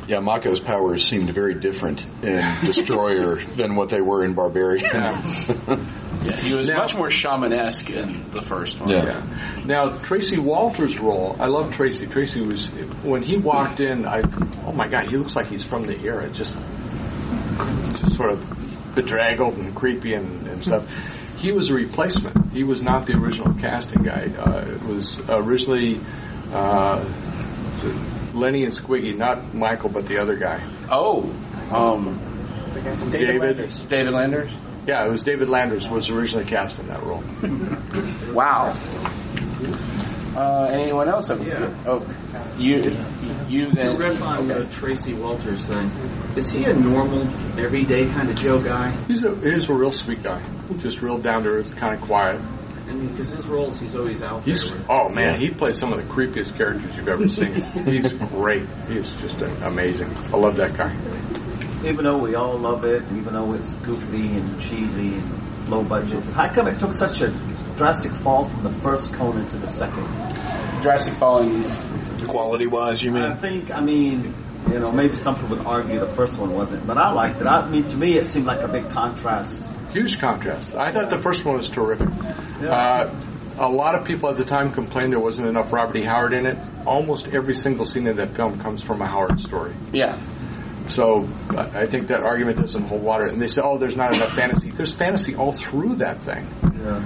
Yeah, 0.06 0.20
Mako's 0.20 0.58
powers 0.58 1.06
seemed 1.06 1.28
very 1.34 1.52
different 1.52 2.02
in 2.22 2.40
Destroyer 2.64 3.36
than 3.56 3.76
what 3.76 3.90
they 3.90 4.00
were 4.00 4.24
in 4.24 4.32
Barbarian. 4.32 4.86
Yeah, 6.24 6.40
he 6.40 6.54
was 6.54 6.66
much 6.66 6.94
more 6.96 7.10
shamanesque 7.10 7.90
in 7.90 8.30
the 8.32 8.40
first 8.40 8.80
one. 8.80 8.90
Yeah. 8.90 9.62
Now 9.66 9.98
Tracy 9.98 10.38
Walter's 10.38 10.98
role, 10.98 11.36
I 11.38 11.46
love 11.46 11.74
Tracy. 11.74 12.06
Tracy 12.06 12.40
was 12.40 12.66
when 13.02 13.22
he 13.22 13.36
walked 13.36 13.80
in, 13.80 14.06
I 14.06 14.22
oh 14.64 14.72
my 14.72 14.88
god, 14.88 15.08
he 15.08 15.16
looks 15.18 15.36
like 15.36 15.48
he's 15.48 15.64
from 15.64 15.86
the 15.86 16.00
era, 16.00 16.28
just 16.30 16.56
just 17.59 18.14
sort 18.16 18.32
of 18.32 18.94
bedraggled 18.94 19.54
and 19.54 19.74
creepy 19.74 20.14
and, 20.14 20.46
and 20.46 20.62
stuff. 20.62 20.86
He 21.36 21.52
was 21.52 21.70
a 21.70 21.74
replacement. 21.74 22.52
He 22.52 22.64
was 22.64 22.82
not 22.82 23.06
the 23.06 23.16
original 23.16 23.54
casting 23.54 24.02
guy. 24.02 24.32
Uh, 24.36 24.74
it 24.74 24.82
was 24.82 25.20
originally 25.28 26.00
uh, 26.52 27.04
Lenny 28.34 28.64
and 28.64 28.72
Squiggy, 28.72 29.16
not 29.16 29.54
Michael, 29.54 29.90
but 29.90 30.06
the 30.06 30.18
other 30.18 30.34
guy. 30.34 30.66
Oh, 30.90 31.30
um, 31.70 32.18
David. 33.11 33.70
David 33.88 34.12
Landers. 34.12 34.52
Yeah, 34.86 35.04
it 35.04 35.11
was 35.11 35.22
David 35.22 35.48
Landers 35.48 35.84
who 35.84 35.94
was 35.94 36.09
originally 36.09 36.46
cast 36.46 36.78
in 36.78 36.88
that 36.88 37.02
role. 37.02 37.22
Wow. 38.32 38.72
Uh, 40.39 40.68
anyone 40.70 41.09
else? 41.09 41.26
Have 41.26 41.45
Yeah. 41.45 41.74
Oh, 41.86 41.99
you, 42.57 42.76
you 43.49 43.70
To 43.70 43.74
then. 43.74 43.99
riff 43.99 44.22
on 44.22 44.51
okay. 44.51 44.61
the 44.64 44.70
Tracy 44.70 45.12
Walters 45.14 45.66
thing, 45.66 45.91
is 46.36 46.49
he 46.51 46.64
a 46.64 46.74
normal, 46.74 47.22
everyday 47.59 48.07
kind 48.07 48.30
of 48.30 48.36
Joe 48.39 48.61
guy? 48.62 48.91
He's 49.09 49.24
a 49.24 49.34
he's 49.34 49.68
a 49.68 49.74
real 49.74 49.91
sweet 49.91 50.22
guy, 50.22 50.41
just 50.78 51.03
real 51.03 51.18
down 51.18 51.43
to 51.43 51.49
earth, 51.49 51.74
kind 51.76 51.95
of 51.95 52.01
quiet. 52.03 52.41
I 52.89 52.93
mean, 52.93 53.09
because 53.09 53.30
his 53.30 53.47
roles, 53.49 53.80
he's 53.80 53.97
always 53.97 54.22
out 54.22 54.45
there. 54.45 54.55
With. 54.55 54.86
oh 54.89 55.09
man, 55.09 55.41
he 55.41 55.51
plays 55.51 55.76
some 55.76 55.93
of 55.93 55.99
the 55.99 56.07
creepiest 56.14 56.57
characters 56.57 56.95
you've 56.97 57.09
ever 57.09 57.28
seen. 57.28 57.55
He's 57.84 58.12
great. 58.30 58.64
He's 58.89 59.12
just 59.14 59.43
amazing. 59.43 60.14
I 60.32 60.36
love 60.36 60.55
that 60.57 60.76
guy. 60.76 60.95
even 61.89 62.05
though 62.05 62.18
we 62.18 62.36
all 62.36 62.57
love 62.57 62.84
it, 62.84 63.03
even 63.12 63.34
though 63.34 63.55
it's 63.55 63.72
goofy 63.78 64.28
and 64.36 64.61
cheesy 64.61 65.14
and 65.14 65.68
low 65.68 65.82
budget, 65.82 66.22
how 66.26 66.49
come 66.55 66.68
it 66.68 66.78
took 66.78 66.93
such 66.93 67.20
a 67.22 67.30
drastic 67.78 68.10
fall 68.10 68.48
from 68.48 68.64
the 68.64 68.72
first 68.80 69.12
Conan 69.14 69.48
to 69.50 69.56
the 69.56 69.68
second? 69.68 70.04
Drastic 70.82 71.14
Falling. 71.14 71.62
Is 71.62 72.26
quality 72.26 72.66
wise, 72.66 73.02
you 73.02 73.12
mean? 73.12 73.22
I 73.22 73.34
think, 73.36 73.70
I 73.70 73.80
mean, 73.80 74.34
you 74.68 74.80
know, 74.80 74.90
maybe 74.90 75.16
some 75.16 75.36
people 75.36 75.56
would 75.56 75.66
argue 75.66 75.98
the 76.00 76.14
first 76.14 76.36
one 76.38 76.52
wasn't, 76.52 76.86
but 76.86 76.98
I 76.98 77.12
liked 77.12 77.40
it. 77.40 77.46
I 77.46 77.68
mean, 77.68 77.88
to 77.88 77.96
me, 77.96 78.18
it 78.18 78.26
seemed 78.26 78.46
like 78.46 78.60
a 78.60 78.68
big 78.68 78.90
contrast. 78.90 79.62
Huge 79.92 80.18
contrast. 80.18 80.74
I 80.74 80.90
thought 80.90 81.08
the 81.08 81.18
first 81.22 81.44
one 81.44 81.56
was 81.56 81.68
terrific. 81.68 82.08
Uh, 82.60 83.14
a 83.58 83.68
lot 83.68 83.94
of 83.94 84.04
people 84.04 84.28
at 84.28 84.36
the 84.36 84.44
time 84.44 84.72
complained 84.72 85.12
there 85.12 85.20
wasn't 85.20 85.48
enough 85.48 85.72
Robert 85.72 85.96
E. 85.96 86.02
Howard 86.02 86.32
in 86.32 86.46
it. 86.46 86.58
Almost 86.84 87.28
every 87.28 87.54
single 87.54 87.86
scene 87.86 88.06
in 88.06 88.16
that 88.16 88.34
film 88.36 88.60
comes 88.60 88.82
from 88.82 89.00
a 89.02 89.06
Howard 89.06 89.40
story. 89.40 89.74
Yeah. 89.92 90.20
So 90.88 91.28
I 91.50 91.82
I 91.82 91.86
think 91.86 92.08
that 92.08 92.22
argument 92.22 92.58
doesn't 92.58 92.82
hold 92.82 93.02
water. 93.02 93.26
And 93.26 93.40
they 93.40 93.46
say, 93.46 93.62
oh, 93.62 93.78
there's 93.78 93.96
not 93.96 94.14
enough 94.14 94.32
fantasy. 94.32 94.70
There's 94.70 94.94
fantasy 94.94 95.36
all 95.36 95.52
through 95.52 95.96
that 95.96 96.22
thing. 96.22 96.46
Yeah. 96.62 97.02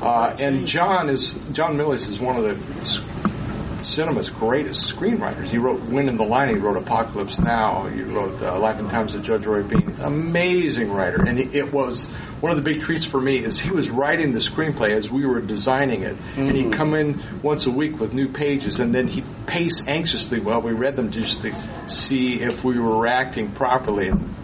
Uh, 0.00 0.34
and 0.38 0.66
John 0.66 1.08
is 1.08 1.30
John 1.52 1.76
Milius 1.76 2.08
is 2.08 2.18
one 2.20 2.36
of 2.36 2.44
the 2.44 3.84
cinema's 3.84 4.30
greatest 4.30 4.94
screenwriters. 4.94 5.48
He 5.48 5.58
wrote 5.58 5.80
Wind 5.82 6.08
and 6.08 6.18
the 6.18 6.24
Lion. 6.24 6.50
He 6.50 6.60
wrote 6.60 6.76
Apocalypse 6.76 7.38
Now. 7.38 7.86
He 7.86 8.02
wrote 8.02 8.42
uh, 8.42 8.58
Life 8.58 8.78
and 8.78 8.90
Times 8.90 9.14
of 9.14 9.22
Judge 9.22 9.46
Roy 9.46 9.62
Bean. 9.62 9.94
Amazing 10.00 10.90
writer. 10.90 11.24
And 11.26 11.38
he, 11.38 11.44
it 11.58 11.72
was 11.72 12.04
one 12.40 12.52
of 12.52 12.56
the 12.56 12.62
big 12.62 12.82
treats 12.82 13.04
for 13.04 13.20
me 13.20 13.38
is 13.38 13.58
he 13.58 13.70
was 13.70 13.88
writing 13.88 14.32
the 14.32 14.38
screenplay 14.38 14.92
as 14.92 15.10
we 15.10 15.26
were 15.26 15.40
designing 15.40 16.02
it, 16.02 16.16
and 16.36 16.54
he'd 16.54 16.72
come 16.72 16.94
in 16.94 17.20
once 17.42 17.66
a 17.66 17.70
week 17.70 17.98
with 17.98 18.12
new 18.12 18.28
pages, 18.28 18.78
and 18.78 18.94
then 18.94 19.08
he'd 19.08 19.24
pace 19.46 19.82
anxiously 19.86 20.38
while 20.38 20.60
we 20.60 20.72
read 20.72 20.94
them 20.94 21.10
just 21.10 21.42
to 21.42 21.52
see 21.88 22.40
if 22.40 22.62
we 22.62 22.78
were 22.78 23.06
acting 23.06 23.50
properly. 23.52 24.08
And 24.08 24.34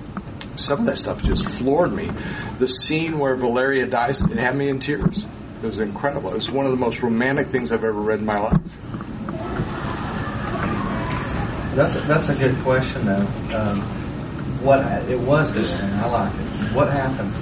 some 0.57 0.80
of 0.80 0.86
that 0.86 0.98
stuff 0.98 1.22
just 1.22 1.48
floored 1.59 1.92
me. 1.92 2.11
The 2.59 2.66
scene 2.66 3.18
where 3.18 3.36
Valeria 3.36 3.86
dies, 3.86 4.20
it 4.22 4.38
had 4.38 4.57
me 4.57 4.68
in 4.68 4.80
tears. 4.80 5.24
It 5.64 5.68
was 5.68 5.78
incredible. 5.78 6.28
It 6.28 6.34
was 6.34 6.50
one 6.50 6.66
of 6.66 6.72
the 6.72 6.76
most 6.76 7.02
romantic 7.02 7.46
things 7.46 7.72
I've 7.72 7.84
ever 7.84 7.92
read 7.94 8.18
in 8.18 8.26
my 8.26 8.38
life. 8.38 8.60
That's 11.74 11.94
a, 11.94 12.00
that's 12.00 12.28
a 12.28 12.34
good 12.34 12.54
question 12.60 13.06
though. 13.06 13.26
Um, 13.56 13.80
what 14.60 14.80
it 15.08 15.18
was 15.18 15.50
good 15.52 15.64
and 15.64 15.94
I 15.94 16.06
like 16.06 16.34
it. 16.34 16.74
What 16.74 16.92
happened? 16.92 17.32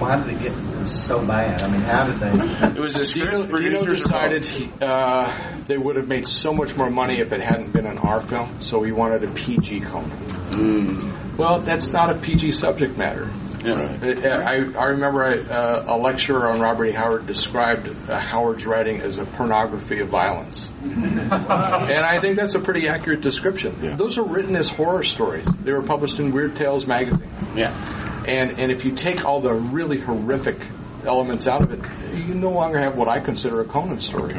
Why 0.00 0.22
did 0.22 0.34
it 0.34 0.42
get 0.42 0.86
so 0.86 1.26
bad? 1.26 1.60
I 1.60 1.68
mean, 1.72 1.80
how 1.80 2.06
did 2.06 2.20
they? 2.20 2.68
It 2.68 2.78
was 2.80 2.94
a 2.94 3.04
script 3.04 3.32
Dino, 3.32 3.56
Dino 3.56 3.84
decided 3.84 4.44
he, 4.44 4.70
uh, 4.80 5.36
they 5.66 5.76
would 5.76 5.96
have 5.96 6.06
made 6.06 6.28
so 6.28 6.52
much 6.52 6.76
more 6.76 6.88
money 6.88 7.18
if 7.18 7.32
it 7.32 7.40
hadn't 7.40 7.72
been 7.72 7.86
an 7.86 7.98
R 7.98 8.20
film, 8.20 8.60
so 8.62 8.84
he 8.84 8.92
wanted 8.92 9.24
a 9.24 9.32
PG 9.32 9.80
Conan. 9.80 11.36
Well, 11.36 11.62
that's 11.62 11.88
not 11.88 12.14
a 12.14 12.18
PG 12.20 12.52
subject 12.52 12.96
matter. 12.96 13.28
Yeah. 13.66 14.36
Uh, 14.36 14.42
I, 14.42 14.54
I 14.54 14.84
remember 14.90 15.22
a, 15.22 15.42
uh, 15.42 15.84
a 15.88 15.96
lecturer 15.96 16.48
on 16.48 16.60
Robert 16.60 16.86
E. 16.86 16.92
Howard 16.92 17.26
described 17.26 17.88
uh, 18.08 18.18
Howard's 18.18 18.64
writing 18.64 19.00
as 19.00 19.18
a 19.18 19.24
pornography 19.24 20.00
of 20.00 20.08
violence. 20.08 20.70
and 20.82 21.32
I 21.32 22.20
think 22.20 22.36
that's 22.36 22.54
a 22.54 22.60
pretty 22.60 22.88
accurate 22.88 23.20
description. 23.20 23.96
Those 23.96 24.18
are 24.18 24.24
written 24.24 24.56
as 24.56 24.68
horror 24.68 25.02
stories. 25.02 25.46
They 25.46 25.72
were 25.72 25.82
published 25.82 26.18
in 26.18 26.32
Weird 26.32 26.56
Tales 26.56 26.86
magazine. 26.86 27.30
Yeah. 27.56 28.24
And 28.26 28.58
and 28.58 28.72
if 28.72 28.84
you 28.84 28.92
take 28.92 29.24
all 29.24 29.40
the 29.40 29.54
really 29.54 30.00
horrific 30.00 30.66
elements 31.04 31.46
out 31.46 31.62
of 31.62 31.72
it, 31.72 32.16
you 32.16 32.34
no 32.34 32.50
longer 32.50 32.78
have 32.78 32.96
what 32.96 33.08
I 33.08 33.20
consider 33.20 33.60
a 33.60 33.64
Conan 33.64 33.98
story. 33.98 34.34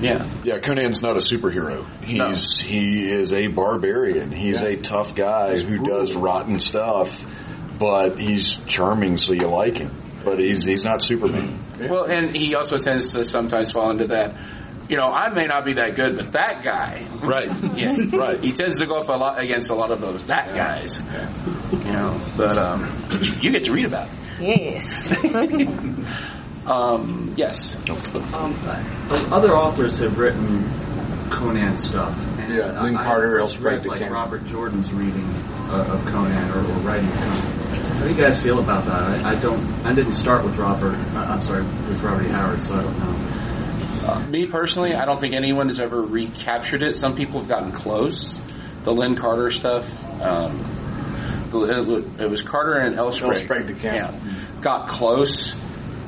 Yeah. 0.00 0.26
Yeah, 0.44 0.58
Conan's 0.58 1.02
not 1.02 1.16
a 1.16 1.20
superhero. 1.20 1.86
He's 2.02 2.58
he 2.60 3.10
is 3.10 3.32
a 3.32 3.48
barbarian. 3.48 4.32
He's 4.32 4.62
a 4.62 4.76
tough 4.76 5.14
guy 5.14 5.58
who 5.58 5.78
does 5.84 6.14
rotten 6.14 6.58
stuff, 6.58 7.20
but 7.80 8.20
he's 8.20 8.56
charming, 8.66 9.16
so 9.16 9.32
you 9.32 9.48
like 9.48 9.78
him. 9.78 9.90
But 10.22 10.38
he's 10.38 10.64
he's 10.64 10.84
not 10.84 11.02
Superman. 11.02 11.64
Well, 11.80 12.04
and 12.04 12.36
he 12.36 12.54
also 12.54 12.76
tends 12.76 13.08
to 13.14 13.24
sometimes 13.24 13.72
fall 13.72 13.90
into 13.90 14.08
that. 14.08 14.36
You 14.90 14.96
know, 14.96 15.06
I 15.06 15.32
may 15.32 15.46
not 15.46 15.64
be 15.64 15.74
that 15.74 15.96
good, 15.96 16.16
but 16.16 16.32
that 16.32 16.62
guy, 16.62 17.06
right? 17.22 17.50
Yeah, 17.76 17.96
right. 18.12 18.42
He 18.42 18.52
tends 18.52 18.76
to 18.76 18.86
go 18.86 18.96
up 18.96 19.08
a 19.08 19.12
lot 19.12 19.42
against 19.42 19.70
a 19.70 19.74
lot 19.74 19.90
of 19.90 20.00
those 20.00 20.20
that 20.26 20.54
guys. 20.54 20.94
You 21.72 21.92
know, 21.92 22.20
but 22.36 22.58
um, 22.58 22.82
you 23.40 23.50
get 23.52 23.64
to 23.64 23.72
read 23.72 23.86
about. 23.86 24.08
It. 24.08 24.14
Yes. 24.40 25.06
um, 26.66 27.34
yes. 27.36 27.76
Um, 28.34 28.62
like 28.64 29.32
other 29.32 29.52
authors 29.52 29.98
have 29.98 30.18
written 30.18 30.68
Conan 31.30 31.76
stuff. 31.76 32.18
And 32.50 32.58
Yeah, 32.58 32.82
Lin 32.82 32.96
I- 32.96 33.00
I 33.00 33.04
Carter, 33.04 33.38
first 33.38 33.52
Elspeth 33.56 33.62
read, 33.64 33.86
like 33.86 34.00
DeCamp. 34.02 34.10
Robert 34.10 34.44
Jordan's 34.46 34.92
reading 34.92 35.28
uh, 35.70 35.84
of 35.92 36.04
Conan 36.06 36.50
or, 36.50 36.58
or 36.58 36.78
writing 36.80 37.06
of 37.06 37.14
Conan. 37.14 37.40
How 38.00 38.04
do 38.08 38.14
you 38.14 38.20
guys 38.20 38.42
feel 38.42 38.58
about 38.58 38.86
that? 38.86 38.94
I, 39.24 39.30
I 39.30 39.34
don't. 39.36 39.62
I 39.86 39.92
didn't 39.94 40.14
start 40.14 40.44
with 40.44 40.56
Robert. 40.56 40.94
uh, 40.94 41.18
I'm 41.28 41.42
sorry, 41.42 41.62
with 41.64 42.00
Robert 42.02 42.26
E. 42.26 42.28
Howard, 42.30 42.62
so 42.62 42.74
I 42.74 42.82
don't 42.82 42.98
know. 42.98 44.06
Uh, 44.08 44.26
me 44.30 44.46
personally, 44.46 44.94
I 44.94 45.04
don't 45.04 45.20
think 45.20 45.34
anyone 45.34 45.68
has 45.68 45.78
ever 45.80 46.00
recaptured 46.02 46.82
it. 46.82 46.96
Some 46.96 47.14
people 47.14 47.40
have 47.40 47.48
gotten 47.48 47.72
close. 47.72 48.34
The 48.84 48.90
Lin 48.90 49.16
Carter 49.16 49.50
stuff. 49.50 49.84
Um, 50.22 50.58
it 51.52 52.30
was 52.30 52.40
Carter 52.42 52.74
and 52.78 52.96
L. 52.96 53.12
Sprague. 53.12 53.46
Elsprague 53.46 53.66
DeCamp. 53.76 53.82
Yeah, 53.82 54.60
got 54.62 54.88
close, 54.88 55.52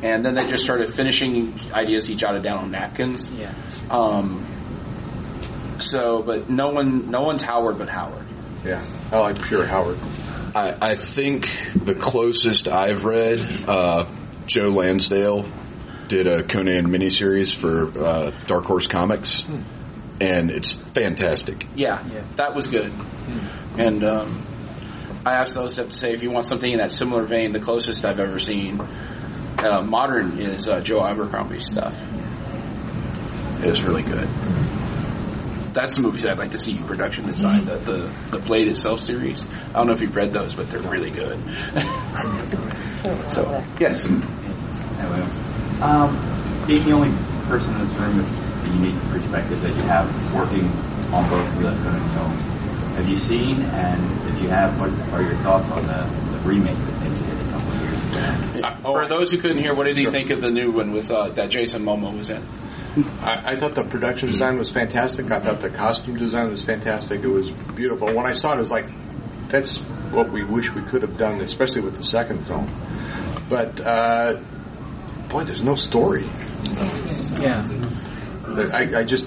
and 0.03 0.25
then 0.25 0.35
they 0.35 0.49
just 0.49 0.63
started 0.63 0.95
finishing 0.95 1.61
ideas 1.73 2.07
he 2.07 2.15
jotted 2.15 2.43
down 2.43 2.59
on 2.59 2.71
napkins. 2.71 3.29
Yeah. 3.31 3.53
Um, 3.91 4.47
so, 5.93 6.23
but 6.23 6.49
no 6.49 6.71
one, 6.71 7.11
no 7.11 7.23
one's 7.23 7.43
Howard 7.43 7.79
but 7.79 7.89
Howard. 7.89 8.27
Yeah, 8.65 8.83
I 9.13 9.19
like 9.19 9.43
pure 9.43 9.67
Howard. 9.67 9.99
I, 10.55 10.75
I 10.81 10.95
think 10.97 11.49
the 11.75 11.95
closest 11.95 12.69
I've 12.69 13.05
read, 13.05 13.41
uh, 13.69 14.07
Joe 14.47 14.69
Lansdale 14.69 15.45
did 16.09 16.27
a 16.27 16.43
Conan 16.43 16.89
miniseries 16.89 17.55
for 17.55 17.99
uh, 17.99 18.31
Dark 18.47 18.65
Horse 18.65 18.87
Comics, 18.87 19.43
and 20.21 20.51
it's 20.51 20.73
fantastic. 20.95 21.67
Yeah, 21.75 22.03
that 22.37 22.55
was 22.55 22.67
good. 22.67 22.93
And 23.79 24.05
um, 24.05 24.47
I 25.25 25.35
asked 25.35 25.57
also 25.57 25.77
have 25.77 25.91
to 25.91 25.99
say, 25.99 26.13
if 26.13 26.23
you 26.23 26.31
want 26.31 26.47
something 26.47 26.71
in 26.71 26.79
that 26.79 26.91
similar 26.93 27.25
vein, 27.25 27.53
the 27.53 27.61
closest 27.61 28.05
I've 28.05 28.21
ever 28.21 28.39
seen 28.39 28.81
uh, 29.59 29.83
modern 29.83 30.41
is 30.41 30.69
uh, 30.69 30.81
Joe 30.81 31.05
Abercrombie's 31.05 31.67
stuff. 31.67 31.95
It's 33.65 33.81
really 33.83 34.03
good. 34.03 34.29
That's 35.73 35.95
the 35.95 36.03
movies 36.03 36.27
I'd 36.27 36.39
like 36.39 36.51
to 36.53 36.59
see 36.59 36.73
you 36.73 36.85
production 36.85 37.27
design. 37.27 37.65
The, 37.65 37.77
the 37.77 38.15
the 38.31 38.39
Blade 38.39 38.69
itself 38.69 39.03
series. 39.05 39.47
I 39.47 39.73
don't 39.73 39.87
know 39.87 39.95
if 39.95 40.01
you've 40.01 40.15
read 40.15 40.33
those, 40.33 40.53
but 40.55 40.71
they're 40.71 40.81
really 40.83 41.11
good. 41.11 41.39
so 43.35 43.65
yes. 43.81 43.99
Um, 45.83 46.15
being 46.67 46.85
the 46.85 46.93
only 46.93 47.11
person 47.49 47.75
in 47.75 47.89
this 47.89 47.99
room 47.99 48.19
with 48.19 48.65
the 48.65 48.71
unique 48.77 49.01
perspective 49.11 49.61
that 49.63 49.75
you 49.75 49.83
have 49.83 50.35
working 50.35 50.67
on 51.13 51.29
both 51.29 51.47
of 51.49 51.57
the 51.57 51.71
Conan 51.83 52.09
films, 52.11 52.41
have 52.97 53.09
you 53.09 53.17
seen, 53.17 53.63
and 53.63 54.29
if 54.29 54.41
you 54.43 54.49
have, 54.49 54.79
what 54.79 54.91
are 55.13 55.23
your 55.23 55.37
thoughts 55.37 55.71
on 55.71 55.87
the, 55.87 56.37
the 56.37 56.39
remake 56.49 56.77
that 56.77 57.01
they 57.01 57.09
did 57.09 57.41
a 57.49 57.51
couple 57.51 57.73
of 57.73 57.81
years 57.83 58.61
ago? 58.61 58.77
For 58.83 59.09
those 59.09 59.31
who 59.31 59.39
couldn't 59.39 59.59
hear, 59.59 59.75
what 59.75 59.85
did 59.85 59.97
you 59.97 60.11
think 60.11 60.31
of 60.31 60.41
the 60.43 60.51
new 60.51 60.71
one 60.71 60.93
with 60.93 61.11
uh, 61.11 61.31
that 61.31 61.51
Jason 61.51 61.83
Momoa 61.83 62.17
was 62.17 62.31
in? 62.31 62.43
I, 63.21 63.53
I 63.53 63.57
thought 63.57 63.75
the 63.75 63.85
production 63.85 64.29
design 64.29 64.59
was 64.59 64.69
fantastic. 64.69 65.31
I 65.31 65.41
thought 65.41 65.61
the 65.61 65.71
costume 65.71 66.17
design 66.17 66.51
was 66.51 66.63
fantastic. 66.63 67.23
It 67.23 67.29
was 67.29 67.51
beautiful. 67.51 68.15
When 68.15 68.27
I 68.27 68.33
saw 68.33 68.53
it, 68.53 68.57
it 68.57 68.59
was 68.59 68.71
like, 68.71 68.89
that's 69.49 69.79
what 70.11 70.31
we 70.31 70.45
wish 70.45 70.71
we 70.73 70.83
could 70.83 71.03
have 71.03 71.17
done, 71.17 71.41
especially 71.41 71.81
with 71.83 71.97
the 71.97 72.05
second 72.05 72.47
film. 72.47 72.69
But, 73.49 73.81
uh, 73.81 74.41
boy, 75.29 75.45
there's 75.45 75.63
no 75.63 75.75
story. 75.75 76.27
Yeah. 77.41 77.67
I, 78.73 78.99
I 78.99 79.05
just, 79.05 79.27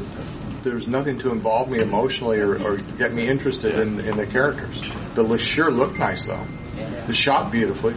there's 0.63 0.87
nothing 0.87 1.19
to 1.19 1.31
involve 1.31 1.69
me 1.69 1.79
emotionally 1.79 2.39
or, 2.39 2.61
or 2.61 2.77
get 2.77 3.13
me 3.13 3.27
interested 3.27 3.79
in, 3.79 3.99
in 3.99 4.15
the 4.15 4.27
characters. 4.27 4.91
The 5.15 5.37
sure 5.37 5.71
look 5.71 5.97
nice 5.97 6.25
though. 6.25 6.45
The 7.07 7.13
shot 7.13 7.51
beautifully. 7.51 7.95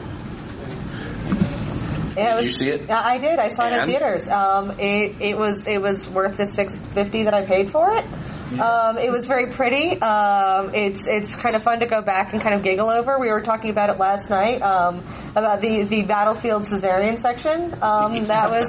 Yeah, 2.18 2.36
Did 2.36 2.36
was, 2.36 2.44
you 2.46 2.52
see 2.52 2.68
it? 2.74 2.88
Yeah, 2.88 3.00
I 3.00 3.18
did. 3.18 3.38
I 3.38 3.48
saw 3.48 3.68
it 3.68 3.74
in 3.74 3.88
theaters. 3.88 4.26
Um, 4.28 4.72
it 4.78 5.20
it 5.20 5.38
was 5.38 5.66
it 5.66 5.80
was 5.80 6.08
worth 6.08 6.36
the 6.36 6.46
six 6.46 6.72
fifty 6.92 7.24
that 7.24 7.34
I 7.34 7.46
paid 7.46 7.70
for 7.70 7.90
it. 7.92 8.04
Um, 8.52 8.96
it 8.98 9.10
was 9.10 9.26
very 9.26 9.50
pretty. 9.50 10.00
Um, 10.00 10.74
it's 10.74 11.06
it's 11.06 11.34
kind 11.34 11.54
of 11.54 11.62
fun 11.62 11.80
to 11.80 11.86
go 11.86 12.00
back 12.00 12.32
and 12.32 12.42
kind 12.42 12.54
of 12.54 12.62
giggle 12.62 12.88
over. 12.90 13.18
We 13.18 13.30
were 13.30 13.42
talking 13.42 13.70
about 13.70 13.90
it 13.90 13.98
last 13.98 14.30
night 14.30 14.62
um, 14.62 15.04
about 15.36 15.60
the 15.60 15.84
the 15.84 16.02
battlefield 16.02 16.64
cesarean 16.64 17.18
section. 17.18 17.74
Um, 17.82 18.24
that 18.26 18.50
was 18.50 18.66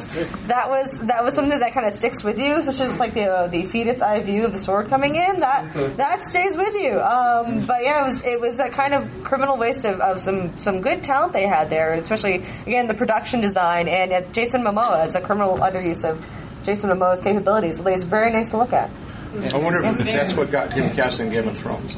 that 0.47 0.69
was 0.69 0.89
that 1.07 1.23
was 1.23 1.33
something 1.33 1.59
that 1.59 1.73
kind 1.73 1.87
of 1.87 1.97
sticks 1.97 2.17
with 2.23 2.37
you, 2.37 2.61
such 2.63 2.79
as 2.81 2.97
like 2.99 3.13
the 3.13 3.27
uh, 3.27 3.47
the 3.47 3.67
fetus 3.67 4.01
eye 4.01 4.21
view 4.21 4.45
of 4.45 4.51
the 4.51 4.61
sword 4.61 4.89
coming 4.89 5.15
in. 5.15 5.39
That 5.39 5.73
that 5.97 6.25
stays 6.29 6.57
with 6.57 6.75
you. 6.75 6.99
Um, 6.99 7.65
but 7.65 7.83
yeah, 7.83 8.01
it 8.01 8.03
was 8.03 8.23
it 8.25 8.39
was 8.39 8.59
a 8.59 8.69
kind 8.69 8.93
of 8.93 9.23
criminal 9.23 9.57
waste 9.57 9.85
of, 9.85 10.01
of 10.01 10.19
some 10.19 10.59
some 10.59 10.81
good 10.81 11.03
talent 11.03 11.33
they 11.33 11.47
had 11.47 11.69
there, 11.69 11.93
especially 11.93 12.43
again 12.67 12.87
the 12.87 12.95
production 12.95 13.41
design 13.41 13.87
and 13.87 14.11
uh, 14.11 14.21
Jason 14.31 14.61
Momoa 14.63 15.05
as 15.05 15.15
a 15.15 15.21
criminal 15.21 15.57
underuse 15.57 16.03
of 16.03 16.25
Jason 16.63 16.89
Momoa's 16.89 17.21
capabilities. 17.21 17.77
It 17.77 17.85
was 17.85 18.03
very 18.03 18.31
nice 18.31 18.49
to 18.49 18.57
look 18.57 18.73
at. 18.73 18.89
I 19.31 19.57
wonder 19.57 19.85
if 19.85 19.97
that's 19.97 20.35
what 20.35 20.49
got 20.49 20.73
him 20.73 20.89
cast 20.95 21.19
in 21.19 21.29
Game 21.29 21.47
of 21.47 21.55
Thrones. 21.57 21.95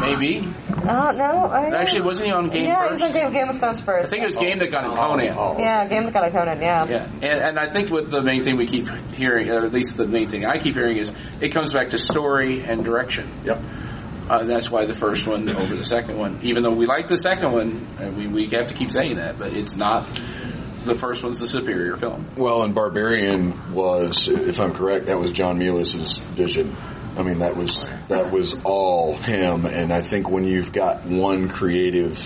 Maybe. 0.00 0.48
Uh, 0.68 1.12
no, 1.12 1.46
I 1.46 1.70
Actually, 1.80 2.02
wasn't 2.02 2.26
he 2.26 2.32
on 2.32 2.48
Game 2.50 2.64
yeah, 2.64 2.88
first? 2.88 2.98
he 2.98 3.02
was 3.02 3.10
on 3.10 3.12
Game, 3.12 3.32
Game 3.32 3.48
of 3.50 3.58
Thrones 3.58 3.84
first. 3.84 4.06
I 4.06 4.10
think 4.10 4.22
it 4.22 4.26
was 4.26 4.36
Game 4.36 4.58
that 4.58 4.70
got 4.70 4.84
him 4.84 4.96
Conan. 4.96 5.60
Yeah, 5.60 5.86
Game 5.86 6.04
that 6.04 6.12
got 6.12 6.26
a 6.26 6.30
Conan. 6.32 6.60
Yeah. 6.60 6.86
Yeah, 6.86 7.04
and, 7.04 7.24
and 7.24 7.58
I 7.58 7.70
think 7.70 7.90
what 7.90 8.10
the 8.10 8.20
main 8.20 8.42
thing 8.42 8.56
we 8.56 8.66
keep 8.66 8.88
hearing, 9.14 9.48
or 9.48 9.64
at 9.64 9.72
least 9.72 9.96
the 9.96 10.08
main 10.08 10.28
thing 10.28 10.44
I 10.44 10.58
keep 10.58 10.74
hearing, 10.74 10.96
is 10.96 11.12
it 11.40 11.50
comes 11.50 11.72
back 11.72 11.90
to 11.90 11.98
story 11.98 12.62
and 12.64 12.84
direction. 12.84 13.30
Yep. 13.44 13.62
Uh, 14.28 14.44
that's 14.44 14.70
why 14.70 14.84
the 14.86 14.96
first 14.96 15.26
one 15.26 15.48
over 15.54 15.76
the 15.76 15.84
second 15.84 16.18
one, 16.18 16.40
even 16.42 16.62
though 16.64 16.70
we 16.70 16.86
like 16.86 17.08
the 17.08 17.16
second 17.16 17.52
one, 17.52 17.86
and 18.00 18.16
we, 18.16 18.26
we 18.26 18.48
have 18.56 18.66
to 18.68 18.74
keep 18.74 18.90
saying 18.90 19.16
that, 19.16 19.38
but 19.38 19.56
it's 19.56 19.76
not. 19.76 20.04
The 20.84 20.94
first 20.94 21.22
one's 21.22 21.38
the 21.38 21.46
superior 21.46 21.96
film. 21.96 22.26
Well, 22.36 22.62
and 22.62 22.74
Barbarian 22.74 23.72
was, 23.72 24.28
if 24.28 24.58
I'm 24.58 24.74
correct, 24.74 25.06
that 25.06 25.18
was 25.18 25.30
John 25.30 25.58
Milius's 25.58 26.18
vision. 26.18 26.76
I 27.16 27.22
mean, 27.22 27.40
that 27.40 27.56
was 27.56 27.90
that 28.08 28.32
was 28.32 28.56
all 28.64 29.16
him, 29.16 29.66
and 29.66 29.92
I 29.92 30.00
think 30.00 30.30
when 30.30 30.44
you've 30.44 30.72
got 30.72 31.04
one 31.04 31.48
creative 31.48 32.18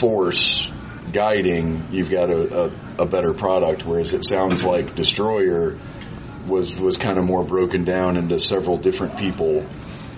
force 0.00 0.68
guiding, 1.12 1.86
you've 1.92 2.10
got 2.10 2.28
a, 2.28 2.64
a, 2.64 3.02
a 3.02 3.06
better 3.06 3.32
product. 3.32 3.86
Whereas 3.86 4.12
it 4.12 4.24
sounds 4.24 4.64
like 4.64 4.96
Destroyer 4.96 5.78
was 6.46 6.74
was 6.74 6.96
kind 6.96 7.16
of 7.16 7.24
more 7.24 7.44
broken 7.44 7.84
down 7.84 8.16
into 8.16 8.38
several 8.38 8.76
different 8.76 9.16
people. 9.18 9.64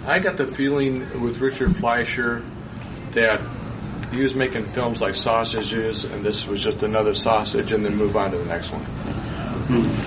I 0.07 0.19
got 0.19 0.39
the 0.39 0.47
feeling 0.47 1.23
with 1.23 1.39
Richard 1.39 1.77
Fleischer 1.77 2.43
that 3.13 3.47
he 4.15 4.23
was 4.23 4.35
making 4.35 4.65
films 4.67 5.01
like 5.01 5.15
Sausages, 5.15 6.05
and 6.05 6.25
this 6.25 6.47
was 6.47 6.63
just 6.63 6.83
another 6.83 7.15
sausage, 7.15 7.73
and 7.73 7.85
then 7.85 7.97
move 7.97 8.17
on 8.17 8.31
to 8.31 8.39
the 8.39 8.45
next 8.45 8.71
one. 8.71 8.85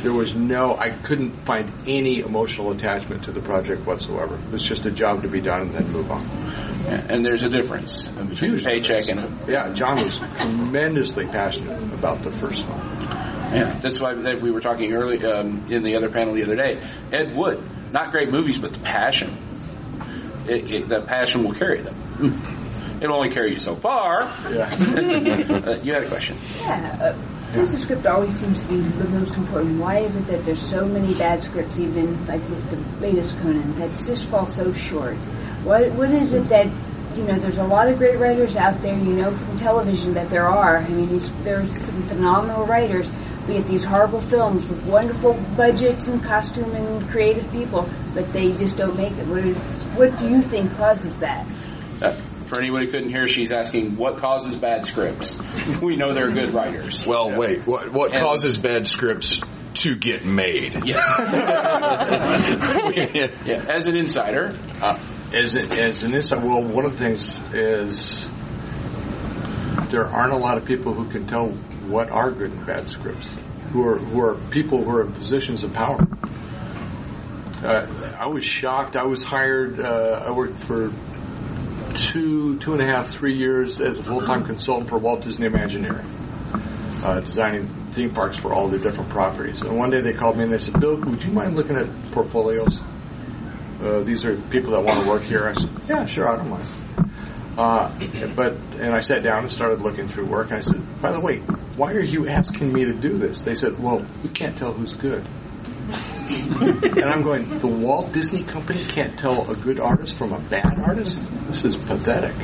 There 0.04 0.14
was 0.14 0.36
no, 0.36 0.78
I 0.78 0.92
couldn't 0.92 1.32
find 1.46 1.72
any 1.88 2.20
emotional 2.20 2.72
attachment 2.72 3.24
to 3.24 3.32
the 3.32 3.42
project 3.42 3.88
whatsoever. 3.88 4.36
It 4.36 4.52
was 4.52 4.62
just 4.64 4.86
a 4.86 4.92
job 4.92 5.24
to 5.24 5.28
be 5.28 5.42
done 5.42 5.62
and 5.62 5.74
then 5.74 5.92
move 5.92 6.12
on. 6.12 6.24
Yeah, 6.86 7.06
and 7.10 7.26
there's 7.26 7.44
a 7.44 7.50
difference 7.50 8.08
between 8.08 8.60
a 8.60 8.62
paycheck 8.62 9.10
and 9.10 9.20
a. 9.20 9.46
Yeah, 9.48 9.74
John 9.74 10.04
was 10.04 10.20
tremendously 10.20 11.26
passionate 11.26 11.92
about 11.94 12.22
the 12.22 12.32
first 12.32 12.68
one. 12.70 12.80
Yeah, 13.56 13.80
that's 13.80 14.00
why 14.00 14.14
we 14.14 14.52
were 14.52 14.62
talking 14.62 14.94
early 14.94 15.26
um, 15.26 15.72
in 15.72 15.82
the 15.84 15.96
other 15.96 16.10
panel 16.10 16.36
the 16.36 16.44
other 16.44 16.56
day. 16.56 16.80
Ed 17.12 17.36
Wood, 17.36 17.64
not 17.92 18.12
great 18.12 18.30
movies, 18.30 18.60
but 18.60 18.74
the 18.74 18.80
passion. 18.80 19.36
It, 20.48 20.72
it, 20.72 20.88
the 20.90 21.02
passion 21.02 21.44
will 21.44 21.56
carry 21.56 21.82
them. 21.82 21.96
It'll 23.02 23.16
only 23.16 23.30
carry 23.30 23.54
you 23.54 23.60
so 23.60 23.76
far. 23.76 24.24
Yeah. 24.52 24.74
uh, 24.74 25.80
you 25.84 25.94
had 25.94 26.04
a 26.04 26.08
question. 26.08 26.38
Yeah, 26.60 26.98
uh, 27.00 27.38
this 27.54 27.82
script 27.82 28.06
always 28.06 28.38
seems 28.38 28.60
to 28.60 28.68
be 28.68 28.78
the 28.78 29.08
most 29.10 29.36
important. 29.36 29.80
Why 29.80 30.00
is 30.00 30.16
it 30.16 30.28
that 30.28 30.46
there's 30.46 30.70
so 30.70 30.86
many 30.86 31.14
bad 31.14 31.42
scripts, 31.42 31.80
even 31.80 32.26
like 32.26 32.42
with 32.50 32.70
the 32.70 33.02
latest 33.02 33.38
Conan, 33.38 33.74
that 33.76 33.90
just 34.06 34.26
fall 34.26 34.46
so 34.46 34.74
short? 34.74 35.16
What 35.64 35.92
What 35.94 36.12
is 36.12 36.34
it 36.34 36.50
that 36.50 36.68
you 37.16 37.24
know? 37.24 37.38
There's 37.38 37.58
a 37.58 37.64
lot 37.64 37.88
of 37.88 37.98
great 37.98 38.20
writers 38.20 38.56
out 38.56 38.82
there. 38.82 38.98
You 38.98 39.14
know 39.14 39.32
from 39.32 39.58
television 39.58 40.14
that 40.16 40.30
there 40.30 40.48
are. 40.48 40.78
I 40.78 40.88
mean, 40.90 41.10
these, 41.10 41.32
there's 41.44 41.70
some 41.86 42.04
phenomenal 42.08 42.66
writers. 42.66 43.10
We 43.48 43.54
get 43.54 43.68
these 43.68 43.86
horrible 43.86 44.22
films 44.22 44.66
with 44.66 44.84
wonderful 44.84 45.34
budgets 45.56 46.08
and 46.08 46.22
costume 46.22 46.76
and 46.76 47.10
creative 47.10 47.50
people, 47.54 47.90
but 48.14 48.34
they 48.34 48.52
just 48.52 48.76
don't 48.76 48.98
make 48.98 49.14
it. 49.14 49.26
What, 49.26 49.46
is, 49.46 49.56
what 49.96 50.18
do 50.20 50.30
you 50.30 50.42
think 50.42 50.76
causes 50.76 51.16
that? 51.16 51.48
Uh, 52.02 52.20
For 52.48 52.60
anybody 52.60 52.86
who 52.86 52.92
couldn't 52.92 53.10
hear, 53.10 53.28
she's 53.28 53.52
asking 53.52 53.98
what 53.98 54.18
causes 54.18 54.56
bad 54.56 54.86
scripts. 54.86 55.30
We 55.82 55.96
know 55.98 56.14
they're 56.14 56.32
good 56.32 56.54
writers. 56.54 57.06
Well, 57.06 57.38
wait. 57.38 57.68
What 57.68 57.92
what 57.92 58.14
And- 58.14 58.24
causes 58.24 58.58
bad 58.58 58.88
scripts 58.88 59.42
to 59.76 59.96
get 59.96 60.26
made? 60.26 60.74
yeah, 60.86 60.98
as 63.70 63.86
an 63.86 63.96
insider, 63.96 64.58
uh, 64.82 64.98
as 65.34 65.54
a, 65.56 65.62
as 65.78 66.04
an 66.04 66.16
insider, 66.16 66.48
well, 66.48 66.64
one 66.64 66.86
of 66.86 66.98
the 66.98 67.04
things 67.04 67.38
is 67.54 68.26
there 69.90 70.06
aren't 70.06 70.34
a 70.34 70.38
lot 70.38 70.58
of 70.58 70.66
people 70.66 70.94
who 70.94 71.06
can 71.10 71.28
tell 71.28 71.48
what 71.88 72.10
are 72.10 72.32
good 72.32 72.52
and 72.52 72.66
bad 72.66 72.90
scripts. 72.90 73.28
Who 73.72 73.86
are 73.86 73.98
who 73.98 74.22
are 74.22 74.36
people 74.50 74.84
who 74.84 74.90
are 74.92 75.02
in 75.06 75.12
positions 75.14 75.64
of 75.66 75.74
power. 75.74 76.08
Uh, 77.64 77.88
I 78.18 78.28
was 78.28 78.44
shocked. 78.46 78.96
I 78.96 79.04
was 79.06 79.24
hired. 79.24 79.80
Uh, 79.80 80.24
I 80.28 80.32
worked 80.32 80.60
for 80.64 80.92
two 82.00 82.58
two 82.60 82.74
and 82.74 82.82
a 82.82 82.86
half 82.86 83.10
three 83.10 83.36
years 83.36 83.82
as 83.82 83.98
a 83.98 84.04
full 84.04 84.22
time 84.22 84.44
consultant 84.46 84.90
for 84.90 84.98
Walt 84.98 85.22
Disney 85.22 85.46
Imagineering, 85.48 86.08
uh, 87.04 87.20
designing 87.22 87.68
theme 87.92 88.14
parks 88.14 88.38
for 88.38 88.54
all 88.54 88.68
their 88.68 88.80
different 88.80 89.10
properties. 89.10 89.62
And 89.62 89.78
one 89.78 89.90
day 89.90 90.02
they 90.02 90.14
called 90.14 90.38
me 90.38 90.44
and 90.44 90.54
they 90.54 90.58
said, 90.58 90.80
"Bill, 90.80 90.98
would 90.98 91.24
you 91.24 91.32
mind 91.32 91.56
looking 91.56 91.78
at 91.78 92.12
portfolios?" 92.12 92.82
uh, 93.82 94.02
these 94.02 94.26
are 94.26 94.36
people 94.36 94.72
that 94.72 94.84
want 94.84 95.02
to 95.02 95.08
work 95.08 95.24
here. 95.24 95.48
I 95.48 95.54
said, 95.54 95.70
yeah, 95.88 96.06
sure, 96.06 96.28
I 96.28 96.38
don't 96.38 96.50
mind. 96.50 96.66
Uh, 97.58 97.92
but 98.36 98.54
and 98.80 98.94
I 98.94 99.00
sat 99.00 99.24
down 99.24 99.44
and 99.44 99.52
started 99.52 99.82
looking 99.82 100.08
through 100.08 100.26
work. 100.26 100.50
And 100.50 100.58
I 100.58 100.62
said, 100.62 101.02
by 101.02 101.12
the 101.12 101.20
way, 101.20 101.40
why 101.76 101.92
are 101.94 102.02
you 102.02 102.28
asking 102.28 102.72
me 102.72 102.86
to 102.86 102.94
do 102.94 103.18
this? 103.18 103.42
They 103.42 103.56
said, 103.56 103.80
well, 103.80 104.06
we 104.24 104.30
can't 104.30 104.58
tell 104.58 104.74
who's 104.74 104.94
good. 104.94 105.28
and 106.30 107.06
I'm 107.06 107.22
going, 107.22 107.60
the 107.60 107.68
Walt 107.68 108.12
Disney 108.12 108.44
Company 108.44 108.84
can't 108.84 109.18
tell 109.18 109.50
a 109.50 109.56
good 109.56 109.80
artist 109.80 110.18
from 110.18 110.34
a 110.34 110.40
bad 110.40 110.78
artist? 110.78 111.26
This 111.48 111.64
is 111.64 111.78
pathetic. 111.78 112.36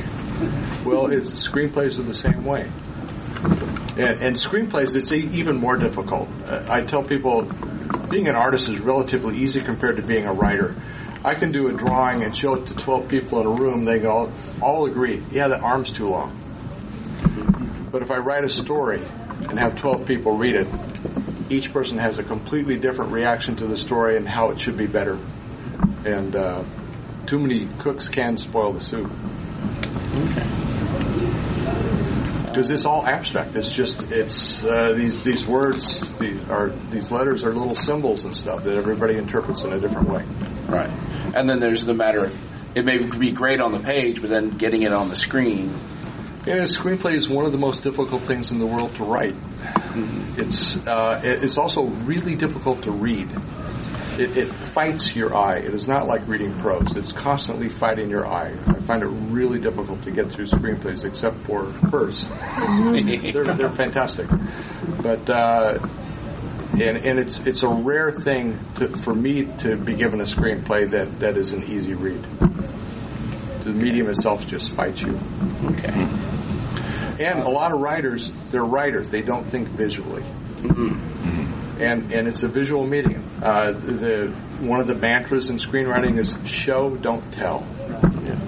Well, 0.86 1.12
it's 1.12 1.46
screenplays 1.46 1.98
are 1.98 2.02
the 2.02 2.14
same 2.14 2.44
way. 2.44 2.70
And, 3.96 4.22
and 4.22 4.36
screenplays, 4.36 4.96
it's 4.96 5.12
even 5.12 5.58
more 5.58 5.76
difficult. 5.76 6.30
Uh, 6.46 6.64
I 6.68 6.82
tell 6.82 7.02
people, 7.02 7.42
being 8.08 8.26
an 8.26 8.36
artist 8.36 8.70
is 8.70 8.80
relatively 8.80 9.36
easy 9.36 9.60
compared 9.60 9.96
to 9.96 10.02
being 10.02 10.26
a 10.26 10.32
writer. 10.32 10.74
I 11.22 11.34
can 11.34 11.52
do 11.52 11.68
a 11.68 11.72
drawing 11.74 12.22
and 12.24 12.34
show 12.34 12.54
it 12.54 12.66
to 12.66 12.74
12 12.74 13.08
people 13.08 13.40
in 13.40 13.46
a 13.46 13.50
room. 13.50 13.84
They 13.84 13.98
go, 13.98 14.32
all 14.62 14.86
agree, 14.86 15.22
yeah, 15.30 15.48
the 15.48 15.58
arm's 15.58 15.90
too 15.90 16.06
long. 16.06 16.40
But 17.92 18.02
if 18.02 18.10
I 18.10 18.16
write 18.16 18.44
a 18.44 18.48
story 18.48 19.04
and 19.04 19.58
have 19.58 19.76
12 19.76 20.06
people 20.06 20.38
read 20.38 20.54
it, 20.54 20.68
each 21.50 21.72
person 21.72 21.98
has 21.98 22.18
a 22.18 22.22
completely 22.22 22.76
different 22.76 23.12
reaction 23.12 23.56
to 23.56 23.66
the 23.66 23.76
story 23.76 24.16
and 24.16 24.28
how 24.28 24.50
it 24.50 24.58
should 24.58 24.76
be 24.76 24.86
better. 24.86 25.18
And 26.04 26.34
uh, 26.34 26.64
too 27.26 27.38
many 27.38 27.66
cooks 27.78 28.08
can 28.08 28.36
spoil 28.36 28.72
the 28.72 28.80
soup. 28.80 29.10
Because 32.44 32.70
it's 32.70 32.84
all 32.84 33.04
abstract. 33.04 33.56
It's 33.56 33.68
just 33.68 34.00
it's 34.12 34.64
uh, 34.64 34.92
these 34.92 35.24
these 35.24 35.44
words 35.44 36.00
these 36.18 36.44
are 36.48 36.68
these 36.90 37.10
letters 37.10 37.42
are 37.42 37.52
little 37.52 37.74
symbols 37.74 38.24
and 38.24 38.32
stuff 38.32 38.62
that 38.64 38.76
everybody 38.76 39.16
interprets 39.16 39.64
in 39.64 39.72
a 39.72 39.80
different 39.80 40.08
way. 40.08 40.24
Right. 40.66 40.90
And 41.34 41.50
then 41.50 41.58
there's 41.58 41.82
the 41.82 41.94
matter 41.94 42.26
of 42.26 42.38
it 42.76 42.84
may 42.84 42.98
be 42.98 43.32
great 43.32 43.60
on 43.60 43.72
the 43.72 43.80
page, 43.80 44.20
but 44.20 44.30
then 44.30 44.50
getting 44.50 44.82
it 44.82 44.92
on 44.92 45.08
the 45.08 45.16
screen. 45.16 45.74
Yeah, 46.46 46.56
a 46.56 46.62
screenplay 46.64 47.12
is 47.12 47.26
one 47.26 47.46
of 47.46 47.52
the 47.52 47.58
most 47.58 47.82
difficult 47.82 48.22
things 48.24 48.50
in 48.50 48.58
the 48.58 48.66
world 48.66 48.94
to 48.96 49.04
write. 49.04 49.34
It's 50.36 50.76
uh, 50.86 51.20
it's 51.24 51.56
also 51.56 51.84
really 51.84 52.34
difficult 52.34 52.82
to 52.82 52.90
read. 52.90 53.30
It, 54.18 54.36
it 54.36 54.48
fights 54.54 55.16
your 55.16 55.34
eye. 55.34 55.56
It 55.56 55.72
is 55.72 55.88
not 55.88 56.06
like 56.06 56.28
reading 56.28 56.52
prose. 56.58 56.94
It's 56.96 57.12
constantly 57.12 57.70
fighting 57.70 58.10
your 58.10 58.26
eye. 58.26 58.54
I 58.66 58.78
find 58.80 59.02
it 59.02 59.06
really 59.06 59.58
difficult 59.58 60.02
to 60.02 60.10
get 60.10 60.30
through 60.30 60.44
screenplays, 60.44 61.04
except 61.04 61.38
for 61.46 61.64
hers. 61.64 62.26
they're 63.32 63.54
they're 63.54 63.70
fantastic, 63.70 64.28
but. 65.00 65.28
Uh, 65.28 65.78
and, 66.74 67.06
and 67.06 67.20
it's 67.20 67.38
it's 67.38 67.62
a 67.62 67.68
rare 67.68 68.10
thing 68.10 68.58
to, 68.76 68.88
for 69.04 69.14
me 69.14 69.44
to 69.58 69.76
be 69.76 69.94
given 69.94 70.20
a 70.20 70.24
screenplay 70.24 70.90
that, 70.90 71.20
that 71.20 71.36
is 71.36 71.52
an 71.52 71.70
easy 71.70 71.94
read. 71.94 72.26
The 73.74 73.80
medium 73.80 74.08
itself 74.08 74.46
just 74.46 74.72
fights 74.76 75.02
you. 75.02 75.18
Okay. 75.64 75.90
And 77.18 77.40
a 77.40 77.50
lot 77.50 77.72
of 77.72 77.80
writers, 77.80 78.30
they're 78.52 78.64
writers. 78.64 79.08
They 79.08 79.22
don't 79.22 79.50
think 79.50 79.68
visually. 79.68 80.22
Hmm. 80.22 81.80
And 81.80 82.12
and 82.12 82.28
it's 82.28 82.44
a 82.44 82.48
visual 82.48 82.86
medium. 82.86 83.28
Uh, 83.42 83.72
the 83.72 84.28
one 84.60 84.78
of 84.78 84.86
the 84.86 84.94
mantras 84.94 85.50
in 85.50 85.56
screenwriting 85.56 86.18
is 86.18 86.36
show, 86.48 86.94
don't 86.94 87.32
tell. 87.32 87.66
Yeah. 87.88 88.38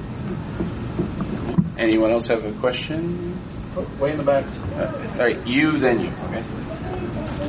Anyone 1.77 2.13
else 2.13 2.29
have 2.29 2.45
a 2.45 2.53
question? 2.53 3.37
Oh, 3.77 3.85
Way 4.01 4.13
in 4.13 4.19
the 4.19 4.23
back. 4.23 4.47
Uh, 4.77 5.11
all 5.13 5.19
right, 5.19 5.45
you 5.45 5.79
then 5.79 6.03
you. 6.03 6.09
Okay. 6.29 6.45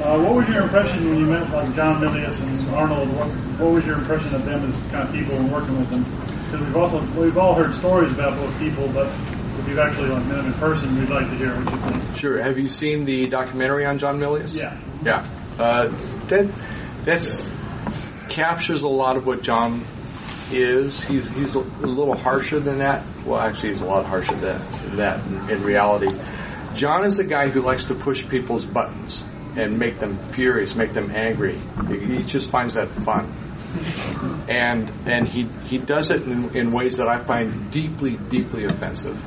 Uh, 0.01 0.19
what 0.23 0.35
was 0.35 0.47
your 0.49 0.63
impression 0.63 1.09
when 1.09 1.19
you 1.19 1.25
met 1.27 1.49
like 1.51 1.75
John 1.75 2.01
Milius 2.01 2.41
and 2.41 2.75
Arnold? 2.75 3.09
What, 3.15 3.29
what 3.59 3.71
was 3.73 3.85
your 3.85 3.99
impression 3.99 4.33
of 4.33 4.45
them 4.45 4.73
as 4.73 4.91
kind 4.91 5.07
of 5.07 5.13
people 5.13 5.35
and 5.35 5.51
working 5.51 5.77
with 5.79 5.89
them? 5.91 6.36
Because 6.47 6.61
we've 6.61 6.75
also 6.77 7.01
we've 7.21 7.37
all 7.37 7.53
heard 7.55 7.75
stories 7.75 8.13
about 8.13 8.37
both 8.37 8.57
people, 8.57 8.87
but 8.87 9.07
if 9.07 9.67
you've 9.67 9.79
actually 9.79 10.09
like 10.09 10.25
met 10.27 10.37
them 10.37 10.45
in 10.47 10.53
person, 10.53 10.97
we'd 10.97 11.09
like 11.09 11.27
to 11.29 11.35
hear 11.35 11.53
what 11.53 11.73
you 11.73 11.91
think. 11.91 12.15
Sure. 12.17 12.41
Have 12.41 12.57
you 12.57 12.69
seen 12.69 13.03
the 13.03 13.27
documentary 13.27 13.85
on 13.85 13.99
John 13.99 14.17
Milius? 14.17 14.53
Yeah. 14.53 14.79
Yeah. 15.03 15.29
Uh, 15.59 15.89
that 16.27 16.49
that's 17.03 17.49
captures 18.29 18.81
a 18.81 18.87
lot 18.87 19.17
of 19.17 19.25
what 19.25 19.41
John 19.41 19.83
is. 20.51 21.01
He's 21.03 21.29
he's 21.31 21.55
a, 21.55 21.59
a 21.59 21.87
little 21.87 22.15
harsher 22.15 22.61
than 22.61 22.79
that. 22.79 23.03
Well, 23.25 23.39
actually, 23.39 23.69
he's 23.69 23.81
a 23.81 23.85
lot 23.85 24.05
harsher 24.05 24.35
than 24.35 24.95
that 24.97 25.25
in, 25.25 25.49
in 25.49 25.63
reality. 25.63 26.07
John 26.75 27.03
is 27.03 27.19
a 27.19 27.25
guy 27.25 27.49
who 27.49 27.61
likes 27.61 27.85
to 27.85 27.95
push 27.95 28.25
people's 28.27 28.63
buttons 28.63 29.21
and 29.57 29.77
make 29.77 29.99
them 29.99 30.17
furious, 30.17 30.75
make 30.75 30.93
them 30.93 31.11
angry. 31.13 31.59
He, 31.89 31.97
he 31.97 32.23
just 32.23 32.51
finds 32.51 32.75
that 32.75 32.89
fun. 32.89 33.33
And 34.49 34.89
and 35.07 35.27
he 35.27 35.47
he 35.65 35.77
does 35.77 36.09
it 36.11 36.23
in, 36.23 36.55
in 36.55 36.71
ways 36.71 36.97
that 36.97 37.07
I 37.07 37.21
find 37.23 37.71
deeply 37.71 38.17
deeply 38.29 38.65
offensive. 38.65 39.21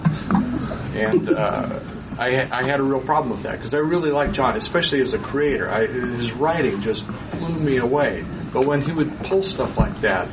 And 0.95 1.31
uh, 1.31 1.81
I 2.19 2.49
I 2.51 2.67
had 2.67 2.81
a 2.81 2.83
real 2.83 3.01
problem 3.01 3.31
with 3.31 3.43
that 3.43 3.53
because 3.53 3.75
I 3.75 3.79
really 3.79 4.11
like 4.11 4.33
John, 4.33 4.57
especially 4.57 5.01
as 5.01 5.13
a 5.13 5.19
creator. 5.19 5.71
I, 5.71 5.87
his 5.87 6.33
writing 6.33 6.81
just 6.81 7.07
blew 7.33 7.55
me 7.55 7.79
away. 7.79 8.25
But 8.53 8.67
when 8.67 8.83
he 8.83 8.93
would 8.93 9.17
pull 9.21 9.43
stuff 9.43 9.79
like 9.79 10.01
that, 10.01 10.29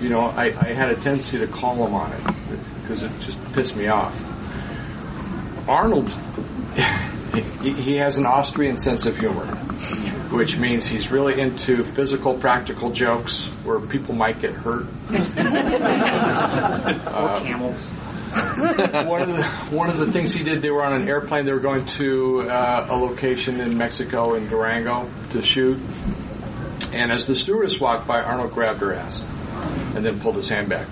you 0.00 0.08
know, 0.08 0.20
I, 0.20 0.54
I 0.58 0.72
had 0.72 0.90
a 0.90 0.96
tendency 0.96 1.38
to 1.38 1.46
call 1.46 1.86
him 1.86 1.94
on 1.94 2.12
it 2.12 2.80
because 2.82 3.02
it 3.02 3.10
just 3.20 3.42
pissed 3.52 3.76
me 3.76 3.88
off. 3.88 4.14
Arnold, 5.68 6.10
he 7.62 7.96
has 7.96 8.16
an 8.16 8.26
Austrian 8.26 8.76
sense 8.76 9.04
of 9.06 9.18
humor, 9.18 9.46
which 10.30 10.56
means 10.56 10.84
he's 10.84 11.10
really 11.10 11.40
into 11.40 11.84
physical, 11.84 12.34
practical 12.34 12.90
jokes 12.90 13.44
where 13.64 13.80
people 13.80 14.14
might 14.14 14.40
get 14.40 14.52
hurt. 14.54 14.86
Uh, 17.06 17.40
camels. 17.42 17.82
one 19.06 19.22
of 19.22 19.28
the 19.28 19.44
one 19.70 19.88
of 19.88 19.98
the 19.98 20.10
things 20.10 20.32
he 20.32 20.44
did, 20.44 20.60
they 20.60 20.70
were 20.70 20.84
on 20.84 20.92
an 20.92 21.08
airplane. 21.08 21.46
They 21.46 21.52
were 21.52 21.60
going 21.60 21.86
to 21.86 22.42
uh, 22.42 22.86
a 22.90 22.96
location 22.96 23.60
in 23.60 23.76
Mexico 23.76 24.34
in 24.34 24.46
Durango 24.46 25.10
to 25.30 25.42
shoot, 25.42 25.80
and 26.92 27.12
as 27.12 27.26
the 27.26 27.34
stewardess 27.34 27.80
walked 27.80 28.06
by, 28.06 28.20
Arnold 28.20 28.52
grabbed 28.52 28.80
her 28.80 28.94
ass 28.94 29.24
and 29.94 30.04
then 30.04 30.20
pulled 30.20 30.36
his 30.36 30.48
hand 30.48 30.68
back 30.68 30.86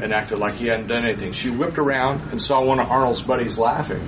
and 0.00 0.12
acted 0.12 0.38
like 0.38 0.54
he 0.54 0.68
hadn't 0.68 0.86
done 0.86 1.04
anything. 1.04 1.32
She 1.32 1.50
whipped 1.50 1.78
around 1.78 2.30
and 2.30 2.40
saw 2.40 2.64
one 2.64 2.80
of 2.80 2.90
Arnold's 2.90 3.22
buddies 3.22 3.58
laughing. 3.58 4.02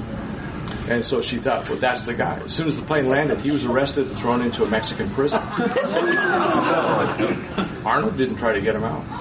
And 0.89 1.05
so 1.05 1.20
she 1.20 1.39
thought, 1.39 1.68
well, 1.68 1.78
that's 1.78 2.07
the 2.07 2.14
guy. 2.14 2.41
As 2.45 2.53
soon 2.55 2.68
as 2.68 2.76
the 2.76 2.82
plane 2.82 3.07
landed, 3.09 3.41
he 3.41 3.51
was 3.51 3.64
arrested 3.64 4.07
and 4.07 4.16
thrown 4.16 4.45
into 4.45 4.62
a 4.62 4.70
Mexican 4.70 5.11
prison. 5.11 5.41
Arnold 7.84 8.16
didn't 8.16 8.37
try 8.37 8.55
to 8.55 8.61
get 8.61 8.74
him 8.76 8.84
out. 8.84 9.05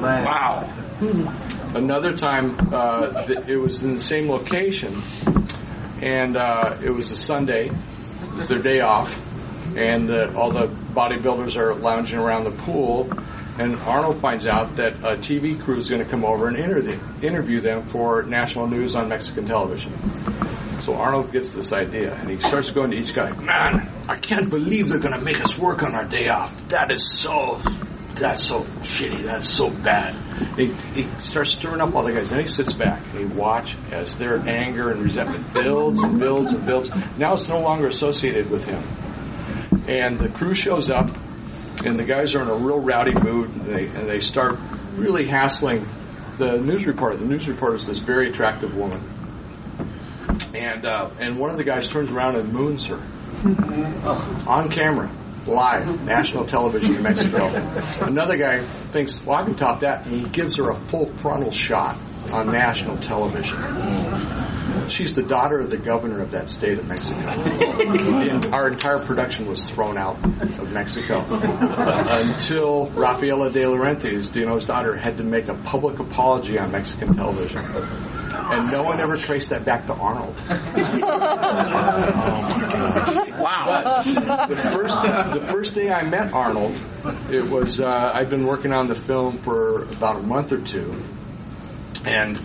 Wow. 0.00 0.64
Another 1.74 2.12
time, 2.16 2.56
uh, 2.72 3.24
th- 3.26 3.46
it 3.48 3.56
was 3.56 3.80
in 3.82 3.94
the 3.94 4.00
same 4.00 4.28
location, 4.28 5.00
and 6.02 6.36
uh, 6.36 6.76
it 6.82 6.90
was 6.90 7.10
a 7.12 7.16
Sunday. 7.16 7.68
It 7.68 8.34
was 8.34 8.48
their 8.48 8.58
day 8.58 8.80
off, 8.80 9.16
and 9.76 10.08
the, 10.08 10.34
all 10.36 10.50
the 10.50 10.66
bodybuilders 10.66 11.56
are 11.56 11.74
lounging 11.76 12.18
around 12.18 12.44
the 12.44 12.50
pool. 12.50 13.08
And 13.58 13.74
Arnold 13.76 14.20
finds 14.20 14.46
out 14.46 14.76
that 14.76 14.98
a 14.98 15.16
TV 15.16 15.60
crew 15.60 15.78
is 15.78 15.88
going 15.88 16.02
to 16.02 16.08
come 16.08 16.24
over 16.24 16.46
and 16.46 16.56
interview, 16.56 16.98
interview 17.22 17.60
them 17.60 17.82
for 17.82 18.22
national 18.22 18.68
news 18.68 18.94
on 18.94 19.08
Mexican 19.08 19.46
television. 19.46 19.92
So 20.82 20.94
Arnold 20.94 21.32
gets 21.32 21.52
this 21.52 21.72
idea, 21.72 22.14
and 22.14 22.30
he 22.30 22.38
starts 22.38 22.70
going 22.70 22.92
to 22.92 22.96
each 22.96 23.14
guy, 23.14 23.32
Man, 23.32 23.90
I 24.08 24.16
can't 24.16 24.48
believe 24.48 24.88
they're 24.88 25.00
going 25.00 25.18
to 25.18 25.20
make 25.20 25.44
us 25.44 25.58
work 25.58 25.82
on 25.82 25.94
our 25.94 26.06
day 26.06 26.28
off. 26.28 26.68
That 26.68 26.92
is 26.92 27.18
so, 27.20 27.60
that's 28.14 28.46
so 28.46 28.60
shitty. 28.60 29.24
That's 29.24 29.52
so 29.52 29.70
bad. 29.70 30.14
He, 30.56 30.72
he 30.94 31.02
starts 31.20 31.50
stirring 31.50 31.80
up 31.80 31.94
all 31.96 32.04
the 32.04 32.12
guys. 32.12 32.30
Then 32.30 32.40
he 32.40 32.46
sits 32.46 32.72
back 32.72 33.02
and 33.08 33.18
he 33.18 33.24
watch 33.24 33.76
as 33.92 34.14
their 34.14 34.38
anger 34.48 34.90
and 34.90 35.02
resentment 35.02 35.52
builds 35.52 36.00
and 36.00 36.20
builds 36.20 36.52
and 36.52 36.64
builds. 36.64 36.90
Now 37.18 37.34
it's 37.34 37.48
no 37.48 37.58
longer 37.58 37.88
associated 37.88 38.50
with 38.50 38.64
him. 38.64 38.82
And 39.88 40.18
the 40.18 40.28
crew 40.28 40.54
shows 40.54 40.90
up, 40.90 41.10
and 41.84 41.96
the 41.96 42.04
guys 42.04 42.34
are 42.34 42.42
in 42.42 42.48
a 42.48 42.56
real 42.56 42.80
rowdy 42.80 43.14
mood, 43.14 43.50
and 43.50 43.66
they, 43.66 43.86
and 43.86 44.08
they 44.08 44.18
start 44.18 44.58
really 44.94 45.26
hassling 45.26 45.86
the 46.36 46.56
news 46.58 46.86
reporter. 46.86 47.16
The 47.16 47.24
news 47.24 47.48
reporter 47.48 47.76
is 47.76 47.86
this 47.86 47.98
very 47.98 48.30
attractive 48.30 48.76
woman, 48.76 49.00
and 50.54 50.86
uh, 50.86 51.10
and 51.20 51.38
one 51.38 51.50
of 51.50 51.56
the 51.56 51.64
guys 51.64 51.88
turns 51.88 52.10
around 52.10 52.36
and 52.36 52.52
moons 52.52 52.86
her 52.86 53.00
on 54.46 54.70
camera, 54.70 55.10
live, 55.46 56.04
national 56.04 56.46
television 56.46 56.96
in 56.96 57.02
Mexico. 57.02 57.46
Another 58.00 58.36
guy 58.36 58.60
thinks, 58.92 59.22
well, 59.24 59.38
I 59.38 59.44
can 59.44 59.54
top 59.54 59.80
that, 59.80 60.06
and 60.06 60.26
he 60.26 60.28
gives 60.30 60.56
her 60.56 60.70
a 60.70 60.74
full 60.74 61.06
frontal 61.06 61.50
shot 61.50 61.96
on 62.32 62.50
national 62.52 62.98
television. 62.98 63.58
She's 64.88 65.14
the 65.14 65.22
daughter 65.22 65.60
of 65.60 65.70
the 65.70 65.78
governor 65.78 66.20
of 66.20 66.30
that 66.32 66.50
state 66.50 66.78
of 66.78 66.86
Mexico. 66.86 67.18
Our 68.52 68.68
entire 68.68 68.98
production 68.98 69.46
was 69.46 69.64
thrown 69.64 69.96
out 69.96 70.22
of 70.24 70.72
Mexico 70.72 71.24
until 71.30 72.86
Raffaella 72.88 73.52
De 73.52 73.60
Laurentiis, 73.60 74.32
Dino's 74.32 74.66
daughter, 74.66 74.96
had 74.96 75.16
to 75.18 75.24
make 75.24 75.48
a 75.48 75.54
public 75.54 75.98
apology 75.98 76.58
on 76.58 76.70
Mexican 76.70 77.14
television. 77.14 77.58
And 77.60 78.70
no 78.70 78.82
one 78.82 79.00
ever 79.00 79.16
traced 79.16 79.50
that 79.50 79.64
back 79.64 79.86
to 79.86 79.94
Arnold. 79.94 80.34
Wow. 83.38 84.02
the 84.02 84.56
first 84.56 85.02
the 85.02 85.46
first 85.48 85.74
day 85.74 85.90
I 85.90 86.02
met 86.02 86.32
Arnold, 86.32 86.74
it 87.30 87.48
was 87.48 87.78
uh, 87.80 87.86
I'd 87.86 88.30
been 88.30 88.46
working 88.46 88.72
on 88.72 88.88
the 88.88 88.94
film 88.96 89.38
for 89.38 89.84
about 89.84 90.16
a 90.16 90.22
month 90.22 90.52
or 90.52 90.60
two, 90.60 90.92
and 92.08 92.38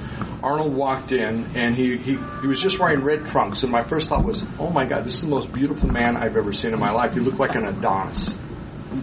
Arnold 0.44 0.74
walked 0.74 1.12
in 1.14 1.46
and 1.56 1.76
he, 1.76 1.98
he 1.98 2.18
he 2.42 2.48
was 2.48 2.62
just 2.62 2.78
wearing 2.78 3.02
red 3.02 3.26
trunks, 3.26 3.64
and 3.64 3.72
my 3.72 3.84
first 3.84 4.10
thought 4.10 4.26
was, 4.26 4.44
oh 4.60 4.70
my 4.70 4.86
god, 4.86 5.06
this 5.06 5.16
is 5.16 5.22
the 5.22 5.28
most 5.28 5.52
beautiful 5.52 5.90
man 5.90 6.18
I've 6.18 6.36
ever 6.36 6.52
seen 6.52 6.74
in 6.74 6.80
my 6.80 6.92
life. 6.92 7.14
He 7.14 7.22
looked 7.22 7.40
like 7.40 7.56
an 7.56 7.66
Adonis. 7.66 8.30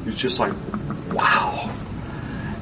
He 0.04 0.10
was 0.10 0.20
just 0.20 0.38
like, 0.38 0.52
wow. 1.12 1.74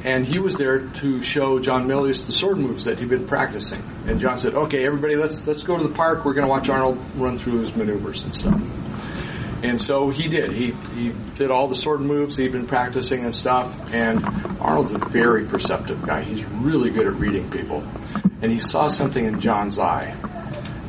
And 0.05 0.25
he 0.25 0.39
was 0.39 0.55
there 0.55 0.87
to 0.87 1.21
show 1.23 1.59
John 1.59 1.89
Milius 1.89 2.25
the 2.25 2.33
sword 2.33 2.59
moves 2.59 2.85
that 2.85 2.99
he'd 2.99 3.09
been 3.09 3.27
practicing. 3.27 3.83
And 4.07 4.21
John 4.21 4.39
said, 4.39 4.55
"Okay, 4.55 4.87
everybody, 4.87 5.17
let's 5.17 5.45
let's 5.47 5.65
go 5.65 5.77
to 5.77 5.87
the 5.87 5.93
park. 5.93 6.25
We're 6.25 6.35
going 6.35 6.47
to 6.47 6.51
watch 6.51 6.69
Arnold 6.69 6.99
run 7.17 7.37
through 7.37 7.61
his 7.61 7.75
maneuvers 7.75 8.25
and 8.25 8.33
stuff." 8.33 8.61
And 9.63 9.81
so 9.81 10.11
he 10.11 10.29
did. 10.29 10.53
He 10.55 10.73
he 10.95 11.13
did 11.37 11.51
all 11.51 11.67
the 11.67 11.75
sword 11.77 12.01
moves 12.01 12.37
he'd 12.37 12.53
been 12.53 12.67
practicing 12.67 13.25
and 13.25 13.35
stuff. 13.35 13.77
And 13.93 14.25
Arnold's 14.61 14.93
a 14.95 14.99
very 15.09 15.47
perceptive 15.47 16.01
guy. 16.07 16.23
He's 16.23 16.45
really 16.45 16.91
good 16.91 17.07
at 17.07 17.15
reading 17.15 17.51
people. 17.51 17.83
And 18.41 18.53
he 18.53 18.61
saw 18.61 18.87
something 18.87 19.25
in 19.25 19.41
John's 19.41 19.81
eye, 19.81 20.15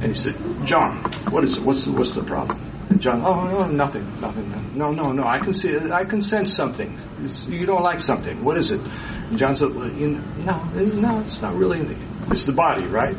and 0.02 0.06
he 0.06 0.14
said, 0.14 0.36
"John, 0.66 0.98
what 1.32 1.44
is 1.44 1.58
it? 1.58 1.64
What's 1.64 1.86
the, 1.86 1.94
what's 1.94 2.14
the 2.14 2.24
problem?" 2.24 2.62
And 2.92 3.02
John, 3.02 3.24
"Oh, 3.26 3.34
oh 3.34 3.48
no, 3.48 3.66
nothing, 3.72 4.08
nothing. 4.22 4.78
No, 4.78 4.92
no, 4.92 5.12
no. 5.14 5.24
I 5.24 5.40
can 5.40 5.54
see. 5.54 5.76
I 5.76 6.06
can 6.06 6.22
sense 6.22 6.56
something. 6.56 6.96
It's, 7.24 7.48
you 7.48 7.66
don't 7.66 7.82
like 7.82 8.02
something. 8.02 8.44
What 8.44 8.58
is 8.58 8.70
it?" 8.70 8.82
And 8.82 9.38
John 9.40 9.56
said, 9.56 9.74
well, 9.74 9.92
you 9.92 10.08
know, 10.10 10.22
"No, 10.46 10.72
it's- 10.76 10.94
no, 10.94 11.20
it's 11.22 11.42
not 11.42 11.56
really. 11.56 11.80
anything. 11.80 12.02
It's 12.30 12.46
the 12.46 12.54
body, 12.54 12.86
right? 12.86 13.18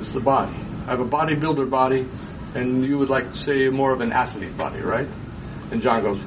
It's 0.00 0.10
the 0.10 0.20
body. 0.20 0.54
I 0.86 0.90
have 0.90 1.00
a 1.00 1.06
bodybuilder 1.08 1.70
body." 1.70 2.06
And 2.54 2.84
you 2.84 2.98
would 2.98 3.10
like 3.10 3.32
to 3.32 3.38
say 3.38 3.68
more 3.68 3.92
of 3.92 4.00
an 4.00 4.12
athlete 4.12 4.56
body, 4.56 4.80
right? 4.80 5.08
And 5.70 5.80
John 5.80 6.02
goes, 6.02 6.20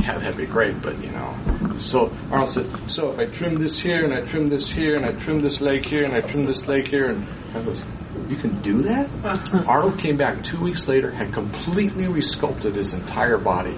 yeah, 0.00 0.18
that'd 0.18 0.36
be 0.36 0.46
great, 0.46 0.80
but 0.80 1.02
you 1.02 1.10
know. 1.10 1.36
So 1.78 2.16
Arnold 2.30 2.50
said, 2.50 2.90
so 2.90 3.10
if 3.10 3.18
I 3.18 3.26
trim 3.26 3.56
this 3.56 3.78
here, 3.78 4.04
and 4.04 4.14
I 4.14 4.20
trim 4.20 4.48
this 4.48 4.70
here, 4.70 4.94
and 4.94 5.04
I 5.04 5.12
trim 5.12 5.40
this 5.40 5.60
leg 5.60 5.84
here, 5.84 6.04
and 6.04 6.14
I 6.14 6.20
trim 6.20 6.46
this 6.46 6.66
leg 6.68 6.86
here, 6.86 7.10
and 7.10 7.26
I 7.54 7.62
goes, 7.62 7.82
you 8.28 8.36
can 8.36 8.60
do 8.62 8.82
that? 8.82 9.08
Arnold 9.66 9.98
came 9.98 10.16
back 10.16 10.42
two 10.44 10.60
weeks 10.60 10.86
later, 10.86 11.10
had 11.10 11.32
completely 11.32 12.04
resculpted 12.04 12.74
his 12.74 12.94
entire 12.94 13.38
body 13.38 13.76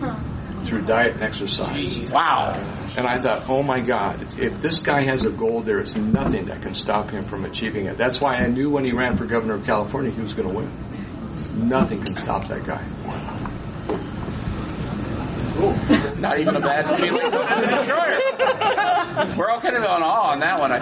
through 0.64 0.82
diet 0.82 1.14
and 1.14 1.22
exercise. 1.22 2.12
Wow. 2.12 2.54
And 2.96 3.06
I 3.06 3.20
thought, 3.20 3.48
oh 3.48 3.62
my 3.62 3.80
God, 3.80 4.22
if 4.38 4.60
this 4.60 4.80
guy 4.80 5.04
has 5.04 5.24
a 5.24 5.30
goal, 5.30 5.62
there 5.62 5.80
is 5.80 5.96
nothing 5.96 6.46
that 6.46 6.62
can 6.62 6.74
stop 6.74 7.10
him 7.10 7.22
from 7.22 7.44
achieving 7.44 7.86
it. 7.86 7.96
That's 7.96 8.20
why 8.20 8.36
I 8.36 8.48
knew 8.48 8.68
when 8.68 8.84
he 8.84 8.92
ran 8.92 9.16
for 9.16 9.24
governor 9.24 9.54
of 9.54 9.64
California, 9.64 10.10
he 10.10 10.20
was 10.20 10.32
going 10.32 10.48
to 10.48 10.54
win. 10.54 10.70
Nothing 11.54 12.04
can 12.04 12.16
stop 12.16 12.46
that 12.48 12.64
guy. 12.64 12.84
Not 16.20 16.38
even 16.38 16.54
a 16.56 16.60
bad 16.60 16.86
feeling. 17.00 17.30
Destroyer. 17.30 18.18
We're 19.36 19.50
all 19.50 19.60
kind 19.60 19.76
of 19.76 19.82
on 19.82 20.02
awe 20.02 20.30
on 20.32 20.40
that 20.40 20.60
one, 20.60 20.70
I 20.72 20.78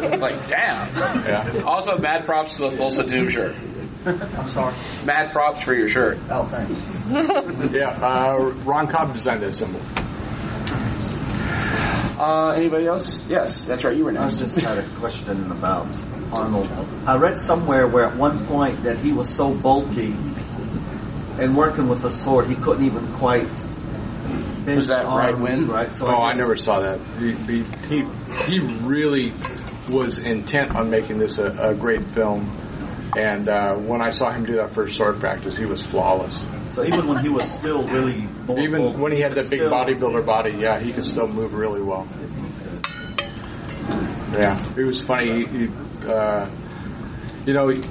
think. 0.00 0.20
like, 0.20 0.48
damn. 0.48 0.94
Yeah. 1.24 1.62
Also, 1.64 1.96
mad 1.98 2.24
props 2.24 2.54
to 2.56 2.68
the 2.68 2.70
full 2.72 2.90
Doom 2.90 3.28
shirt. 3.28 3.54
I'm 4.04 4.48
sorry. 4.48 4.74
Mad 5.04 5.32
props 5.32 5.62
for 5.62 5.74
your 5.74 5.88
shirt. 5.88 6.18
Oh, 6.30 6.44
thanks. 6.46 7.72
yeah, 7.72 7.90
uh, 7.90 8.38
Ron 8.64 8.88
Cobb 8.88 9.12
designed 9.12 9.42
that 9.42 9.52
symbol. 9.52 9.80
Uh, 12.18 12.50
anybody 12.56 12.86
else? 12.86 13.26
Yes, 13.28 13.64
that's 13.64 13.84
right. 13.84 13.96
You 13.96 14.04
were 14.04 14.12
next. 14.12 14.36
I 14.36 14.40
next. 14.40 14.54
just 14.54 14.66
had 14.66 14.78
a 14.78 14.88
question 14.96 15.52
about 15.52 15.86
Arnold. 16.32 16.68
I 17.06 17.16
read 17.16 17.38
somewhere 17.38 17.86
where 17.86 18.06
at 18.06 18.16
one 18.16 18.46
point 18.46 18.82
that 18.82 18.98
he 18.98 19.12
was 19.12 19.28
so 19.34 19.54
bulky 19.54 20.14
and 21.38 21.56
working 21.56 21.88
with 21.88 22.04
a 22.04 22.10
sword, 22.10 22.48
he 22.48 22.54
couldn't 22.54 22.84
even 22.84 23.12
quite. 23.14 23.48
bend 24.64 24.78
Was 24.78 24.88
that 24.88 25.00
his 25.00 25.06
right 25.06 25.34
arms, 25.34 25.42
when? 25.42 25.68
Right. 25.68 25.92
So 25.92 26.06
oh, 26.06 26.16
I 26.16 26.30
guess- 26.32 26.38
never 26.38 26.56
saw 26.56 26.80
that. 26.80 27.00
He, 27.18 27.32
he, 27.32 27.64
he, 27.88 28.04
he 28.46 28.58
really 28.82 29.32
was 29.88 30.18
intent 30.18 30.74
on 30.74 30.90
making 30.90 31.18
this 31.18 31.38
a, 31.38 31.70
a 31.70 31.74
great 31.74 32.04
film. 32.04 32.50
And 33.16 33.48
uh, 33.48 33.76
when 33.76 34.02
I 34.02 34.10
saw 34.10 34.30
him 34.30 34.44
do 34.44 34.56
that 34.56 34.70
first 34.70 34.96
sword 34.96 35.20
practice, 35.20 35.56
he 35.56 35.64
was 35.64 35.80
flawless. 35.80 36.46
So 36.74 36.84
even 36.84 37.06
when 37.08 37.22
he 37.22 37.30
was 37.30 37.50
still 37.50 37.86
really 37.88 38.28
more 38.46 38.58
Even 38.58 39.00
when 39.00 39.12
he 39.12 39.20
had 39.20 39.34
that 39.36 39.48
big 39.48 39.60
bodybuilder 39.60 40.26
body, 40.26 40.58
yeah, 40.58 40.78
he 40.78 40.92
could 40.92 41.04
still 41.04 41.26
move 41.26 41.54
really 41.54 41.80
well. 41.80 42.06
Yeah, 44.36 44.62
it 44.76 44.84
was 44.84 45.00
funny. 45.02 45.46
He, 45.46 45.58
he, 45.58 45.66
uh, 46.06 46.50
you 47.44 47.52
know, 47.52 47.68
he, 47.68 47.82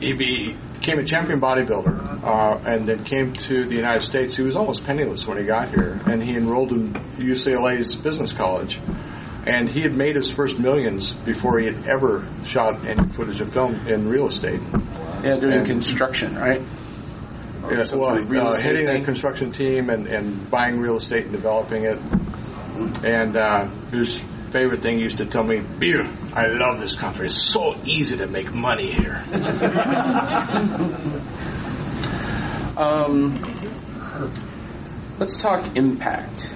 he 0.00 0.12
be- 0.14 0.56
became 0.74 0.98
a 0.98 1.04
champion 1.04 1.40
bodybuilder, 1.40 2.22
uh, 2.22 2.60
and 2.66 2.84
then 2.84 3.04
came 3.04 3.32
to 3.32 3.64
the 3.64 3.74
United 3.74 4.02
States. 4.02 4.36
He 4.36 4.42
was 4.42 4.54
almost 4.56 4.84
penniless 4.84 5.26
when 5.26 5.38
he 5.38 5.44
got 5.44 5.70
here, 5.70 6.00
and 6.06 6.22
he 6.22 6.34
enrolled 6.36 6.72
in 6.72 6.92
UCLA's 6.92 7.94
business 7.94 8.32
college. 8.32 8.78
And 9.46 9.70
he 9.70 9.80
had 9.82 9.94
made 9.94 10.16
his 10.16 10.30
first 10.32 10.58
millions 10.58 11.12
before 11.12 11.58
he 11.58 11.66
had 11.66 11.86
ever 11.86 12.26
shot 12.44 12.86
any 12.86 13.08
footage 13.12 13.40
of 13.42 13.52
film 13.52 13.74
in 13.86 14.08
real 14.08 14.26
estate. 14.26 14.60
Yeah, 15.22 15.36
doing 15.38 15.58
And- 15.58 15.66
construction, 15.66 16.34
right? 16.34 16.62
Yeah, 17.70 17.86
well, 17.94 18.10
uh, 18.16 18.18
estate 18.18 18.62
heading 18.62 18.88
a 18.88 19.02
construction 19.02 19.50
team 19.50 19.88
and, 19.88 20.06
and 20.06 20.50
buying 20.50 20.78
real 20.78 20.96
estate 20.96 21.24
and 21.24 21.32
developing 21.32 21.84
it. 21.84 21.98
And 23.04 23.36
uh, 23.36 23.68
his 23.90 24.20
favorite 24.54 24.82
thing 24.82 25.00
used 25.00 25.16
to 25.16 25.26
tell 25.26 25.42
me, 25.42 25.58
Beer, 25.58 26.04
I 26.32 26.46
love 26.46 26.78
this 26.78 26.94
country. 26.94 27.26
It's 27.26 27.52
so 27.52 27.74
easy 27.84 28.16
to 28.18 28.28
make 28.28 28.54
money 28.54 28.94
here. 28.94 29.20
Um, 32.76 33.40
let's 35.20 35.40
talk 35.40 35.76
impact. 35.76 36.50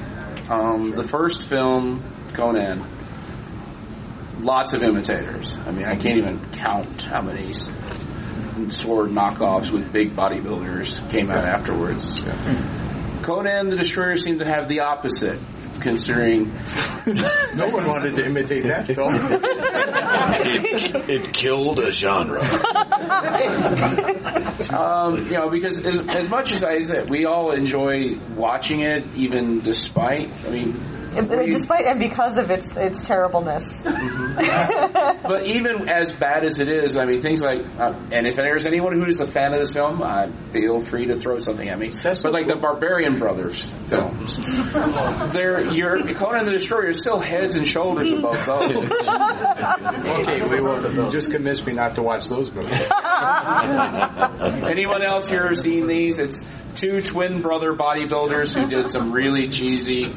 Um, 0.50 0.90
the 0.96 1.06
first 1.06 1.48
film, 1.48 2.02
Conan, 2.34 2.84
lots 4.40 4.72
of 4.72 4.82
imitators. 4.82 5.56
I 5.64 5.70
mean, 5.70 5.84
I 5.84 5.94
can't 5.94 6.18
even 6.18 6.44
count 6.50 7.02
how 7.02 7.20
many 7.20 7.52
sword 7.52 9.10
knockoffs 9.10 9.70
with 9.70 9.92
big 9.92 10.16
bodybuilders 10.16 11.08
came 11.08 11.30
out 11.30 11.44
afterwards. 11.44 12.20
Conan 13.22 13.68
the 13.68 13.76
Destroyer 13.76 14.16
seemed 14.16 14.40
to 14.40 14.44
have 14.44 14.68
the 14.68 14.80
opposite, 14.80 15.38
considering 15.80 16.52
no 17.54 17.68
one 17.68 17.86
wanted 17.86 18.14
to 18.16 18.24
imitate 18.26 18.64
that 18.64 18.86
film. 18.86 19.14
it, 20.40 21.10
it 21.10 21.32
killed 21.34 21.78
a 21.78 21.92
genre. 21.92 22.42
um, 24.70 25.24
you 25.26 25.32
know, 25.32 25.48
because 25.50 25.84
as, 25.84 26.06
as 26.08 26.28
much 26.28 26.52
as 26.52 26.62
I 26.62 26.82
said, 26.82 27.08
we 27.10 27.24
all 27.24 27.52
enjoy 27.52 28.18
watching 28.36 28.80
it, 28.82 29.04
even 29.14 29.60
despite. 29.60 30.30
I 30.46 30.50
mean, 30.50 30.70
And- 30.70 30.76
and 30.80 30.97
Despite 31.14 31.86
and 31.86 31.98
because 31.98 32.36
of 32.36 32.50
its 32.50 32.76
its 32.76 33.06
terribleness. 33.06 33.82
but 33.84 35.46
even 35.46 35.88
as 35.88 36.12
bad 36.12 36.44
as 36.44 36.60
it 36.60 36.68
is, 36.68 36.96
I 36.96 37.04
mean, 37.04 37.22
things 37.22 37.40
like, 37.40 37.60
uh, 37.78 37.98
and 38.12 38.26
if 38.26 38.36
there's 38.36 38.66
anyone 38.66 39.00
who's 39.00 39.20
a 39.20 39.30
fan 39.30 39.54
of 39.54 39.60
this 39.60 39.72
film, 39.72 40.02
uh, 40.02 40.26
feel 40.52 40.80
free 40.80 41.06
to 41.06 41.14
throw 41.14 41.38
something 41.38 41.68
at 41.68 41.78
me. 41.78 41.90
but 42.02 42.32
like 42.32 42.46
the 42.46 42.56
Barbarian 42.60 43.18
Brothers 43.18 43.62
films, 43.88 44.36
they're 45.32 45.72
your 45.72 45.98
Conan 46.14 46.44
the 46.44 46.52
Destroyer 46.52 46.88
is 46.88 47.00
still 47.00 47.20
heads 47.20 47.54
and 47.54 47.66
shoulders 47.66 48.10
above 48.10 48.44
those. 48.46 48.68
okay, 49.08 50.46
we 50.46 50.60
will, 50.60 50.92
you 50.92 51.10
just 51.10 51.30
convinced 51.30 51.66
me 51.66 51.72
not 51.72 51.94
to 51.94 52.02
watch 52.02 52.28
those 52.28 52.50
movies. 52.52 52.70
Anyone 54.70 55.02
else 55.02 55.26
here 55.26 55.52
seen 55.54 55.86
these? 55.86 56.18
It's 56.20 56.38
two 56.78 57.02
twin 57.02 57.40
brother 57.40 57.72
bodybuilders 57.72 58.56
who 58.56 58.68
did 58.68 58.90
some 58.90 59.12
really 59.12 59.48
cheesy 59.48 60.12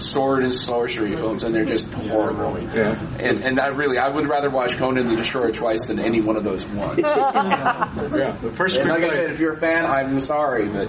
sword 0.00 0.42
and 0.42 0.54
sorcery 0.54 1.14
films, 1.14 1.42
and 1.42 1.54
they're 1.54 1.64
just 1.64 1.92
horrible. 1.92 2.58
Yeah. 2.74 2.98
And, 3.18 3.42
and 3.44 3.60
I 3.60 3.68
really, 3.68 3.98
I 3.98 4.08
would 4.08 4.28
rather 4.28 4.50
watch 4.50 4.76
Conan 4.76 5.06
the 5.06 5.16
Destroyer 5.16 5.52
twice 5.52 5.86
than 5.86 5.98
any 5.98 6.20
one 6.20 6.36
of 6.36 6.44
those 6.44 6.66
ones. 6.66 6.98
yeah, 7.02 8.36
the 8.40 8.52
first 8.52 8.76
And 8.76 8.88
like 8.88 9.04
I 9.04 9.08
said, 9.10 9.30
if 9.30 9.40
you're 9.40 9.54
a 9.54 9.60
fan, 9.60 9.84
I'm 9.84 10.20
sorry, 10.22 10.68
but 10.68 10.88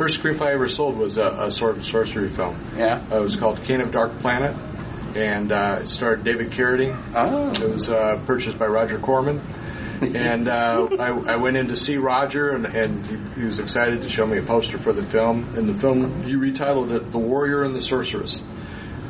First 0.00 0.22
screenplay 0.22 0.46
I 0.46 0.52
ever 0.54 0.66
sold 0.66 0.96
was 0.96 1.18
a, 1.18 1.28
a 1.28 1.50
sword 1.50 1.74
and 1.74 1.84
sorcery 1.84 2.30
film. 2.30 2.58
Yeah. 2.74 3.06
Uh, 3.12 3.18
it 3.18 3.20
was 3.20 3.36
called 3.36 3.62
King 3.64 3.82
of 3.82 3.92
Dark 3.92 4.18
Planet, 4.20 4.56
and 5.14 5.52
uh, 5.52 5.80
it 5.82 5.88
starred 5.88 6.24
David 6.24 6.52
Carradine. 6.52 6.96
Oh. 7.14 7.50
It 7.50 7.70
was 7.70 7.90
uh, 7.90 8.18
purchased 8.24 8.58
by 8.58 8.64
Roger 8.64 8.98
Corman. 8.98 9.42
and 10.14 10.48
uh, 10.48 10.88
I, 10.98 11.34
I 11.34 11.36
went 11.36 11.58
in 11.58 11.68
to 11.68 11.76
see 11.76 11.98
Roger, 11.98 12.50
and, 12.50 12.64
and 12.64 13.06
he, 13.06 13.40
he 13.40 13.46
was 13.46 13.60
excited 13.60 14.00
to 14.02 14.08
show 14.08 14.24
me 14.24 14.38
a 14.38 14.42
poster 14.42 14.78
for 14.78 14.94
the 14.94 15.02
film. 15.02 15.54
And 15.56 15.68
the 15.68 15.74
film, 15.74 16.22
he 16.22 16.34
retitled 16.34 16.96
it 16.96 17.12
"The 17.12 17.18
Warrior 17.18 17.64
and 17.64 17.76
the 17.76 17.82
Sorceress." 17.82 18.40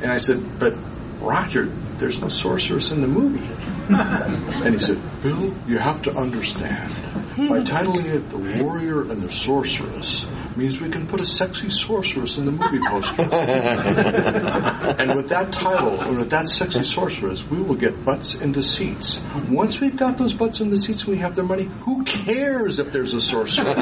And 0.03 0.11
I 0.11 0.19
said, 0.19 0.59
"But 0.59 0.75
Roger, 1.21 1.67
there's 1.99 2.21
no 2.21 2.27
sorceress 2.27 2.91
in 2.91 3.03
the 3.03 3.07
movie." 3.07 3.47
and 3.89 4.75
he 4.75 4.79
said, 4.79 5.01
"Bill, 5.23 5.55
you 5.69 5.79
have 5.79 6.03
to 6.03 6.13
understand. 6.13 6.93
By 7.37 7.61
titling 7.61 8.07
it 8.07 8.29
"The 8.29 8.65
Warrior 8.65 9.03
and 9.03 9.21
the 9.21 9.31
Sorceress," 9.31 10.25
means 10.61 10.79
we 10.79 10.91
can 10.91 11.07
put 11.07 11.23
a 11.23 11.27
sexy 11.27 11.71
sorceress 11.71 12.37
in 12.37 12.45
the 12.45 12.53
movie 12.53 12.81
poster. 12.87 13.23
and 13.23 15.17
with 15.17 15.29
that 15.31 15.51
title, 15.51 15.99
and 16.03 16.19
with 16.19 16.29
that 16.31 16.51
sexy 16.51 16.83
sorceress, 16.83 17.43
we 17.45 17.63
will 17.63 17.77
get 17.77 18.05
butts 18.05 18.35
into 18.35 18.63
seats. 18.63 19.23
Once 19.49 19.81
we've 19.81 19.97
got 19.97 20.19
those 20.19 20.35
butts 20.35 20.61
in 20.61 20.69
the 20.69 20.77
seats 20.77 21.01
and 21.01 21.09
we 21.09 21.17
have 21.17 21.35
their 21.35 21.47
money, 21.47 21.65
who 21.65 22.05
cares 22.05 22.79
if 22.79 22.93
there's 22.93 23.15
a 23.15 23.21
sorceress? 23.23 23.67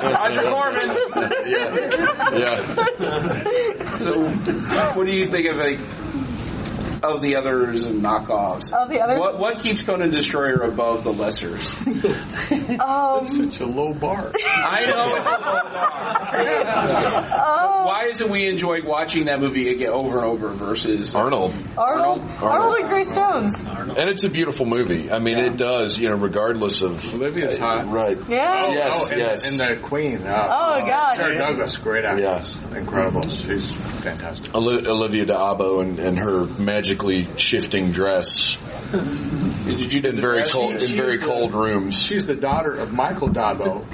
Roger 0.00 0.42
Corman. 0.42 0.96
yeah. 2.36 2.76
So, 4.00 4.22
what 4.94 5.06
do 5.06 5.12
you 5.12 5.30
think 5.30 5.46
of 5.50 5.56
like 5.56 5.78
of 7.02 7.20
the 7.22 7.36
others 7.36 7.82
and 7.84 8.02
knockoffs? 8.02 8.72
Of 8.72 8.88
the 8.88 9.00
others? 9.00 9.18
What 9.18 9.38
what 9.38 9.62
keeps 9.62 9.82
Conan 9.82 10.10
Destroyer 10.10 10.62
above 10.62 11.04
the 11.04 11.12
lessers? 11.12 11.60
Um, 12.80 13.24
such 13.24 13.60
a 13.60 13.66
low 13.66 13.92
bar. 13.94 14.32
I 14.44 14.84
know 14.86 15.14
it's 15.16 15.26
a 15.26 15.30
low 15.30 15.62
bar. 15.70 16.40
Why 17.86 18.06
is 18.10 18.20
it 18.20 18.28
we 18.30 18.46
enjoy 18.46 18.78
watching 18.84 19.26
that 19.26 19.40
movie 19.40 19.70
again 19.70 19.90
over 19.90 20.18
and 20.18 20.26
over 20.26 20.48
versus 20.50 21.14
Arnold? 21.14 21.54
Arnold, 21.76 22.22
Arnold 22.40 22.76
and 22.80 22.88
Grace 22.88 23.12
Jones. 23.12 23.52
Arnold. 23.66 23.98
And 23.98 24.08
it's 24.08 24.24
a 24.24 24.28
beautiful 24.28 24.66
movie. 24.66 25.10
I 25.10 25.18
mean, 25.18 25.38
it 25.38 25.56
does, 25.56 25.98
you 25.98 26.08
know, 26.08 26.16
regardless 26.16 26.82
of 26.82 27.14
Olivia's 27.14 27.58
hot, 27.58 27.86
right? 27.90 28.18
Yeah. 28.28 28.66
Oh, 28.68 28.72
Yes, 28.72 28.94
oh, 28.96 29.08
and, 29.10 29.18
yes. 29.20 29.60
and 29.60 29.76
the 29.76 29.80
Queen. 29.86 30.22
Uh, 30.26 30.46
Oh, 30.50 30.86
God. 30.86 31.16
Sarah 31.16 31.36
Douglas, 31.36 31.78
great 31.78 32.04
actress. 32.04 32.56
Yes. 32.62 32.76
incredible. 32.76 33.22
She's 33.22 33.74
fantastic. 33.74 34.54
Oli- 34.54 34.86
Olivia 34.86 35.26
D'Abo 35.26 35.80
and, 35.80 35.98
and 35.98 36.18
her 36.18 36.44
magically 36.90 37.28
shifting 37.38 37.92
dress 37.92 38.58
you 39.64 40.00
do 40.00 40.08
in 40.08 40.20
very 40.20 40.42
cold 40.42 40.82
in 40.82 40.96
very 40.96 41.18
cold 41.18 41.54
rooms. 41.54 42.02
She's 42.02 42.26
the 42.26 42.34
daughter 42.34 42.74
of 42.74 42.92
Michael 42.92 43.28
d'Abo, 43.28 43.84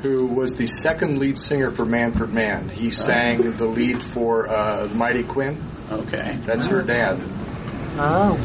who 0.00 0.26
was 0.26 0.54
the 0.54 0.66
second 0.66 1.18
lead 1.18 1.36
singer 1.36 1.70
for 1.70 1.84
Manfred 1.84 2.32
Mann. 2.32 2.70
He 2.70 2.88
sang 2.90 3.56
the 3.56 3.66
lead 3.66 4.10
for 4.10 4.48
uh, 4.48 4.88
Mighty 4.94 5.24
Quinn. 5.24 5.62
Okay. 5.90 6.38
That's 6.44 6.66
her 6.66 6.80
dad. 6.80 7.20
Oh. 7.98 8.36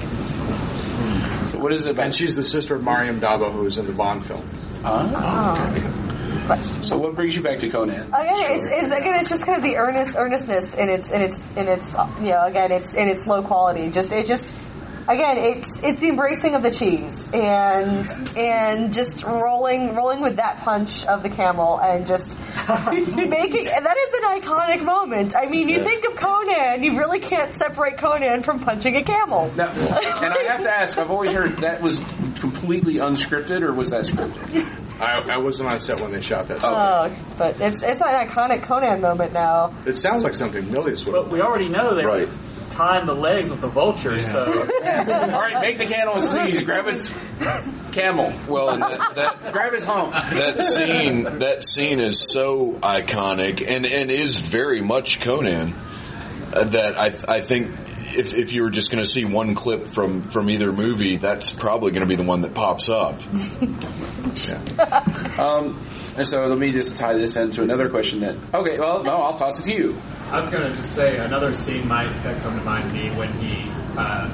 So 1.52 1.60
what 1.60 1.72
is 1.72 1.86
it 1.86 1.92
about? 1.92 2.06
And 2.08 2.14
she's 2.14 2.36
the 2.36 2.44
sister 2.44 2.76
of 2.76 2.84
Maryam 2.84 3.20
d'Abo, 3.20 3.54
who 3.54 3.62
was 3.62 3.78
in 3.78 3.88
the 3.88 3.94
Bond 3.94 4.28
film. 4.28 4.50
Oh. 4.84 6.11
So 6.84 6.98
what 6.98 7.16
brings 7.16 7.34
you 7.36 7.42
back 7.42 7.60
to 7.60 7.70
Conan? 7.70 8.10
Oh, 8.14 8.20
again, 8.22 8.52
it's, 8.52 8.66
it's 8.70 8.88
again, 8.96 9.16
it's 9.16 9.30
just 9.30 9.46
kind 9.46 9.58
of 9.58 9.64
the 9.64 9.78
earnest 9.78 10.12
earnestness 10.18 10.74
in 10.74 10.90
its 10.90 11.10
in 11.10 11.22
its 11.22 11.42
in 11.56 11.68
its 11.68 11.94
you 12.20 12.30
know 12.32 12.44
again 12.46 12.72
it's 12.72 12.96
in 12.96 13.08
its 13.08 13.26
low 13.26 13.42
quality. 13.44 13.90
Just 13.90 14.12
it 14.12 14.28
just 14.28 14.54
again 15.08 15.38
it's 15.38 15.68
it's 15.84 16.00
the 16.00 16.10
embracing 16.10 16.56
of 16.56 16.62
the 16.64 16.72
cheese 16.72 17.30
and 17.34 18.38
and 18.38 18.94
just 18.94 19.24
rolling 19.24 19.96
rolling 19.96 20.22
with 20.22 20.36
that 20.38 20.60
punch 20.60 21.06
of 21.06 21.24
the 21.24 21.30
camel 21.30 21.80
and 21.80 22.06
just 22.06 22.38
making 22.92 23.68
and 23.68 23.86
that 23.86 23.98
is 23.98 24.14
an 24.24 24.42
iconic 24.42 24.84
moment. 24.84 25.34
I 25.36 25.46
mean, 25.48 25.70
you 25.70 25.78
Yeah. 25.78 25.84
think 25.84 26.06
of 26.06 26.16
Conan, 26.18 26.84
you 26.84 26.98
really 26.98 27.20
can't 27.20 27.52
separate 27.58 27.98
Conan 27.98 28.44
from 28.44 28.60
punching 28.60 28.96
a 28.96 29.04
camel. 29.04 29.52
Now, 29.56 29.70
and 29.72 30.34
I 30.34 30.44
have 30.52 30.62
to 30.64 30.70
ask, 30.72 30.98
I've 30.98 31.12
always 31.12 31.34
heard 31.34 31.58
that 31.58 31.82
was 31.82 32.00
completely 32.40 32.96
unscripted, 32.96 33.62
or 33.62 33.74
was 33.74 33.90
that 33.90 34.06
scripted? 34.06 34.70
I, 35.02 35.36
I 35.36 35.38
wasn't 35.40 35.70
on 35.70 35.80
set 35.80 36.00
when 36.00 36.12
they 36.12 36.22
shot 36.22 36.48
that. 36.48 36.64
Oh, 36.64 37.16
but 37.38 37.60
it's 37.60 37.82
it's 37.82 38.02
an 38.02 38.28
iconic 38.28 38.64
Conan 38.64 39.02
moment 39.02 39.34
now. 39.34 39.74
It 39.86 39.98
sounds 39.98 40.24
like 40.24 40.36
something 40.36 40.64
Milius 40.66 41.04
would. 41.06 41.12
But 41.12 41.32
we 41.32 41.42
already 41.42 41.70
know 41.70 41.96
they 41.96 42.06
Right. 42.06 42.30
timed 42.70 43.08
the 43.10 43.14
legs 43.16 43.50
with 43.50 43.62
the 43.62 43.68
vulture, 43.68 44.20
so. 44.22 44.44
All 44.46 45.42
right, 45.42 45.62
make 45.62 45.78
the 45.78 45.86
camel 45.86 46.22
sneeze. 46.22 46.64
Grab 46.66 46.86
its 46.88 47.04
camel. 47.92 48.34
Well, 48.48 48.70
and 48.70 48.84
that, 48.84 49.16
that 49.16 49.38
grab 49.54 49.74
his 49.74 49.84
hump. 49.84 50.14
that 50.14 50.60
scene 50.60 51.24
that 51.40 51.64
scene 51.64 52.00
is 52.00 52.32
so 52.32 52.74
iconic 52.82 53.66
and 53.68 53.86
and 53.86 54.12
is 54.12 54.36
very 54.38 54.82
much 54.82 55.20
Conan 55.22 55.74
uh, 56.54 56.64
that 56.66 56.98
I 57.00 57.38
I 57.38 57.42
think 57.42 57.81
if 58.16 58.34
if 58.34 58.54
you 58.54 58.64
were 58.64 58.70
just 58.70 58.92
going 58.92 59.04
to 59.04 59.10
see 59.10 59.26
one 59.26 59.56
clip 59.56 59.88
from 59.88 60.22
from 60.22 60.50
either 60.50 60.72
movie, 60.72 61.18
that's 61.18 61.52
probably 61.52 61.92
going 61.92 62.02
to 62.02 62.08
be 62.08 62.16
the 62.16 62.24
one 62.24 62.42
that 62.42 62.54
pops 62.54 62.90
up. 62.90 63.22
Um, 65.38 65.86
and 66.16 66.28
so 66.28 66.46
let 66.46 66.58
me 66.58 66.72
just 66.72 66.96
tie 66.96 67.18
this 67.18 67.36
into 67.36 67.62
another 67.64 67.90
question 67.90 68.20
that. 68.22 68.36
Okay, 68.54 68.80
well, 68.80 69.04
no, 69.04 69.12
I'll 69.12 69.38
toss 69.38 69.60
it 69.60 69.64
to 69.64 69.74
you. 69.74 69.98
I 70.30 70.40
was 70.40 70.50
going 70.50 70.70
to 70.70 70.76
just 70.76 70.94
say 70.94 71.18
another 71.18 71.54
scene 71.54 71.88
might 71.88 72.12
come 72.24 72.58
to 72.58 72.64
mind 72.64 72.94
me 72.94 73.10
when 73.12 73.32
he 73.40 73.70
uh, 73.98 74.30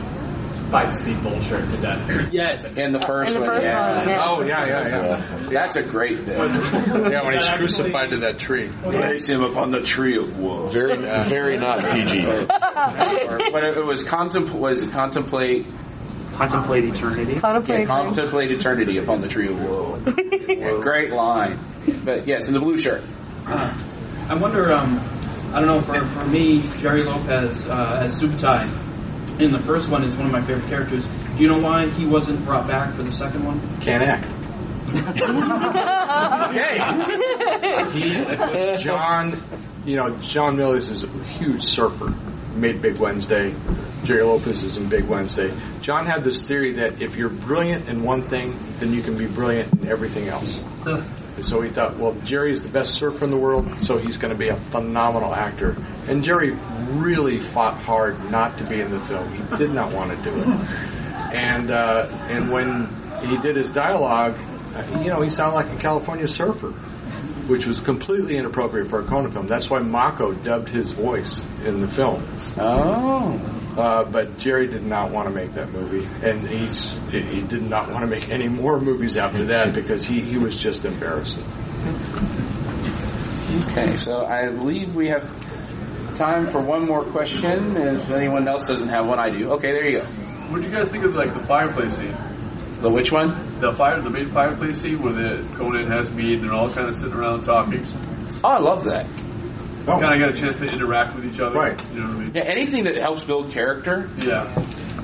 fights 0.69 1.03
the 1.03 1.13
vulture 1.15 1.65
to 1.65 1.77
death. 1.77 2.27
Yes, 2.33 2.75
in 2.77 2.91
the 2.91 2.99
first 2.99 3.29
In 3.29 3.33
the 3.35 3.39
one. 3.39 3.49
first 3.49 3.67
yeah. 3.67 3.97
one, 3.97 4.09
yeah. 4.09 4.25
Oh 4.27 4.41
yeah, 4.43 4.65
yeah, 4.65 4.87
yeah. 4.87 5.49
That's 5.49 5.75
a 5.75 5.83
great 5.83 6.25
bit. 6.25 6.37
Yeah, 6.37 7.23
when 7.23 7.35
he's 7.35 7.49
crucified 7.49 8.11
to 8.11 8.19
that 8.21 8.37
tree. 8.37 8.69
Place 8.83 9.27
him 9.27 9.41
upon 9.43 9.71
the 9.71 9.79
tree 9.79 10.17
of 10.17 10.37
woe. 10.37 10.67
Very 10.67 10.97
very 10.97 11.57
not 11.57 11.79
PG. 11.93 12.25
but 12.25 13.63
it 13.63 13.85
was 13.85 14.03
contemplate. 14.03 14.59
Was 14.59 14.81
it 14.81 14.91
contemplate? 14.91 15.65
Contemplate 16.33 16.83
eternity. 16.85 17.35
Contemplate. 17.39 17.79
Yeah, 17.79 17.85
contemplate 17.85 18.51
eternity 18.51 18.97
upon 18.97 19.21
the 19.21 19.27
tree 19.27 19.49
of 19.49 19.59
woe. 19.61 20.01
Yeah, 20.47 20.79
great 20.81 21.11
line. 21.11 21.59
But 22.03 22.27
yes, 22.27 22.47
in 22.47 22.53
the 22.53 22.59
blue 22.59 22.77
shirt. 22.77 23.03
Uh, 23.45 23.73
I 24.29 24.35
wonder, 24.35 24.71
um, 24.71 24.99
I 25.53 25.61
don't 25.61 25.67
know, 25.67 25.81
for, 25.81 25.93
for 26.05 26.25
me, 26.25 26.61
Gerry 26.79 27.03
Lopez 27.03 27.65
uh, 27.67 28.01
as 28.03 28.19
Subutai 28.21 28.86
in 29.39 29.51
the 29.51 29.59
first 29.59 29.89
one 29.89 30.03
is 30.03 30.15
one 30.15 30.27
of 30.27 30.31
my 30.31 30.41
favorite 30.41 30.67
characters. 30.67 31.05
Do 31.05 31.41
you 31.43 31.47
know 31.47 31.59
why 31.59 31.87
he 31.89 32.05
wasn't 32.05 32.43
brought 32.45 32.67
back 32.67 32.93
for 32.95 33.03
the 33.03 33.11
second 33.11 33.45
one? 33.45 33.59
Can't 33.81 34.03
act. 34.03 34.27
He, 37.93 38.13
John, 38.83 39.41
you 39.85 39.97
know, 39.97 40.17
John 40.19 40.55
Milius 40.57 40.89
is 40.89 41.03
a 41.03 41.07
huge 41.23 41.63
surfer. 41.63 42.13
Made 42.55 42.81
Big 42.81 42.97
Wednesday. 42.99 43.53
Gerry 44.03 44.23
Lopez 44.23 44.63
is 44.63 44.77
in 44.77 44.89
Big 44.89 45.05
Wednesday. 45.05 45.53
John 45.81 46.05
had 46.05 46.23
this 46.23 46.43
theory 46.43 46.73
that 46.73 47.01
if 47.01 47.15
you're 47.15 47.29
brilliant 47.29 47.87
in 47.89 48.03
one 48.03 48.23
thing, 48.23 48.57
then 48.79 48.93
you 48.93 49.01
can 49.01 49.15
be 49.17 49.27
brilliant 49.27 49.73
in 49.81 49.87
everything 49.89 50.27
else. 50.27 50.59
So 51.41 51.61
he 51.61 51.69
thought, 51.69 51.97
well, 51.97 52.13
Gerry 52.23 52.51
is 52.51 52.63
the 52.63 52.69
best 52.69 52.95
surfer 52.95 53.25
in 53.25 53.31
the 53.31 53.37
world, 53.37 53.81
so 53.81 53.97
he's 53.97 54.17
going 54.17 54.33
to 54.33 54.37
be 54.37 54.49
a 54.49 54.55
phenomenal 54.55 55.33
actor. 55.33 55.77
And 56.07 56.23
Gerry 56.23 56.51
really 56.51 57.39
fought 57.39 57.81
hard 57.81 58.31
not 58.31 58.57
to 58.57 58.63
be 58.65 58.81
in 58.81 58.89
the 58.89 58.99
film. 58.99 59.31
He 59.31 59.57
did 59.57 59.71
not 59.71 59.93
want 59.93 60.11
to 60.11 60.29
do 60.29 60.35
it. 60.35 60.47
And 60.47 61.71
uh, 61.71 62.07
and 62.29 62.51
when 62.51 62.87
he 63.27 63.37
did 63.37 63.55
his 63.55 63.69
dialogue, 63.69 64.37
uh, 64.75 65.01
you 65.03 65.09
know, 65.09 65.21
he 65.21 65.29
sounded 65.29 65.55
like 65.55 65.71
a 65.71 65.77
California 65.77 66.27
surfer, 66.27 66.71
which 67.47 67.65
was 67.65 67.79
completely 67.79 68.37
inappropriate 68.37 68.89
for 68.89 68.99
a 68.99 69.03
Conan 69.03 69.31
film. 69.31 69.47
That's 69.47 69.69
why 69.69 69.79
Mako 69.79 70.33
dubbed 70.33 70.69
his 70.69 70.91
voice 70.91 71.39
in 71.63 71.81
the 71.81 71.87
film. 71.87 72.23
Oh. 72.59 73.39
Uh, 73.77 74.03
but 74.05 74.39
Gerry 74.39 74.65
did 74.65 74.83
not 74.83 75.11
want 75.11 75.27
to 75.27 75.33
make 75.33 75.53
that 75.53 75.71
movie, 75.71 76.07
and 76.27 76.47
he's 76.47 76.91
he 77.11 77.41
did 77.41 77.61
not 77.61 77.91
want 77.91 78.03
to 78.03 78.09
make 78.09 78.29
any 78.29 78.47
more 78.47 78.79
movies 78.79 79.17
after 79.17 79.45
that 79.45 79.75
because 79.75 80.03
he, 80.03 80.19
he 80.19 80.37
was 80.39 80.57
just 80.57 80.83
embarrassing. 80.83 81.43
Okay, 83.69 83.97
so 83.99 84.25
I 84.25 84.47
believe 84.47 84.95
we 84.95 85.09
have 85.09 85.23
time 86.17 86.51
for 86.51 86.59
one 86.59 86.87
more 86.87 87.03
question. 87.03 87.77
If 87.77 88.09
anyone 88.09 88.47
else 88.47 88.65
doesn't 88.65 88.89
have 88.89 89.07
one, 89.07 89.19
I 89.19 89.29
do. 89.29 89.51
Okay, 89.53 89.71
there 89.71 89.87
you 89.87 89.99
go. 89.99 90.05
What 90.49 90.63
do 90.63 90.67
you 90.67 90.73
guys 90.73 90.89
think 90.89 91.05
of 91.05 91.15
like 91.15 91.35
the 91.35 91.43
fireplace 91.45 91.95
scene? 91.97 92.17
The 92.81 92.89
which 92.89 93.11
one? 93.11 93.59
The 93.59 93.73
fire, 93.73 94.01
the 94.01 94.09
main 94.09 94.31
fireplace 94.31 94.81
scene 94.81 95.03
where 95.03 95.13
the 95.13 95.47
Conan 95.55 95.85
has 95.91 96.09
meat 96.11 96.39
and 96.39 96.43
they're 96.43 96.53
all 96.53 96.69
kind 96.69 96.87
of 96.87 96.95
sitting 96.95 97.13
around 97.13 97.43
talking. 97.45 97.85
Oh, 98.43 98.49
I 98.49 98.59
love 98.59 98.85
that. 98.85 99.05
Kind 99.87 100.21
of 100.21 100.29
got 100.29 100.37
a 100.37 100.39
chance 100.39 100.57
to 100.59 100.65
interact 100.65 101.15
with 101.15 101.25
each 101.25 101.39
other. 101.39 101.57
Right. 101.57 101.89
You 101.93 102.01
know 102.01 102.07
what 102.07 102.15
I 102.15 102.19
mean? 102.19 102.31
Yeah, 102.35 102.43
anything 102.43 102.83
that 102.83 102.97
helps 102.97 103.23
build 103.25 103.51
character. 103.51 104.09
Yeah. 104.19 104.53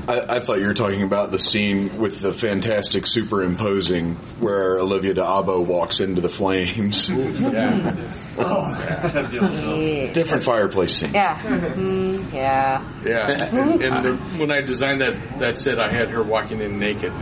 I, 0.08 0.36
I 0.36 0.40
thought 0.42 0.60
you 0.60 0.68
were 0.68 0.74
talking 0.74 1.04
about 1.04 1.32
the 1.32 1.40
scene 1.40 1.98
with 1.98 2.20
the 2.20 2.34
fantastic 2.34 3.08
superimposing 3.08 4.16
where 4.42 4.78
Olivia 4.78 5.14
D'Abo 5.14 5.62
walks 5.62 6.02
into 6.02 6.22
the 6.22 6.30
flames. 6.30 7.10
Yeah. 8.34 10.10
Different 10.12 10.44
fireplace 10.44 10.96
scene. 11.00 11.14
Yeah. 11.14 11.38
Mm, 11.40 12.34
yeah. 12.34 12.82
Yeah, 13.06 13.28
and, 13.30 13.82
and 13.82 14.06
the, 14.06 14.14
when 14.40 14.52
I 14.52 14.62
designed 14.62 15.02
that 15.02 15.38
that 15.38 15.60
set, 15.60 15.80
I 15.80 15.92
had 15.94 16.10
her 16.10 16.24
walking 16.24 16.60
in 16.60 16.80
naked. 16.80 17.14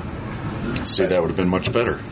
Actually, 1.01 1.15
that 1.15 1.21
would 1.21 1.29
have 1.29 1.37
been 1.37 1.49
much 1.49 1.71
better. 1.71 1.97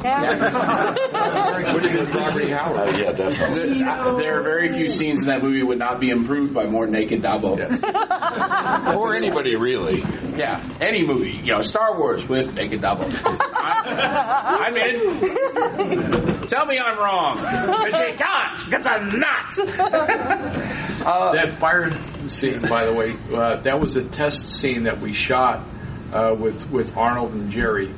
Would 1.69 1.83
have 1.85 1.93
been 1.93 2.11
Robert 2.11 2.49
Howard. 2.49 2.95
Uh, 2.95 2.97
yeah, 2.97 3.11
definitely. 3.11 3.79
There 3.79 4.39
are 4.39 4.43
very 4.43 4.69
few 4.73 4.89
scenes 4.95 5.19
in 5.21 5.25
that 5.27 5.41
movie 5.43 5.61
would 5.63 5.77
not 5.79 5.99
be 5.99 6.09
improved 6.09 6.53
by 6.53 6.65
more 6.65 6.87
naked 6.87 7.21
d'Abo. 7.21 7.57
or 8.95 9.15
anybody 9.15 9.55
really. 9.55 9.99
Yeah, 10.37 10.63
any 10.81 11.05
movie. 11.05 11.39
You 11.43 11.55
know, 11.55 11.61
Star 11.61 11.97
Wars 11.97 12.27
with 12.27 12.53
naked 12.53 12.81
d'Abo. 12.81 13.09
I- 13.25 14.65
I'm 14.65 14.75
in. 14.77 16.47
Tell 16.47 16.65
me 16.65 16.79
I'm 16.79 16.97
wrong. 16.97 17.37
Because 17.37 17.93
you 18.07 18.15
can't, 18.17 18.65
because 18.65 18.85
I'm 18.85 19.19
not. 19.19 20.79
Uh, 20.99 21.31
that 21.31 21.57
fire 21.59 21.89
scene, 22.27 22.59
by 22.59 22.85
the 22.85 22.93
way, 22.93 23.13
uh, 23.33 23.55
that 23.61 23.79
was 23.79 23.95
a 23.95 24.03
test 24.03 24.43
scene 24.43 24.83
that 24.83 24.99
we 24.99 25.13
shot 25.13 25.65
uh, 26.11 26.35
with 26.37 26.69
with 26.69 26.95
Arnold 26.97 27.31
and 27.33 27.49
Gerry. 27.49 27.95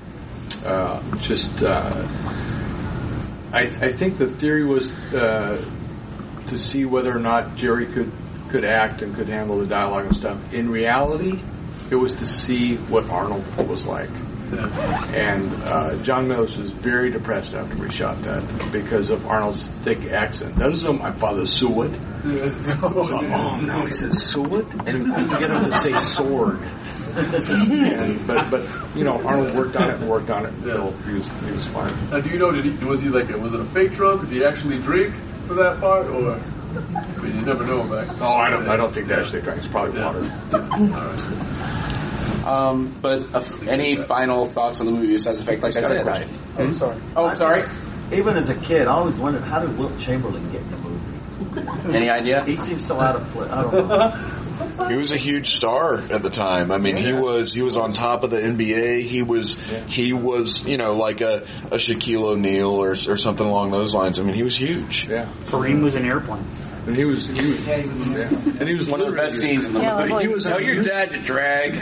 Uh, 0.64 1.02
just, 1.18 1.64
uh, 1.64 2.08
I, 3.52 3.62
I 3.82 3.92
think 3.92 4.18
the 4.18 4.28
theory 4.28 4.64
was 4.64 4.92
uh, 4.92 5.60
to 6.48 6.58
see 6.58 6.86
whether 6.86 7.16
or 7.16 7.20
not 7.20 7.56
Gerry 7.56 7.88
could 7.88 8.12
could 8.50 8.66
act 8.66 9.02
and 9.02 9.16
could 9.16 9.30
handle 9.30 9.60
the 9.60 9.66
dialogue 9.66 10.08
and 10.08 10.16
stuff. 10.16 10.54
In 10.54 10.70
reality, 10.70 11.42
it 11.90 11.96
was 11.96 12.14
to 12.16 12.26
see 12.26 12.76
what 12.76 13.10
Arnold 13.10 13.46
was 13.68 13.86
like. 13.86 14.10
And 14.54 15.54
uh, 15.54 15.98
John 16.04 16.28
Milius 16.28 16.58
was 16.58 16.72
very 16.72 17.12
depressed 17.12 17.54
after 17.54 17.76
we 17.76 17.90
shot 17.90 18.22
that 18.24 18.72
because 18.72 19.10
of 19.10 19.26
Arnold's 19.26 19.68
thick 19.84 20.06
accent. 20.06 20.56
That 20.56 20.70
was 20.70 20.84
my 20.84 21.12
father's 21.12 21.54
Seward. 21.54 21.98
oh 22.24 23.60
no, 23.62 23.86
he 23.86 23.92
said 23.92 24.14
sword, 24.14 24.68
and 24.88 25.04
we 25.04 25.12
couldn't 25.12 25.40
get 25.40 25.50
him 25.50 25.72
to 25.72 25.80
say 25.80 25.98
sword. 26.00 26.60
and, 27.12 28.28
but 28.28 28.50
but 28.52 28.96
you 28.96 29.04
know 29.04 29.20
Arnold 29.26 29.56
worked 29.56 29.76
on 29.76 29.90
it 29.90 29.96
and 29.96 30.10
worked 30.10 30.30
on 30.30 30.46
it 30.46 30.54
until 30.54 30.92
he 31.04 31.14
was 31.16 31.28
he 31.44 31.52
was 31.52 31.68
fine. 31.68 32.10
Now, 32.10 32.20
do 32.22 32.30
you 32.30 32.38
know? 32.38 32.52
Did 32.52 32.66
he, 32.66 32.86
was 32.86 33.02
he 33.02 33.10
like? 33.10 33.30
A, 33.32 33.38
was 33.38 33.54
it 33.54 33.60
a 33.60 33.66
fake 33.66 33.94
drunk? 33.94 34.22
Did 34.22 34.32
he 34.32 34.46
actually 34.46 34.80
drink 34.80 35.16
for 35.48 35.56
that 35.56 35.80
part, 35.80 36.08
or? 36.08 36.34
I 36.34 37.22
mean, 37.22 37.36
you 37.36 37.42
never 37.42 37.66
know 37.66 37.84
back. 37.84 38.22
Oh, 38.22 38.28
I 38.28 38.50
don't 38.50 38.70
I 38.70 38.78
don't 38.78 38.92
think 38.94 39.08
they 39.08 39.16
actually 39.16 39.42
drank. 39.42 39.64
It's 39.64 39.72
probably 39.72 40.00
water. 40.02 40.22
Um, 42.46 42.96
but 43.02 43.34
uh, 43.36 43.44
any 43.68 43.96
final 43.96 44.48
thoughts 44.50 44.80
on 44.80 44.86
the 44.88 44.92
movie 44.92 45.14
besides 45.14 45.40
the 45.40 45.46
fact, 45.46 45.62
like 45.62 45.76
I 45.78 45.82
Got 45.82 45.92
a 45.92 45.96
said, 45.96 46.08
I, 46.08 46.24
question. 46.24 46.40
oh, 46.58 46.72
sorry. 46.74 47.02
Oh, 47.16 47.34
sorry. 47.36 47.64
Even 48.18 48.36
as 48.38 48.50
a 48.50 48.56
kid, 48.56 48.88
I 48.88 48.94
always 48.94 49.18
wondered 49.18 49.44
how 49.44 49.66
did 49.66 49.78
Wilt 49.78 49.98
Chamberlain 50.00 50.52
get 50.52 50.62
in 50.62 50.72
the 50.72 50.78
movie? 50.78 51.94
Any 51.98 52.10
idea? 52.10 52.44
He 52.44 52.56
seems 52.58 52.86
so 52.88 53.00
out 53.00 53.16
of 53.16 53.30
place. 53.32 53.50
I 53.52 53.62
don't 53.64 53.88
know. 53.88 54.38
He 54.88 54.96
was 54.98 55.12
a 55.12 55.18
huge 55.18 55.56
star 55.56 55.96
at 55.96 56.22
the 56.22 56.30
time. 56.30 56.72
I 56.72 56.78
mean, 56.78 56.96
he 56.96 57.14
was 57.14 57.52
he 57.52 57.62
was 57.64 57.78
on 57.78 57.94
top 57.94 58.24
of 58.24 58.30
the 58.30 58.38
NBA. 58.38 59.02
He 59.04 59.24
was 59.24 59.56
he 59.88 60.14
was 60.14 60.60
you 60.64 60.78
know 60.78 60.94
like 60.94 61.22
a, 61.22 61.48
a 61.72 61.78
Shaquille 61.78 62.24
O'Neal 62.24 62.70
or 62.70 62.92
or 62.92 63.16
something 63.18 63.46
along 63.46 63.72
those 63.72 63.94
lines. 63.96 64.20
I 64.20 64.24
mean, 64.24 64.36
he 64.36 64.44
was 64.44 64.56
huge. 64.56 65.08
Yeah, 65.10 65.32
Kareem 65.48 65.82
was 65.82 65.96
an 65.96 66.06
airplane. 66.06 66.46
And 66.88 66.98
he 66.98 67.06
was 67.06 67.28
he 67.28 67.52
was 67.52 67.62
yeah. 67.62 67.78
and 68.60 68.68
he 68.68 68.74
was 68.76 68.90
one 68.90 69.02
of 69.02 69.12
the 69.12 69.16
best 69.16 69.38
scenes 69.38 69.66
in 69.66 69.74
the 69.74 69.82
Yeah, 69.82 69.98
movie. 70.00 70.14
like- 70.14 70.22
He 70.26 70.28
was 70.34 70.44
Tell 70.44 70.60
your 70.62 70.82
dad 70.84 71.12
to 71.12 71.22
drag. 71.22 71.76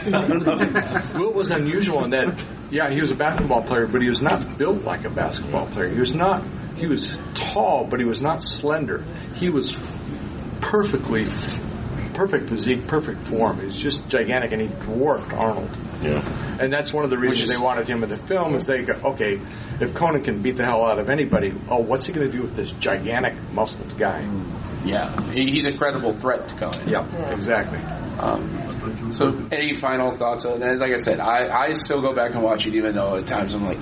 Wilt 1.17 1.33
was 1.35 1.51
unusual 1.51 2.03
in 2.03 2.09
that, 2.11 2.41
yeah, 2.69 2.89
he 2.89 2.99
was 2.99 3.09
a 3.09 3.15
basketball 3.15 3.63
player, 3.63 3.87
but 3.87 4.01
he 4.01 4.09
was 4.09 4.21
not 4.21 4.57
built 4.57 4.83
like 4.83 5.05
a 5.05 5.09
basketball 5.09 5.67
player. 5.67 5.89
He 5.89 5.99
was 5.99 6.13
not, 6.13 6.43
he 6.75 6.87
was 6.87 7.07
tall, 7.33 7.85
but 7.89 7.99
he 8.01 8.05
was 8.05 8.19
not 8.21 8.43
slender. 8.43 9.03
He 9.35 9.49
was 9.49 9.77
perfectly, 10.61 11.25
perfect 12.13 12.49
physique, 12.49 12.85
perfect 12.87 13.23
form. 13.23 13.59
He 13.59 13.65
was 13.67 13.77
just 13.77 14.07
gigantic, 14.09 14.51
and 14.51 14.61
he 14.61 14.67
dwarfed 14.67 15.31
Arnold. 15.33 15.69
Yeah. 16.01 16.57
And 16.59 16.71
that's 16.71 16.93
one 16.93 17.03
of 17.03 17.09
the 17.09 17.17
reasons 17.17 17.49
they 17.49 17.57
wanted 17.57 17.87
him 17.87 18.03
in 18.03 18.09
the 18.09 18.17
film 18.17 18.55
is 18.55 18.65
they 18.65 18.83
go, 18.83 18.93
okay, 19.11 19.39
if 19.79 19.93
Conan 19.93 20.23
can 20.23 20.41
beat 20.41 20.57
the 20.57 20.65
hell 20.65 20.85
out 20.85 20.99
of 20.99 21.09
anybody, 21.09 21.53
oh, 21.69 21.79
what's 21.79 22.05
he 22.05 22.13
going 22.13 22.29
to 22.29 22.35
do 22.35 22.41
with 22.41 22.55
this 22.55 22.71
gigantic, 22.71 23.35
muscled 23.51 23.97
guy? 23.97 24.21
Yeah, 24.85 25.31
he's 25.31 25.65
a 25.65 25.77
credible 25.77 26.17
threat 26.17 26.47
to 26.47 26.55
Conan. 26.55 26.89
Yeah, 26.89 27.33
exactly. 27.33 27.79
Um, 28.19 29.13
so, 29.13 29.27
any 29.51 29.79
final 29.79 30.15
thoughts 30.15 30.45
on 30.45 30.59
that? 30.61 30.77
Like 30.79 30.93
I 30.93 31.01
said, 31.01 31.19
I, 31.19 31.67
I 31.67 31.73
still 31.73 32.01
go 32.01 32.13
back 32.13 32.33
and 32.33 32.41
watch 32.43 32.65
it, 32.65 32.73
even 32.75 32.95
though 32.95 33.17
at 33.17 33.27
times 33.27 33.53
I'm 33.53 33.65
like, 33.65 33.77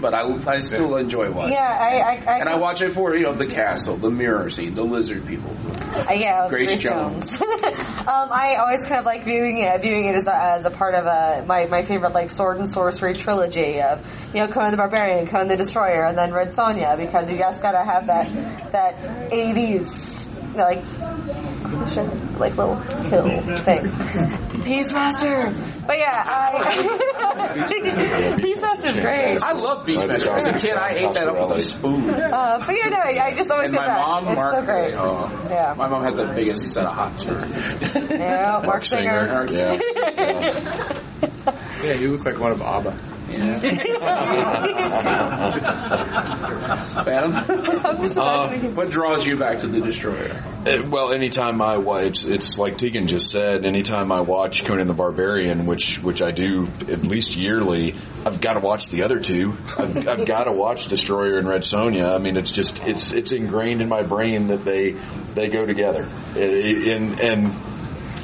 but 0.00 0.14
I, 0.14 0.22
I 0.46 0.58
still 0.58 0.96
enjoy 0.96 1.30
watching. 1.30 1.54
Yeah, 1.54 1.76
I, 1.80 1.98
I, 1.98 2.34
I 2.34 2.38
and 2.38 2.48
I 2.48 2.56
watch 2.56 2.80
it 2.80 2.92
for 2.92 3.16
you 3.16 3.24
know 3.24 3.34
the 3.34 3.46
castle, 3.46 3.96
the 3.96 4.10
mirror 4.10 4.50
scene, 4.50 4.74
the 4.74 4.82
lizard 4.82 5.26
people. 5.26 5.50
Uh, 5.80 6.12
yeah, 6.12 6.48
Grace 6.48 6.68
Grace 6.68 6.80
Jones. 6.80 7.32
um, 7.40 8.28
I 8.32 8.56
always 8.60 8.80
kind 8.82 8.98
of 8.98 9.06
like 9.06 9.24
viewing 9.24 9.62
it, 9.62 9.80
viewing 9.80 10.06
it 10.06 10.14
as 10.14 10.26
a, 10.26 10.34
as 10.34 10.64
a 10.64 10.70
part 10.70 10.94
of 10.94 11.06
a 11.06 11.44
my, 11.46 11.66
my 11.66 11.82
favorite 11.82 12.12
like 12.12 12.30
sword 12.30 12.58
and 12.58 12.68
sorcery 12.68 13.14
trilogy 13.14 13.80
of 13.80 14.04
you 14.34 14.40
know 14.40 14.48
Conan 14.48 14.70
the 14.70 14.76
Barbarian, 14.76 15.26
Conan 15.26 15.48
the 15.48 15.56
Destroyer, 15.56 16.04
and 16.06 16.16
then 16.16 16.32
Red 16.32 16.48
Sonja 16.48 16.96
because 16.96 17.30
you 17.30 17.38
just 17.38 17.62
gotta 17.62 17.84
have 17.84 18.06
that 18.06 18.72
that 18.72 19.32
eighties 19.32 20.28
like 20.56 20.82
like 22.38 22.56
little 22.56 22.76
kill 23.08 23.28
thing. 23.64 23.84
Beastmaster, 24.66 25.86
but 25.86 25.98
yeah, 25.98 26.22
I 26.26 26.76
Beastmaster's 28.38 28.94
great. 29.00 29.42
I 29.42 29.52
love 29.52 29.86
Beastmaster. 29.86 30.36
As 30.38 30.46
a 30.46 30.58
kid, 30.58 30.72
I 30.76 30.90
ate 30.94 31.14
that 31.14 31.28
up 31.28 31.48
with 31.48 31.58
a 31.58 31.60
spoon. 31.62 32.10
Uh, 32.10 32.62
but 32.66 32.74
yeah, 32.76 32.88
no, 32.88 32.96
I, 32.98 33.26
I 33.26 33.34
just 33.34 33.50
always 33.50 33.68
And 33.70 33.76
get 33.78 33.86
my 33.86 33.94
that. 33.94 34.06
mom, 34.06 34.26
it's 34.28 34.36
Mark, 34.36 34.54
so 34.54 34.62
great. 34.64 34.94
oh, 34.96 35.46
Yeah. 35.50 35.74
my 35.76 35.88
mom 35.88 36.02
had 36.02 36.16
the 36.16 36.32
biggest 36.34 36.68
set 36.72 36.84
of 36.84 36.94
hot 36.94 37.18
turd. 37.18 38.10
Yeah, 38.10 38.60
Marc 38.64 38.84
Singer. 38.84 39.46
Yeah. 39.50 39.78
Yeah, 41.82 41.92
you 41.94 42.10
look 42.16 42.24
like 42.24 42.38
one 42.40 42.50
of 42.52 42.60
ABBA. 42.60 42.98
Phantom? 47.04 47.34
Uh, 48.18 48.48
what 48.74 48.90
draws 48.90 49.24
you 49.24 49.36
back 49.36 49.60
to 49.60 49.66
the 49.66 49.80
Destroyer? 49.80 50.32
Uh, 50.66 50.88
well, 50.88 51.12
anytime 51.12 51.60
I 51.60 51.76
wa 51.78 51.96
it's, 51.96 52.24
it's 52.24 52.58
like 52.58 52.78
Tegan 52.78 53.06
just 53.06 53.30
said. 53.30 53.64
Anytime 53.64 54.12
I 54.12 54.20
watch 54.20 54.64
Conan 54.64 54.86
the 54.86 54.94
Barbarian, 54.94 55.66
which 55.66 55.98
which 56.02 56.22
I 56.22 56.30
do 56.30 56.66
at 56.88 57.02
least 57.06 57.34
yearly, 57.36 57.94
I've 58.24 58.40
got 58.40 58.54
to 58.54 58.60
watch 58.60 58.88
the 58.88 59.02
other 59.02 59.18
two. 59.20 59.56
I've, 59.78 59.96
I've 60.08 60.26
got 60.26 60.44
to 60.44 60.52
watch 60.52 60.86
Destroyer 60.86 61.38
and 61.38 61.48
Red 61.48 61.62
Sonja. 61.62 62.14
I 62.14 62.18
mean, 62.18 62.36
it's 62.36 62.50
just 62.50 62.78
it's 62.84 63.12
it's 63.12 63.32
ingrained 63.32 63.82
in 63.82 63.88
my 63.88 64.02
brain 64.02 64.48
that 64.48 64.64
they 64.64 64.92
they 65.34 65.48
go 65.48 65.66
together, 65.66 66.08
It- 66.36 66.50
it- 66.50 66.96
and 66.96 67.20
and 67.20 67.46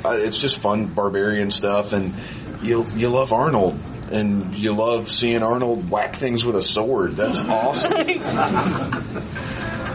uh, 0.04 0.10
it's 0.16 0.38
just 0.38 0.58
fun 0.58 0.86
barbarian 0.86 1.50
stuff, 1.50 1.92
and 1.92 2.14
you 2.62 2.86
you 2.94 3.08
love 3.08 3.32
Arnold. 3.32 3.78
And 4.12 4.54
you 4.54 4.74
love 4.74 5.08
seeing 5.10 5.42
Arnold 5.42 5.90
whack 5.90 6.16
things 6.16 6.44
with 6.44 6.56
a 6.56 6.62
sword. 6.62 7.16
That's 7.16 7.38
awesome. 7.38 7.92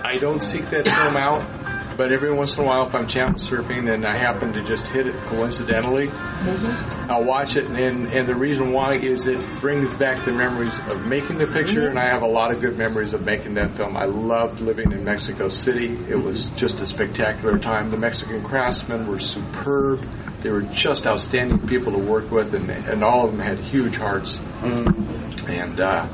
I 0.04 0.18
don't 0.20 0.42
seek 0.42 0.70
that 0.72 0.86
film 0.86 1.18
out, 1.18 1.98
but 1.98 2.12
every 2.12 2.34
once 2.34 2.58
in 2.58 2.64
a 2.64 2.68
while, 2.68 2.88
if 2.88 2.96
I'm 2.96 3.08
channel 3.08 3.36
surfing 3.36 3.94
and 3.94 4.06
I 4.06 4.18
happen 4.18 4.54
to 4.54 4.64
just 4.64 4.88
hit 4.88 5.06
it 5.06 5.16
coincidentally, 5.26 6.08
mm-hmm. 6.08 7.12
I'll 7.12 7.26
watch 7.26 7.56
it. 7.58 7.66
And, 7.66 8.08
and 8.08 8.28
the 8.28 8.36
reason 8.36 8.72
why 8.72 8.94
is 8.96 9.28
it 9.28 9.40
brings 9.60 9.94
back 9.96 10.26
the 10.26 10.32
memories 10.32 10.80
of 10.88 11.06
making 11.06 11.38
the 11.38 11.48
picture, 11.48 11.82
mm-hmm. 11.82 11.98
and 11.98 12.00
I 12.00 12.10
have 12.10 12.24
a 12.24 12.28
lot 12.28 12.54
of 12.54 12.62
good 12.62 12.78
memories 12.78 13.14
of 13.14 13.24
making 13.26 13.56
that 13.56 13.76
film. 13.76 13.96
I 13.98 14.06
loved 14.06 14.62
living 14.62 14.92
in 14.94 15.04
Mexico 15.04 15.50
City. 15.50 15.96
It 16.10 16.18
was 16.18 16.48
just 16.56 16.80
a 16.80 16.86
spectacular 16.86 17.60
time. 17.60 17.92
The 17.92 17.98
Mexican 17.98 18.44
craftsmen 18.44 19.08
were 19.08 19.20
superb. 19.20 20.08
They 20.42 20.52
were 20.52 20.62
just 20.62 21.06
outstanding 21.08 21.68
people 21.68 21.94
to 21.94 22.00
work 22.00 22.30
with, 22.32 22.54
and, 22.54 22.70
and 22.70 23.04
all 23.04 23.26
of 23.26 23.32
them 23.32 23.40
had 23.40 23.60
huge 23.60 23.98
hearts. 23.98 24.38
And 24.62 25.80
uh, 25.80 26.08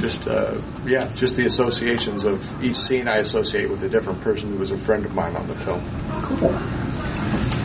just 0.00 0.28
uh, 0.28 0.60
yeah, 0.84 1.10
just 1.14 1.36
the 1.36 1.46
associations 1.46 2.24
of 2.24 2.62
each 2.62 2.76
scene 2.76 3.08
I 3.08 3.16
associate 3.18 3.70
with 3.70 3.82
a 3.82 3.88
different 3.88 4.20
person 4.20 4.50
who 4.50 4.58
was 4.58 4.70
a 4.70 4.76
friend 4.76 5.04
of 5.06 5.14
mine 5.14 5.34
on 5.36 5.46
the 5.46 5.54
film. 5.54 5.80
Cool. 6.38 6.54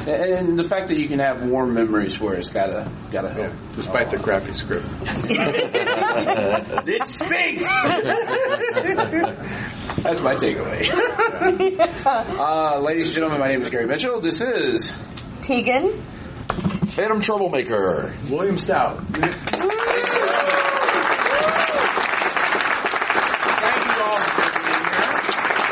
And 0.07 0.57
the 0.57 0.63
fact 0.67 0.87
that 0.87 0.97
you 0.97 1.07
can 1.07 1.19
have 1.19 1.43
warm 1.43 1.75
memories 1.75 2.15
for 2.15 2.33
it's 2.33 2.49
gotta 2.49 2.89
gotta 3.11 3.31
help. 3.31 3.53
despite 3.75 4.09
the 4.09 4.17
crappy 4.17 4.51
script. 4.51 4.87
it 6.87 7.07
stinks. 7.07 7.61
That's 10.01 10.21
my 10.21 10.33
takeaway. 10.33 10.89
uh, 12.05 12.79
ladies 12.79 13.07
and 13.07 13.15
gentlemen, 13.15 13.39
my 13.39 13.49
name 13.49 13.61
is 13.61 13.69
Gary 13.69 13.85
Mitchell. 13.85 14.19
This 14.21 14.41
is 14.41 14.91
Tegan. 15.51 15.91
Phantom 16.87 17.19
Troublemaker. 17.19 18.15
William 18.29 18.57
Stout. 18.57 19.03
Thank 19.07 19.35
you 19.35 19.41
all 24.01 24.19
for 24.31 24.47
being 24.63 24.85
here. 24.87 25.11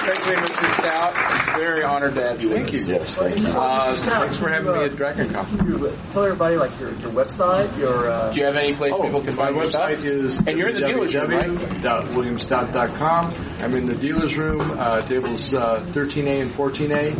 Especially 0.01 0.35
Mr. 0.35 0.67
Stout. 0.81 1.13
Very 1.55 1.83
honored 1.85 2.15
to 2.15 2.21
have 2.23 2.41
you 2.41 2.49
with 2.49 2.75
us. 2.75 2.87
Yes, 2.87 3.15
thank 3.15 3.37
you. 3.37 3.47
Uh, 3.47 3.95
Thanks 3.95 4.35
for 4.35 4.49
having 4.49 4.73
me 4.73 4.83
at 4.83 4.91
DragonCon. 4.91 6.11
Tell 6.11 6.23
everybody 6.25 6.57
like 6.57 6.77
your, 6.79 6.89
your 6.95 7.11
website, 7.11 7.77
your. 7.77 8.11
Uh, 8.11 8.31
Do 8.33 8.39
you 8.39 8.45
have 8.47 8.55
any 8.57 8.75
place 8.75 8.91
Oh, 8.93 9.01
people 9.03 9.21
can 9.21 9.33
find 9.37 9.55
your 9.55 9.69
stuff? 9.71 9.91
website 9.91 10.03
is 10.03 10.37
And 10.45 10.57
you're 10.57 10.67
in 10.69 10.75
the 10.81 10.87
dealership, 10.87 11.29
right? 11.29 11.49
www.williamstout.com. 11.81 13.33
I'm 13.63 13.73
in 13.75 13.85
the 13.87 13.95
dealer's 13.95 14.35
room, 14.37 14.59
uh, 14.61 14.99
tables 15.01 15.53
uh, 15.53 15.79
13A 15.93 16.41
and 16.41 16.51
14A, 16.51 17.15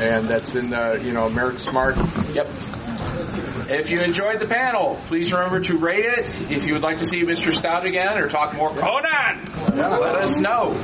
and 0.00 0.28
that's 0.28 0.54
in 0.54 0.70
the 0.70 1.00
you 1.02 1.12
know 1.12 1.28
AmericasMart. 1.28 2.34
Yep. 2.34 2.48
If 3.70 3.90
you 3.90 3.98
enjoyed 3.98 4.40
the 4.40 4.46
panel, 4.46 4.94
please 5.08 5.30
remember 5.30 5.60
to 5.60 5.76
rate 5.76 6.06
it. 6.06 6.50
If 6.50 6.66
you 6.66 6.72
would 6.72 6.82
like 6.82 6.98
to 6.98 7.04
see 7.04 7.20
Mr. 7.20 7.52
Stout 7.52 7.84
again 7.84 8.16
or 8.16 8.28
talk 8.28 8.54
more 8.54 8.70
Conan, 8.70 9.44
let 9.76 10.16
us 10.16 10.38
know. 10.38 10.74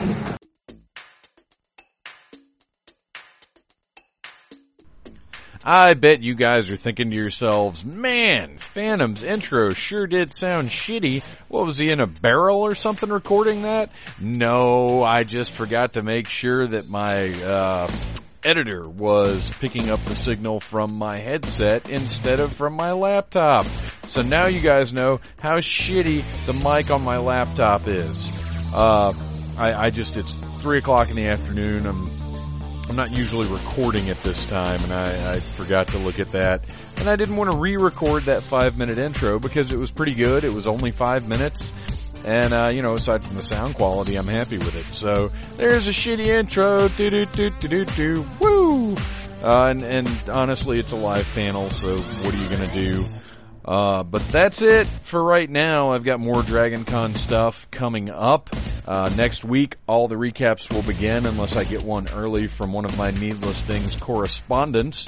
I 5.67 5.95
bet 5.95 6.21
you 6.21 6.35
guys 6.35 6.71
are 6.71 6.77
thinking 6.77 7.09
to 7.09 7.17
yourselves, 7.17 7.87
man, 7.87 8.59
Phantom's 8.59 9.23
intro 9.23 9.71
sure 9.71 10.07
did 10.07 10.31
sound 10.31 10.69
shitty. 10.69 11.23
What 11.49 11.65
was 11.65 11.79
he 11.79 11.89
in 11.89 12.01
a 12.01 12.07
barrel 12.07 12.61
or 12.61 12.75
something 12.75 13.09
recording 13.09 13.63
that? 13.63 13.91
No, 14.21 15.03
I 15.03 15.25
just 15.25 15.53
forgot 15.53 15.95
to 15.95 16.03
make 16.03 16.29
sure 16.29 16.67
that 16.67 16.91
my, 16.91 17.33
uh, 17.43 17.91
editor 18.45 18.89
was 18.89 19.51
picking 19.61 19.91
up 19.91 20.05
the 20.05 20.15
signal 20.15 20.61
from 20.61 20.95
my 20.95 21.19
headset 21.19 21.89
instead 21.91 22.41
of 22.41 22.55
from 22.55 22.75
my 22.75 22.93
laptop. 22.93 23.67
So 24.07 24.23
now 24.23 24.47
you 24.47 24.61
guys 24.61 24.93
know 24.93 25.21
how 25.41 25.57
shitty 25.57 26.25
the 26.47 26.53
mic 26.53 26.91
on 26.91 27.03
my 27.03 27.19
laptop 27.19 27.89
is. 27.89 28.31
Uh, 28.73 29.13
I, 29.57 29.87
I 29.87 29.91
just, 29.91 30.17
it's 30.17 30.39
three 30.59 30.79
o'clock 30.79 31.11
in 31.11 31.17
the 31.17 31.27
afternoon. 31.27 31.87
I'm 31.87 32.11
I'm 32.89 32.97
not 32.97 33.17
usually 33.17 33.49
recording 33.49 34.11
at 34.11 34.21
this 34.21 34.45
time, 34.45 34.83
and 34.85 34.93
I, 34.93 35.33
I, 35.33 35.41
forgot 35.41 35.89
to 35.89 35.99
look 35.99 36.21
at 36.21 36.33
that. 36.33 36.67
And 36.99 37.09
I 37.09 37.17
didn't 37.17 37.37
want 37.37 37.51
to 37.51 37.57
re-record 37.57 38.25
that 38.25 38.43
five 38.43 38.77
minute 38.77 38.99
intro 38.99 39.39
because 39.39 39.73
it 39.73 39.79
was 39.79 39.91
pretty 39.91 40.13
good. 40.15 40.45
It 40.45 40.53
was 40.53 40.67
only 40.67 40.91
five 40.91 41.27
minutes. 41.27 41.73
And, 42.25 42.55
uh, 42.55 42.69
you 42.69 42.83
know, 42.83 42.95
aside 42.95 43.23
from 43.25 43.37
the 43.37 43.43
sound 43.43 43.75
quality, 43.75 44.17
I'm 44.17 44.27
happy 44.27 44.59
with 44.59 44.75
it. 44.75 44.95
So, 44.95 45.31
there's 45.57 45.89
a 45.89 45.93
shitty 45.93 46.27
intro. 46.27 46.89
Do 46.89 47.11
do 47.11 47.27
do 47.27 47.51
do 47.51 47.69
do 47.69 47.85
do. 47.85 48.27
Woo! 48.41 48.97
Uh, 49.43 49.67
and, 49.69 49.83
and 49.83 50.31
honestly, 50.31 50.79
it's 50.81 50.93
a 50.93 50.97
live 50.97 51.29
panel, 51.35 51.69
so 51.69 51.99
what 51.99 52.35
are 52.35 52.39
you 52.39 52.49
gonna 52.49 52.73
do? 52.73 53.05
Uh, 53.65 54.03
but 54.03 54.23
that's 54.29 54.63
it 54.63 54.91
for 55.03 55.23
right 55.23 55.49
now. 55.49 55.93
I've 55.93 56.05
got 56.05 56.21
more 56.21 56.43
Dragon 56.43 56.85
Con 56.85 57.15
stuff 57.15 57.71
coming 57.71 58.11
up. 58.11 58.51
Uh, 58.87 59.11
next 59.17 59.45
week, 59.45 59.77
all 59.87 60.09
the 60.09 60.17
recaps 60.17 60.73
will 60.73 60.83
begin 60.83 61.25
unless 61.25 61.57
I 61.57 61.65
get 61.65 61.83
one 61.83 62.09
early 62.13 62.47
from 62.47 62.73
one 62.73 62.85
of 62.85 62.97
my 62.99 63.11
Needless 63.11 63.63
Things 63.63 63.97
correspondents. 63.97 65.07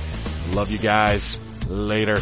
Love 0.51 0.71
you 0.71 0.77
guys. 0.77 1.37
Later. 1.67 2.21